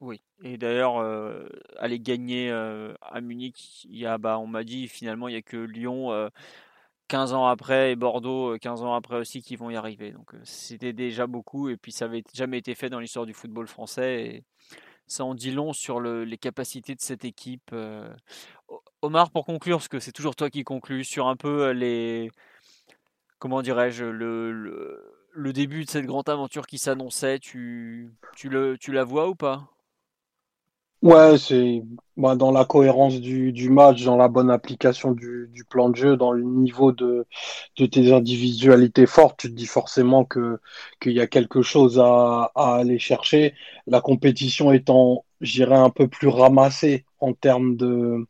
[0.00, 0.20] Oui.
[0.42, 5.28] Et d'ailleurs, euh, aller gagner euh, à Munich, y a, bah, on m'a dit finalement,
[5.28, 6.30] il n'y a que Lyon
[7.08, 10.12] 15 ans après et Bordeaux 15 ans après aussi qui vont y arriver.
[10.12, 13.66] Donc c'était déjà beaucoup et puis ça n'avait jamais été fait dans l'histoire du football
[13.66, 14.22] français.
[14.24, 14.44] Et
[15.06, 17.74] ça en dit long sur les capacités de cette équipe.
[19.02, 22.30] Omar, pour conclure, parce que c'est toujours toi qui conclus, sur un peu les.
[23.38, 29.04] Comment dirais-je le, début de cette grande aventure qui s'annonçait, tu, tu, le, tu la
[29.04, 29.68] vois ou pas?
[31.02, 31.82] Ouais, c'est
[32.16, 36.32] bah, dans la cohérence du, match, dans la bonne application du, plan de jeu, dans
[36.32, 37.26] le niveau de,
[37.76, 43.54] tes individualités fortes, tu te dis forcément qu'il y a quelque chose à, aller chercher.
[43.86, 48.26] La compétition étant j'irais un peu plus ramassé en termes de,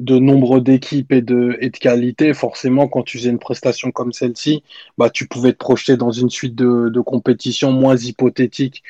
[0.00, 2.34] de nombre d'équipes et de, et de qualité.
[2.34, 4.62] Forcément, quand tu faisais une prestation comme celle-ci,
[4.98, 8.82] bah, tu pouvais te projeter dans une suite de, compétitions moins hypothétiques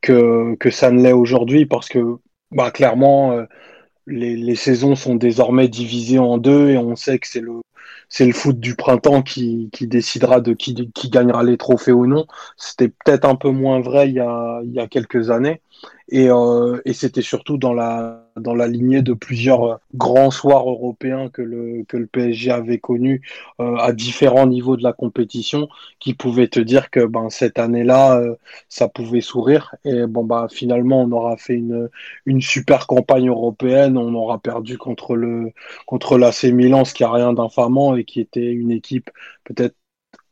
[0.00, 2.18] que, que ça ne l'est aujourd'hui parce que
[2.50, 3.44] bah, clairement, euh,
[4.06, 7.60] les, les, saisons sont désormais divisées en deux et on sait que c'est le,
[8.08, 12.06] c'est le foot du printemps qui, qui décidera de qui, qui gagnera les trophées ou
[12.06, 12.26] non.
[12.56, 15.60] C'était peut-être un peu moins vrai il y a, il y a quelques années.
[16.08, 20.68] Et, euh, et c'était surtout dans la, dans la lignée de plusieurs euh, grands soirs
[20.68, 23.22] européens que le, que le PSG avait connus
[23.60, 28.18] euh, à différents niveaux de la compétition qui pouvaient te dire que ben, cette année-là,
[28.18, 28.36] euh,
[28.68, 29.74] ça pouvait sourire.
[29.84, 31.88] Et bon, bah, finalement, on aura fait une,
[32.26, 33.96] une super campagne européenne.
[33.98, 35.52] On aura perdu contre, le,
[35.86, 39.10] contre l'AC Milan, ce qui a rien d'infamant et qui était une équipe
[39.44, 39.76] peut-être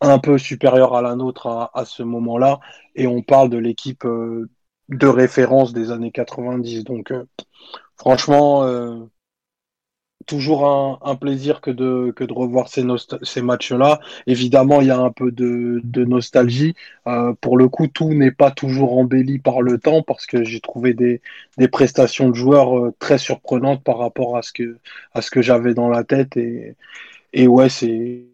[0.01, 2.61] un peu supérieure à la nôtre à, à ce moment-là.
[2.95, 4.05] Et on parle de l'équipe
[4.91, 6.85] de référence des années 90.
[6.85, 7.25] Donc, euh,
[7.97, 8.97] franchement, euh,
[10.27, 10.67] toujours
[11.03, 12.83] un, plaisir que de, revoir ces,
[13.43, 14.01] matchs-là.
[14.27, 16.75] Évidemment, il y a un peu de, nostalgie.
[17.07, 20.61] Euh, pour le coup, tout n'est pas toujours embelli par le temps parce que j'ai
[20.61, 21.21] trouvé des,
[21.59, 24.79] des, prestations de joueurs très surprenantes par rapport à ce que,
[25.15, 26.37] à ce que j'avais dans la tête.
[26.37, 26.77] Et,
[27.33, 28.25] et ouais, c'est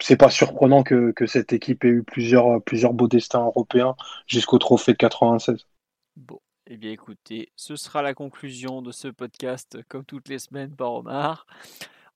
[0.00, 3.96] c'est pas surprenant que, que cette équipe ait eu plusieurs, plusieurs beaux destins européens
[4.26, 5.66] jusqu'au trophée de 96.
[6.16, 10.74] Bon, eh bien écoutez, ce sera la conclusion de ce podcast, comme toutes les semaines
[10.74, 11.46] par Omar.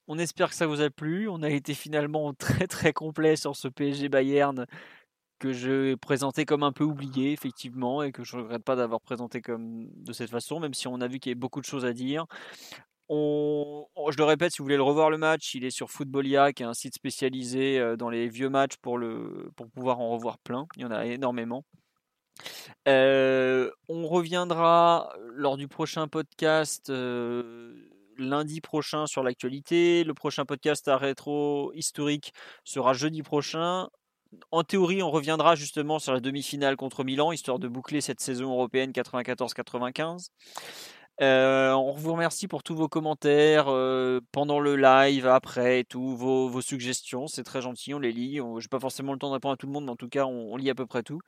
[0.09, 1.29] On espère que ça vous a plu.
[1.29, 4.65] On a été finalement très très complet sur ce PSG Bayern
[5.39, 9.03] que je présentais comme un peu oublié, effectivement, et que je ne regrette pas d'avoir
[9.03, 11.67] présenté comme de cette façon, même si on a vu qu'il y avait beaucoup de
[11.67, 12.27] choses à dire.
[13.11, 16.63] Je le répète, si vous voulez le revoir le match, il est sur Footballia, qui
[16.63, 18.99] est un site spécialisé euh, dans les vieux matchs pour
[19.75, 20.67] pouvoir en revoir plein.
[20.77, 21.65] Il y en a énormément.
[22.87, 26.91] On reviendra lors du prochain podcast
[28.21, 30.05] lundi prochain sur l'actualité.
[30.05, 32.33] Le prochain podcast à rétro historique
[32.65, 33.89] sera jeudi prochain.
[34.53, 38.53] En théorie, on reviendra justement sur la demi-finale contre Milan, histoire de boucler cette saison
[38.53, 40.29] européenne 94-95.
[41.21, 43.67] Euh, on vous remercie pour tous vos commentaires
[44.33, 47.27] pendant le live, après et tout, vos, suggestions.
[47.27, 48.37] C'est très gentil, on les lit.
[48.37, 50.09] Je n'ai pas forcément le temps de répondre à tout le monde, mais en tout
[50.09, 51.21] cas, on lit à peu près tout.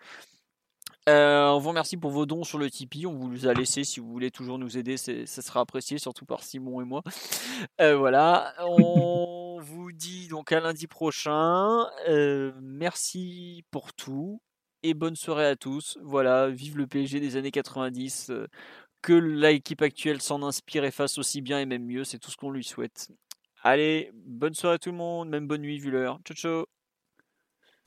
[1.09, 3.07] Euh, on vous remercie pour vos dons sur le Tipeee.
[3.07, 3.85] On vous les a laissés.
[3.85, 7.03] Si vous voulez toujours nous aider, ça sera apprécié, surtout par Simon et moi.
[7.81, 8.55] Euh, voilà.
[8.61, 11.87] On vous dit donc à lundi prochain.
[12.09, 14.41] Euh, merci pour tout
[14.83, 15.99] et bonne soirée à tous.
[16.03, 16.49] Voilà.
[16.51, 18.31] Vive le PSG des années 90.
[19.03, 22.05] que l'équipe actuelle s'en inspire et fasse aussi bien et même mieux.
[22.05, 23.09] C'est tout ce qu'on lui souhaite.
[23.65, 25.29] Allez, bonne soirée à tout le monde.
[25.29, 26.21] Même bonne nuit vu l'heure.
[26.25, 26.67] Ciao, ciao.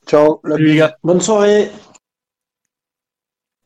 [0.06, 0.98] Ciao, les gars.
[1.04, 1.72] Bonne soirée.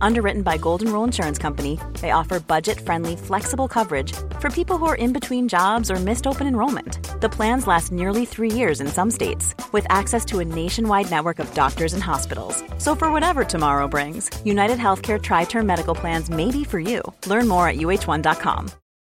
[0.00, 4.86] Underwritten by Golden Rule Insurance Company, they offer budget friendly, flexible coverage for people who
[4.86, 6.98] are in between jobs or missed open enrollment.
[7.20, 11.38] The plans last nearly three years in some states, with access to a nationwide network
[11.38, 12.62] of doctors and hospitals.
[12.78, 17.02] So, for whatever tomorrow brings, United Healthcare Tri Term Medical Plans may be for you.
[17.26, 18.70] Learn more at uh1.com.